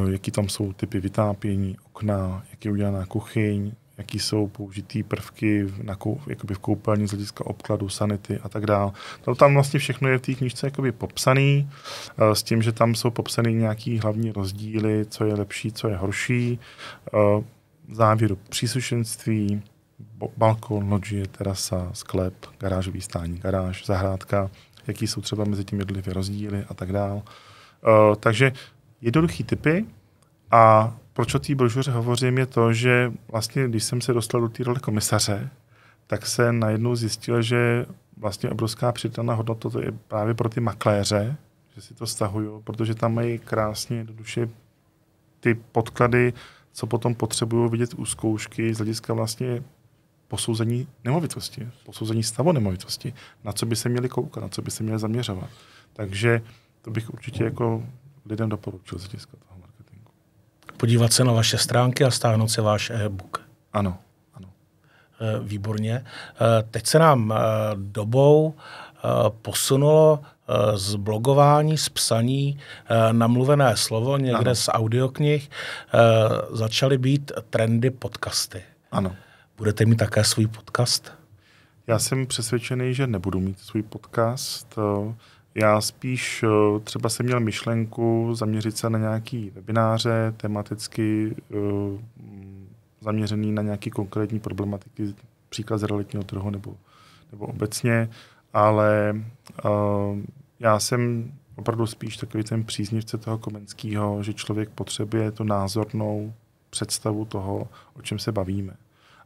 jaký 0.09 0.31
tam 0.31 0.49
jsou 0.49 0.73
typy 0.73 0.99
vytápění, 0.99 1.77
okna, 1.85 2.43
jak 2.51 2.65
je 2.65 2.71
udělaná 2.71 3.05
kuchyň, 3.05 3.71
jaký 3.97 4.19
jsou 4.19 4.47
použitý 4.47 5.03
prvky 5.03 5.67
na 5.83 5.95
kou, 5.95 6.21
jakoby 6.27 6.53
v 6.53 6.59
koupelní 6.59 7.07
z 7.07 7.11
hlediska 7.11 7.45
obkladu, 7.45 7.89
sanity 7.89 8.39
a 8.43 8.49
tak 8.49 8.65
dále. 8.65 8.91
To 9.21 9.35
tam 9.35 9.53
vlastně 9.53 9.79
všechno 9.79 10.09
je 10.09 10.17
v 10.17 10.21
té 10.21 10.33
knižce 10.33 10.67
jakoby 10.67 10.91
popsaný, 10.91 11.69
eh, 12.17 12.35
s 12.35 12.43
tím, 12.43 12.61
že 12.61 12.71
tam 12.71 12.95
jsou 12.95 13.09
popsaný 13.09 13.53
nějaký 13.53 13.99
hlavní 13.99 14.31
rozdíly, 14.31 15.05
co 15.05 15.25
je 15.25 15.33
lepší, 15.33 15.71
co 15.71 15.87
je 15.87 15.97
horší. 15.97 16.59
Eh, 17.13 17.43
závěru 17.91 18.37
příslušenství, 18.49 19.61
balkon, 20.37 20.91
loďie, 20.91 21.27
terasa, 21.27 21.89
sklep, 21.93 22.33
garážový 22.59 23.01
stání, 23.01 23.37
garáž, 23.37 23.85
zahrádka, 23.85 24.49
jaký 24.87 25.07
jsou 25.07 25.21
třeba 25.21 25.43
mezi 25.43 25.63
těmi 25.63 25.81
jednotlivými 25.81 26.13
rozdíly 26.13 26.65
a 26.69 26.73
tak 26.73 26.91
dále. 26.91 27.21
Eh, 27.21 28.15
takže 28.19 28.51
jednoduchý 29.01 29.43
typy 29.43 29.85
a 30.51 30.93
proč 31.13 31.35
o 31.35 31.39
té 31.39 31.55
brožuře 31.55 31.91
hovořím, 31.91 32.37
je 32.37 32.45
to, 32.45 32.73
že 32.73 33.13
vlastně, 33.31 33.67
když 33.67 33.83
jsem 33.83 34.01
se 34.01 34.13
dostal 34.13 34.41
do 34.41 34.49
té 34.49 34.63
role 34.63 34.79
komisaře, 34.79 35.49
tak 36.07 36.25
se 36.25 36.53
najednou 36.53 36.95
zjistil, 36.95 37.41
že 37.41 37.85
vlastně 38.17 38.49
obrovská 38.49 38.91
přidaná 38.91 39.33
hodnota 39.33 39.69
to 39.69 39.81
je 39.81 39.91
právě 40.07 40.33
pro 40.33 40.49
ty 40.49 40.59
makléře, 40.59 41.35
že 41.75 41.81
si 41.81 41.93
to 41.93 42.07
stahují, 42.07 42.49
protože 42.63 42.95
tam 42.95 43.13
mají 43.13 43.39
krásně 43.39 43.97
jednoduše 43.97 44.49
ty 45.39 45.55
podklady, 45.71 46.33
co 46.71 46.87
potom 46.87 47.15
potřebují 47.15 47.71
vidět 47.71 47.93
u 47.93 48.05
zkoušky 48.05 48.73
z 48.73 48.77
hlediska 48.77 49.13
vlastně 49.13 49.63
posouzení 50.27 50.87
nemovitosti, 51.03 51.67
posouzení 51.85 52.23
stavu 52.23 52.51
nemovitosti, 52.51 53.13
na 53.43 53.51
co 53.51 53.65
by 53.65 53.75
se 53.75 53.89
měli 53.89 54.09
koukat, 54.09 54.43
na 54.43 54.49
co 54.49 54.61
by 54.61 54.71
se 54.71 54.83
měli 54.83 54.99
zaměřovat. 54.99 55.49
Takže 55.93 56.41
to 56.81 56.91
bych 56.91 57.13
určitě 57.13 57.43
jako 57.43 57.83
lidem 58.25 58.49
doporučil 58.49 58.99
z 58.99 59.01
hlediska 59.01 59.37
podívat 60.77 61.13
se 61.13 61.23
na 61.23 61.31
vaše 61.31 61.57
stránky 61.57 62.03
a 62.03 62.11
stáhnout 62.11 62.47
si 62.47 62.61
váš 62.61 62.89
e-book. 62.89 63.41
Ano, 63.73 63.97
ano. 64.33 64.47
Eh, 65.21 65.39
výborně. 65.43 66.05
Eh, 66.05 66.63
teď 66.71 66.87
se 66.87 66.99
nám 66.99 67.33
eh, 67.33 67.37
dobou 67.75 68.53
posunulo 69.41 70.19
z 70.75 70.95
blogování, 70.95 71.77
z 71.77 71.89
psaní 71.89 72.59
na 73.11 73.27
mluvené 73.27 73.77
slovo, 73.77 74.17
někde 74.17 74.37
ano. 74.37 74.55
z 74.55 74.69
audioknih, 74.71 75.49
začaly 76.51 76.97
být 76.97 77.31
trendy 77.49 77.89
podcasty. 77.89 78.63
Ano. 78.91 79.15
Budete 79.57 79.85
mít 79.85 79.95
také 79.95 80.23
svůj 80.23 80.47
podcast? 80.47 81.11
Já 81.87 81.99
jsem 81.99 82.25
přesvědčený, 82.27 82.93
že 82.93 83.07
nebudu 83.07 83.39
mít 83.39 83.59
svůj 83.59 83.83
podcast. 83.83 84.75
Já 85.59 85.81
spíš 85.81 86.43
eh, 86.43 86.79
třeba 86.79 87.09
jsem 87.09 87.25
měl 87.25 87.39
myšlenku 87.39 88.35
zaměřit 88.35 88.77
se 88.77 88.89
na 88.89 88.99
nějaký 88.99 89.49
webináře, 89.49 90.33
tematicky 90.37 91.35
eh, 91.51 91.55
zaměřený 93.01 93.51
na 93.51 93.61
nějaký 93.61 93.89
konkrétní 93.89 94.39
problematiky, 94.39 95.13
příklad 95.49 95.77
z 95.77 95.83
realitního 95.83 96.23
trhu 96.23 96.49
nebo, 96.49 96.75
nebo 97.31 97.45
obecně, 97.45 98.09
ale 98.53 99.15
uh, 99.65 100.19
já 100.59 100.79
jsem 100.79 101.31
opravdu 101.55 101.87
spíš 101.87 102.17
takový 102.17 102.43
ten 102.43 102.63
příznivce 102.63 103.17
toho 103.17 103.37
Komenského, 103.37 104.23
že 104.23 104.33
člověk 104.33 104.69
potřebuje 104.69 105.31
tu 105.31 105.43
názornou 105.43 106.33
představu 106.69 107.25
toho, 107.25 107.67
o 107.93 108.01
čem 108.01 108.19
se 108.19 108.31
bavíme. 108.31 108.73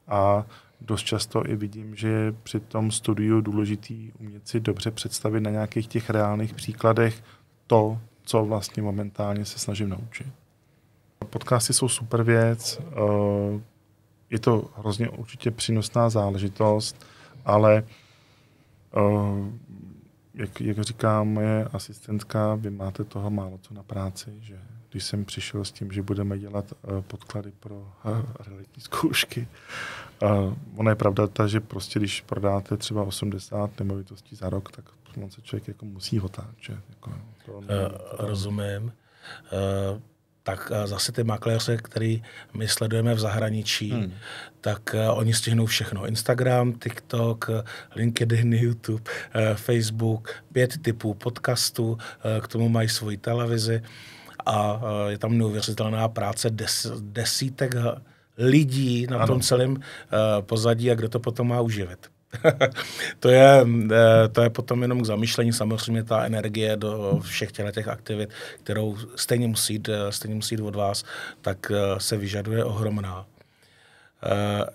A 0.07 0.45
dost 0.81 1.01
často 1.01 1.49
i 1.49 1.55
vidím, 1.55 1.95
že 1.95 2.07
je 2.07 2.31
při 2.31 2.59
tom 2.59 2.91
studiu 2.91 3.41
důležitý 3.41 4.11
umět 4.19 4.47
si 4.47 4.59
dobře 4.59 4.91
představit 4.91 5.41
na 5.41 5.51
nějakých 5.51 5.87
těch 5.87 6.09
reálných 6.09 6.53
příkladech 6.53 7.23
to, 7.67 7.99
co 8.23 8.45
vlastně 8.45 8.83
momentálně 8.83 9.45
se 9.45 9.59
snažím 9.59 9.89
naučit. 9.89 10.27
Podcasty 11.29 11.73
jsou 11.73 11.87
super 11.87 12.23
věc, 12.23 12.81
eh, 12.81 13.61
je 14.29 14.39
to 14.39 14.71
hrozně 14.77 15.09
určitě 15.09 15.51
přínosná 15.51 16.09
záležitost, 16.09 17.05
ale 17.45 17.83
eh, 18.97 19.51
jak, 20.33 20.61
jak 20.61 20.81
říká 20.81 21.23
moje 21.23 21.65
asistentka, 21.65 22.55
vy 22.55 22.69
máte 22.69 23.03
toho 23.03 23.29
málo 23.29 23.59
co 23.61 23.73
na 23.73 23.83
práci, 23.83 24.33
že 24.41 24.59
když 24.91 25.03
jsem 25.03 25.25
přišel 25.25 25.65
s 25.65 25.71
tím, 25.71 25.91
že 25.91 26.01
budeme 26.01 26.39
dělat 26.39 26.65
uh, 26.71 27.01
podklady 27.01 27.51
pro 27.59 27.75
uh, 27.75 28.21
realitní 28.47 28.81
zkoušky. 28.81 29.47
Uh, 30.21 30.53
ona 30.75 30.91
je 30.91 30.95
pravda 30.95 31.27
ta, 31.27 31.47
že 31.47 31.59
prostě 31.59 31.99
když 31.99 32.21
prodáte 32.21 32.77
třeba 32.77 33.03
80 33.03 33.79
nemovitostí 33.79 34.35
za 34.35 34.49
rok, 34.49 34.71
tak 34.71 34.85
on 35.23 35.31
se 35.31 35.41
člověk 35.41 35.67
jako 35.67 35.85
musí 35.85 36.17
hotáčet. 36.17 36.79
Jako, 36.89 37.13
to, 37.45 37.51
uh, 37.51 37.65
rozumím. 38.11 38.93
Uh, 39.93 39.99
tak 40.43 40.71
zase 40.85 41.11
ty 41.11 41.23
makléře, 41.23 41.77
který 41.77 42.23
my 42.53 42.67
sledujeme 42.67 43.13
v 43.13 43.19
zahraničí, 43.19 43.91
hmm. 43.91 44.13
tak 44.61 44.95
uh, 44.95 45.17
oni 45.19 45.33
stihnou 45.33 45.65
všechno. 45.65 46.07
Instagram, 46.07 46.73
TikTok, 46.73 47.49
LinkedIn, 47.95 48.53
YouTube, 48.53 49.11
uh, 49.35 49.41
Facebook, 49.55 50.35
pět 50.53 50.81
typů 50.81 51.13
podcastů, 51.13 51.91
uh, 51.91 51.97
k 52.41 52.47
tomu 52.47 52.69
mají 52.69 52.89
svoji 52.89 53.17
televizi 53.17 53.81
a 54.45 54.81
je 55.07 55.17
tam 55.17 55.37
neuvěřitelná 55.37 56.07
práce 56.07 56.49
des, 56.49 56.87
desítek 56.99 57.75
lidí 58.37 59.07
na 59.09 59.17
ano. 59.17 59.27
tom 59.27 59.41
celém 59.41 59.77
pozadí 60.41 60.91
a 60.91 60.95
kdo 60.95 61.09
to 61.09 61.19
potom 61.19 61.47
má 61.47 61.61
uživit. 61.61 62.07
to, 63.19 63.29
je, 63.29 63.65
e, 63.91 64.27
to 64.27 64.41
je 64.41 64.49
potom 64.49 64.81
jenom 64.81 65.01
k 65.01 65.05
zamýšlení, 65.05 65.53
samozřejmě 65.53 66.03
ta 66.03 66.25
energie 66.25 66.77
do 66.77 67.19
všech 67.23 67.51
těch 67.51 67.87
aktivit, 67.87 68.29
kterou 68.63 68.97
stejně 69.15 69.47
musí, 69.47 69.73
jít, 69.73 69.89
stejně 70.09 70.35
musí 70.35 70.55
jít 70.55 70.61
od 70.61 70.75
vás, 70.75 71.03
tak 71.41 71.71
se 71.97 72.17
vyžaduje 72.17 72.63
ohromná. 72.63 73.25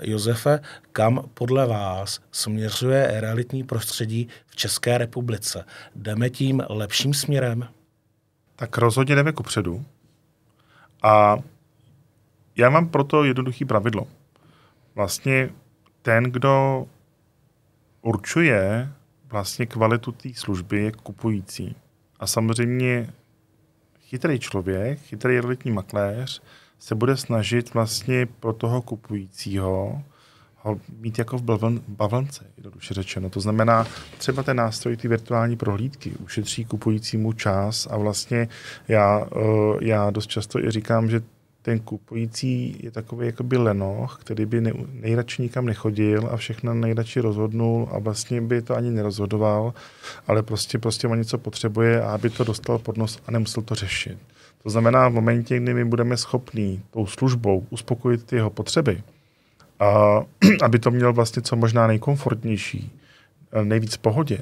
Josefe, 0.00 0.60
kam 0.92 1.30
podle 1.34 1.66
vás 1.66 2.20
směřuje 2.32 3.20
realitní 3.20 3.64
prostředí 3.64 4.28
v 4.46 4.56
České 4.56 4.98
republice? 4.98 5.64
Jdeme 5.94 6.30
tím 6.30 6.62
lepším 6.68 7.14
směrem? 7.14 7.68
Tak 8.56 8.78
rozhodně 8.78 9.14
jdeme 9.14 9.32
kupředu. 9.32 9.84
A 11.02 11.36
já 12.56 12.70
mám 12.70 12.88
proto 12.88 13.24
jednoduché 13.24 13.64
pravidlo. 13.64 14.06
Vlastně 14.94 15.50
ten, 16.02 16.24
kdo 16.24 16.86
určuje 18.02 18.88
vlastně 19.28 19.66
kvalitu 19.66 20.12
té 20.12 20.28
služby, 20.34 20.82
je 20.82 20.92
kupující. 20.92 21.76
A 22.20 22.26
samozřejmě 22.26 23.12
chytrý 24.00 24.38
člověk, 24.38 25.00
chytrý 25.00 25.40
realitní 25.40 25.72
makléř 25.72 26.42
se 26.78 26.94
bude 26.94 27.16
snažit 27.16 27.74
vlastně 27.74 28.26
pro 28.26 28.52
toho 28.52 28.82
kupujícího 28.82 29.66
ho 29.66 30.02
mít 30.98 31.18
jako 31.18 31.38
v 31.38 31.42
bavlnce, 31.88 32.44
jednoduše 32.56 32.94
řečeno. 32.94 33.30
To 33.30 33.40
znamená, 33.40 33.86
třeba 34.18 34.42
ten 34.42 34.56
nástroj, 34.56 34.96
ty 34.96 35.08
virtuální 35.08 35.56
prohlídky, 35.56 36.12
ušetří 36.24 36.64
kupujícímu 36.64 37.32
čas 37.32 37.88
a 37.90 37.96
vlastně 37.96 38.48
já, 38.88 39.26
eh, 39.36 39.38
já 39.80 40.10
dost 40.10 40.26
často 40.26 40.64
i 40.64 40.70
říkám, 40.70 41.10
že 41.10 41.20
ten 41.66 41.78
kupující 41.78 42.76
je 42.82 42.90
takový 42.90 43.26
jakoby 43.26 43.56
lenoch, 43.56 44.18
který 44.20 44.46
by 44.46 44.60
ne, 44.60 44.72
nejradši 44.92 45.42
nikam 45.42 45.66
nechodil 45.66 46.28
a 46.30 46.36
všechno 46.36 46.74
nejradši 46.74 47.20
rozhodnul 47.20 47.88
a 47.92 47.98
vlastně 47.98 48.40
by 48.40 48.62
to 48.62 48.76
ani 48.76 48.90
nerozhodoval, 48.90 49.74
ale 50.26 50.42
prostě, 50.42 50.78
prostě 50.78 51.08
on 51.08 51.18
něco 51.18 51.38
potřebuje 51.38 52.02
a 52.02 52.10
aby 52.14 52.30
to 52.30 52.44
dostal 52.44 52.78
pod 52.78 52.96
nos 52.96 53.18
a 53.26 53.30
nemusel 53.30 53.62
to 53.62 53.74
řešit. 53.74 54.18
To 54.62 54.70
znamená, 54.70 55.08
v 55.08 55.12
momentě, 55.12 55.60
kdy 55.60 55.74
my 55.74 55.84
budeme 55.84 56.16
schopní 56.16 56.82
tou 56.90 57.06
službou 57.06 57.66
uspokojit 57.70 58.24
ty 58.24 58.36
jeho 58.36 58.50
potřeby, 58.50 59.02
a 59.80 60.20
aby 60.62 60.78
to 60.78 60.90
měl 60.90 61.12
vlastně 61.12 61.42
co 61.42 61.56
možná 61.56 61.86
nejkomfortnější, 61.86 62.92
nejvíc 63.64 63.94
v 63.94 63.98
pohodě, 63.98 64.38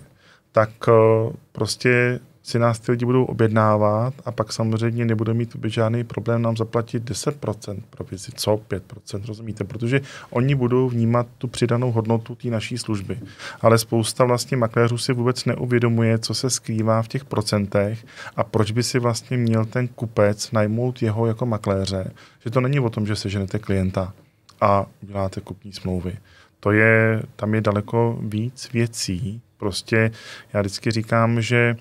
tak 0.52 0.70
eh, 0.88 0.92
prostě 1.52 2.20
si 2.42 2.58
nás 2.58 2.78
ty 2.78 2.92
lidi 2.92 3.04
budou 3.04 3.24
objednávat 3.24 4.14
a 4.24 4.32
pak 4.32 4.52
samozřejmě 4.52 5.04
nebude 5.04 5.34
mít 5.34 5.56
žádný 5.64 6.04
problém 6.04 6.42
nám 6.42 6.56
zaplatit 6.56 7.10
10% 7.10 7.82
provizi, 7.90 8.32
co 8.34 8.56
5%, 8.56 9.26
rozumíte? 9.26 9.64
Protože 9.64 10.00
oni 10.30 10.54
budou 10.54 10.88
vnímat 10.88 11.26
tu 11.38 11.48
přidanou 11.48 11.92
hodnotu 11.92 12.34
té 12.34 12.48
naší 12.48 12.78
služby. 12.78 13.18
Ale 13.60 13.78
spousta 13.78 14.24
vlastně 14.24 14.56
makléřů 14.56 14.98
si 14.98 15.12
vůbec 15.12 15.44
neuvědomuje, 15.44 16.18
co 16.18 16.34
se 16.34 16.50
skrývá 16.50 17.02
v 17.02 17.08
těch 17.08 17.24
procentech 17.24 18.06
a 18.36 18.44
proč 18.44 18.70
by 18.70 18.82
si 18.82 18.98
vlastně 18.98 19.36
měl 19.36 19.64
ten 19.64 19.88
kupec 19.88 20.52
najmout 20.52 21.02
jeho 21.02 21.26
jako 21.26 21.46
makléře. 21.46 22.10
Že 22.44 22.50
to 22.50 22.60
není 22.60 22.80
o 22.80 22.90
tom, 22.90 23.06
že 23.06 23.16
seženete 23.16 23.58
klienta 23.58 24.12
a 24.64 24.86
uděláte 25.02 25.40
kupní 25.40 25.72
smlouvy. 25.72 26.18
To 26.60 26.72
je, 26.72 27.22
tam 27.36 27.54
je 27.54 27.60
daleko 27.60 28.18
víc 28.20 28.72
věcí. 28.72 29.40
Prostě 29.56 30.10
já 30.52 30.60
vždycky 30.60 30.90
říkám, 30.90 31.40
že 31.40 31.76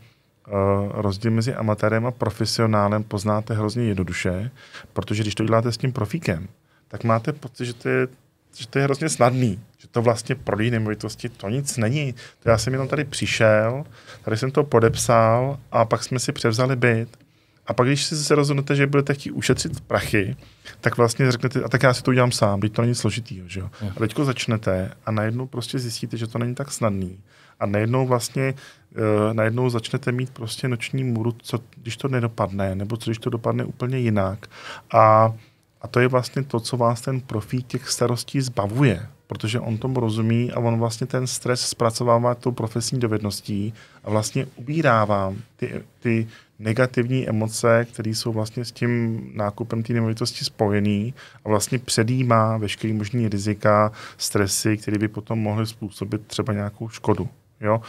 Eh, 0.48 0.52
rozdíl 0.92 1.32
mezi 1.32 1.54
amatérem 1.54 2.06
a 2.06 2.12
profesionálem 2.12 3.04
poznáte 3.04 3.54
hrozně 3.54 3.84
jednoduše, 3.84 4.52
protože 4.94 5.24
když 5.24 5.36
to 5.36 5.46
děláte 5.46 5.72
s 5.72 5.78
tím 5.78 5.92
profíkem, 5.92 6.48
tak 6.88 7.04
máte 7.04 7.34
pocit, 7.34 7.66
že 7.66 7.74
to 7.74 7.90
je, 7.90 8.08
že 8.56 8.68
to 8.68 8.80
je 8.80 8.84
hrozně 8.84 9.10
snadný, 9.10 9.60
že 9.78 9.88
to 9.88 10.02
vlastně 10.02 10.36
prodej 10.36 10.72
nemovitosti, 10.72 11.30
to 11.30 11.50
nic 11.50 11.78
není. 11.78 12.14
To 12.40 12.50
já 12.50 12.58
jsem 12.58 12.74
jenom 12.74 12.88
tady 12.88 13.04
přišel, 13.04 13.86
tady 14.24 14.38
jsem 14.38 14.52
to 14.52 14.64
podepsal 14.64 15.60
a 15.72 15.86
pak 15.86 16.04
jsme 16.04 16.20
si 16.20 16.32
převzali 16.32 16.76
byt. 16.76 17.18
A 17.68 17.74
pak, 17.74 17.88
když 17.88 18.04
si 18.04 18.18
se 18.18 18.36
rozhodnete, 18.36 18.76
že 18.76 18.88
budete 18.88 19.14
chtít 19.14 19.32
ušetřit 19.32 19.82
prachy, 19.82 20.36
tak 20.82 20.98
vlastně 20.98 21.32
řeknete, 21.32 21.64
a 21.64 21.70
tak 21.70 21.84
já 21.84 21.94
si 21.94 22.04
to 22.04 22.12
udělám 22.12 22.32
sám, 22.32 22.62
teď 22.62 22.74
to 22.74 22.82
není 22.82 22.96
složitýho, 22.96 23.48
že 23.48 23.60
jo. 23.60 23.70
A 23.96 24.00
teďko 24.00 24.26
začnete 24.26 24.92
a 25.06 25.12
najednou 25.12 25.48
prostě 25.48 25.80
zjistíte, 25.80 26.18
že 26.18 26.28
to 26.28 26.38
není 26.38 26.56
tak 26.56 26.72
snadný. 26.72 27.20
A 27.60 27.66
najednou 27.66 28.08
vlastně 28.08 28.54
uh, 28.54 29.34
najednou 29.34 29.70
začnete 29.70 30.12
mít 30.12 30.30
prostě 30.30 30.68
noční 30.68 31.04
můru, 31.04 31.32
co 31.32 31.60
když 31.82 31.98
to 31.98 32.08
nedopadne, 32.08 32.76
nebo 32.76 32.98
co 32.98 33.10
když 33.10 33.18
to 33.18 33.30
dopadne 33.30 33.66
úplně 33.66 33.98
jinak. 33.98 34.48
A, 34.94 35.34
a 35.82 35.88
to 35.88 36.00
je 36.00 36.08
vlastně 36.08 36.44
to, 36.44 36.60
co 36.60 36.78
vás 36.78 37.02
ten 37.02 37.22
profík 37.22 37.68
těch 37.68 37.90
starostí 37.90 38.42
zbavuje, 38.42 39.08
protože 39.28 39.60
on 39.60 39.78
tomu 39.78 40.00
rozumí 40.00 40.52
a 40.52 40.60
on 40.60 40.80
vlastně 40.80 41.08
ten 41.08 41.28
stres 41.28 41.62
zpracovává 41.62 42.36
tou 42.36 42.52
profesní 42.52 43.00
dovedností 43.00 43.74
a 44.04 44.10
vlastně 44.10 44.46
ubírá 44.56 45.06
vám 45.06 45.38
ty, 45.56 45.84
ty 46.00 46.28
negativní 46.60 47.30
emoce, 47.30 47.86
které 47.94 48.10
jsou 48.10 48.32
vlastně 48.32 48.66
s 48.66 48.72
tím 48.72 49.22
nákupem 49.34 49.84
té 49.84 49.94
nemovitosti 49.94 50.46
spojený 50.46 51.14
a 51.46 51.50
vlastně 51.50 51.80
předjímá 51.80 52.58
veškerý 52.58 52.94
možný 52.94 53.30
rizika, 53.30 53.92
stresy, 54.18 54.78
které 54.78 54.98
by 54.98 55.08
potom 55.08 55.40
mohly 55.40 55.68
způsobit 55.68 56.28
třeba 56.28 56.54
nějakou 56.54 56.90
škodu. 56.90 57.30
Jo? 57.62 57.82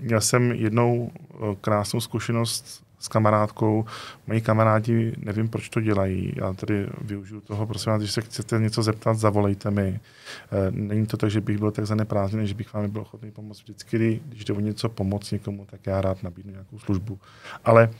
Měl 0.00 0.20
jsem 0.20 0.52
jednou 0.52 1.10
eh, 1.12 1.36
krásnou 1.60 2.00
zkušenost 2.00 2.85
s 2.98 3.08
kamarádkou. 3.08 3.84
Moji 4.26 4.40
kamarádi, 4.40 5.12
nevím, 5.18 5.48
proč 5.48 5.68
to 5.68 5.80
dělají. 5.80 6.32
Já 6.36 6.52
tady 6.52 6.86
využiju 7.00 7.40
toho, 7.40 7.66
prosím 7.66 7.92
vás, 7.92 8.00
když 8.00 8.12
se 8.12 8.20
chcete 8.20 8.58
něco 8.58 8.82
zeptat, 8.82 9.18
zavolejte 9.18 9.70
mi. 9.70 10.00
Eh, 10.52 10.70
není 10.70 11.06
to 11.06 11.16
tak, 11.16 11.30
že 11.30 11.40
bych 11.40 11.58
byl 11.58 11.70
tak 11.70 11.86
zaneprázdněný, 11.86 12.46
že 12.46 12.54
bych 12.54 12.74
vám 12.74 12.90
byl 12.90 13.02
ochotný 13.02 13.30
pomoct. 13.30 13.62
Vždycky, 13.62 14.20
když 14.28 14.44
jde 14.44 14.54
o 14.54 14.60
něco 14.60 14.88
pomoct 14.88 15.30
někomu, 15.30 15.66
tak 15.70 15.86
já 15.86 16.00
rád 16.00 16.22
nabídnu 16.22 16.52
nějakou 16.52 16.78
službu. 16.78 17.18
Ale 17.64 17.90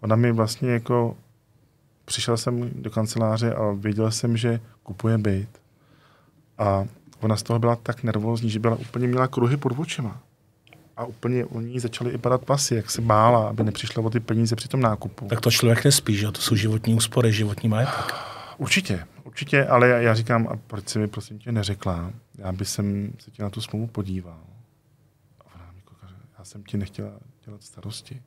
ona 0.00 0.16
mi 0.16 0.32
vlastně 0.32 0.70
jako 0.70 1.16
přišel 2.04 2.36
jsem 2.36 2.70
do 2.74 2.90
kanceláře 2.90 3.54
a 3.54 3.72
věděl 3.72 4.10
jsem, 4.10 4.36
že 4.36 4.60
kupuje 4.82 5.18
byt. 5.18 5.48
A 6.58 6.86
ona 7.20 7.36
z 7.36 7.42
toho 7.42 7.58
byla 7.58 7.76
tak 7.76 8.02
nervózní, 8.02 8.50
že 8.50 8.58
byla 8.58 8.76
úplně 8.76 9.06
měla 9.06 9.28
kruhy 9.28 9.56
pod 9.56 9.72
očima 9.78 10.22
a 11.02 11.04
úplně 11.04 11.44
o 11.44 11.60
ní 11.60 11.80
začaly 11.80 12.10
i 12.10 12.18
padat 12.18 12.44
pasy, 12.44 12.74
jak 12.74 12.90
se 12.90 13.00
bála, 13.02 13.48
aby 13.48 13.64
nepřišla 13.64 14.02
o 14.02 14.10
ty 14.10 14.20
peníze 14.20 14.56
při 14.56 14.68
tom 14.68 14.80
nákupu. 14.80 15.26
Tak 15.26 15.40
to 15.40 15.50
člověk 15.50 15.84
nespí, 15.84 16.14
že 16.14 16.32
to 16.32 16.40
jsou 16.40 16.56
životní 16.56 16.94
úspory, 16.94 17.32
životní 17.32 17.68
majetek. 17.68 18.14
Určitě, 18.58 19.06
určitě, 19.24 19.66
ale 19.66 19.88
já, 19.88 19.98
já 19.98 20.14
říkám, 20.14 20.48
a 20.48 20.56
proč 20.66 20.88
si 20.88 20.98
mi 20.98 21.08
prosím 21.08 21.38
tě 21.38 21.52
neřekla, 21.52 22.12
já 22.38 22.52
bych 22.52 22.68
jsem 22.68 23.12
se 23.18 23.30
tě 23.30 23.42
na 23.42 23.50
tu 23.50 23.60
smlouvu 23.60 23.86
podíval. 23.86 24.40
A 25.40 25.54
ona 25.54 25.72
mi 25.72 25.80
kouká, 25.84 26.06
já 26.38 26.44
jsem 26.44 26.64
ti 26.64 26.78
nechtěla 26.78 27.10
dělat 27.44 27.62
starosti. 27.62 28.22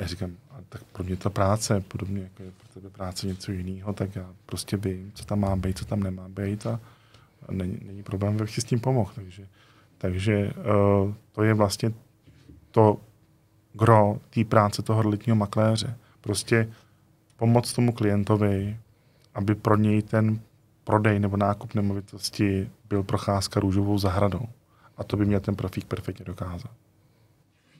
Já 0.00 0.06
říkám, 0.06 0.36
a 0.50 0.56
tak 0.68 0.84
pro 0.84 1.04
mě 1.04 1.16
to 1.16 1.30
práce, 1.30 1.80
podobně 1.80 2.22
jako 2.22 2.42
je 2.42 2.50
pro 2.50 2.80
tebe 2.80 2.90
práce 2.90 3.26
něco 3.26 3.52
jiného, 3.52 3.92
tak 3.92 4.16
já 4.16 4.26
prostě 4.46 4.76
vím, 4.76 5.12
co 5.14 5.24
tam 5.24 5.40
má 5.40 5.56
být, 5.56 5.78
co 5.78 5.84
tam 5.84 6.00
nemá 6.00 6.28
být 6.28 6.66
a, 6.66 6.80
a 7.48 7.52
není, 7.52 7.78
není 7.82 8.02
problém, 8.02 8.34
abych 8.34 8.50
si 8.50 8.60
s 8.60 8.64
tím 8.64 8.80
pomohl. 8.80 9.12
Takže 9.14 9.46
takže 9.98 10.52
uh, 10.56 11.14
to 11.32 11.42
je 11.42 11.54
vlastně 11.54 11.92
to 12.70 13.00
gro 13.72 14.18
té 14.30 14.44
práce 14.44 14.82
toho 14.82 15.02
realitního 15.02 15.36
makléře. 15.36 15.96
Prostě 16.20 16.68
pomoct 17.36 17.72
tomu 17.72 17.92
klientovi, 17.92 18.76
aby 19.34 19.54
pro 19.54 19.76
něj 19.76 20.02
ten 20.02 20.40
prodej 20.84 21.18
nebo 21.18 21.36
nákup 21.36 21.74
nemovitosti 21.74 22.70
byl 22.88 23.02
procházka 23.02 23.60
růžovou 23.60 23.98
zahradou. 23.98 24.48
A 24.96 25.04
to 25.04 25.16
by 25.16 25.24
měl 25.26 25.40
ten 25.40 25.56
profík 25.56 25.84
perfektně 25.84 26.24
dokázat. 26.24 26.70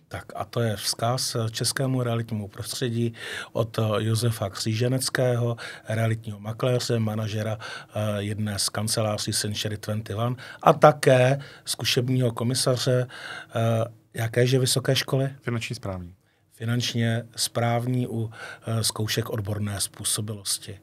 Tak 0.08 0.24
a 0.34 0.44
to 0.44 0.60
je 0.60 0.76
vzkaz 0.76 1.36
českému 1.50 2.02
realitnímu 2.02 2.48
prostředí 2.48 3.14
od 3.52 3.78
Josefa 3.98 4.50
Kříženeckého, 4.50 5.56
realitního 5.88 6.40
makléře, 6.40 6.98
manažera 6.98 7.58
eh, 7.58 8.00
jedné 8.18 8.58
z 8.58 8.68
kanceláří 8.68 9.32
Century 9.32 9.76
21 9.76 10.34
a 10.62 10.72
také 10.72 11.40
zkušebního 11.64 12.32
komisaře 12.32 13.06
eh, 13.06 13.84
jakéže 14.14 14.58
vysoké 14.58 14.96
školy? 14.96 15.30
Finanční 15.40 15.76
správní 15.76 16.14
finančně 16.52 17.22
správní 17.36 18.06
u 18.08 18.30
eh, 18.66 18.84
zkoušek 18.84 19.30
odborné 19.30 19.80
způsobilosti. 19.80 20.78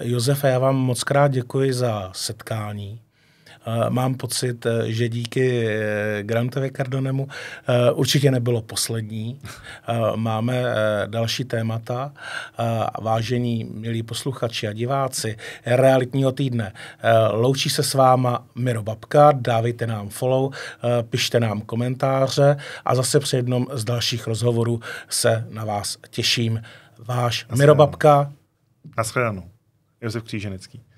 Josefe, 0.00 0.48
já 0.48 0.58
vám 0.58 0.76
moc 0.76 1.04
krát 1.04 1.28
děkuji 1.28 1.72
za 1.72 2.10
setkání. 2.14 3.00
Mám 3.88 4.14
pocit, 4.14 4.66
eh, 4.66 4.92
že 4.92 5.08
díky 5.08 5.66
eh, 5.66 6.22
Grantovi 6.22 6.70
Cardonemu 6.70 7.28
eh, 7.28 7.92
určitě 7.92 8.30
nebylo 8.30 8.62
poslední. 8.62 9.40
Máme 10.16 10.64
další 11.06 11.44
témata. 11.44 12.12
Vážení 13.00 13.64
milí 13.74 14.02
posluchači 14.02 14.68
a 14.68 14.72
diváci 14.72 15.36
realitního 15.66 16.32
týdne, 16.32 16.72
loučí 17.32 17.70
se 17.70 17.82
s 17.82 17.94
váma 17.94 18.46
Miro 18.54 18.82
Babka, 18.82 19.32
dávejte 19.32 19.86
nám 19.86 20.08
follow, 20.08 20.52
pište 21.10 21.40
nám 21.40 21.60
komentáře 21.60 22.56
a 22.84 22.94
zase 22.94 23.20
při 23.20 23.36
jednom 23.36 23.66
z 23.72 23.84
dalších 23.84 24.26
rozhovorů 24.26 24.80
se 25.08 25.46
na 25.50 25.64
vás 25.64 25.96
těším. 26.10 26.62
Váš 26.98 27.46
Miro 27.58 27.74
Babka. 27.74 28.32
Naschledanou. 28.96 29.42
Josef 30.00 30.22
Kříženecký. 30.22 30.89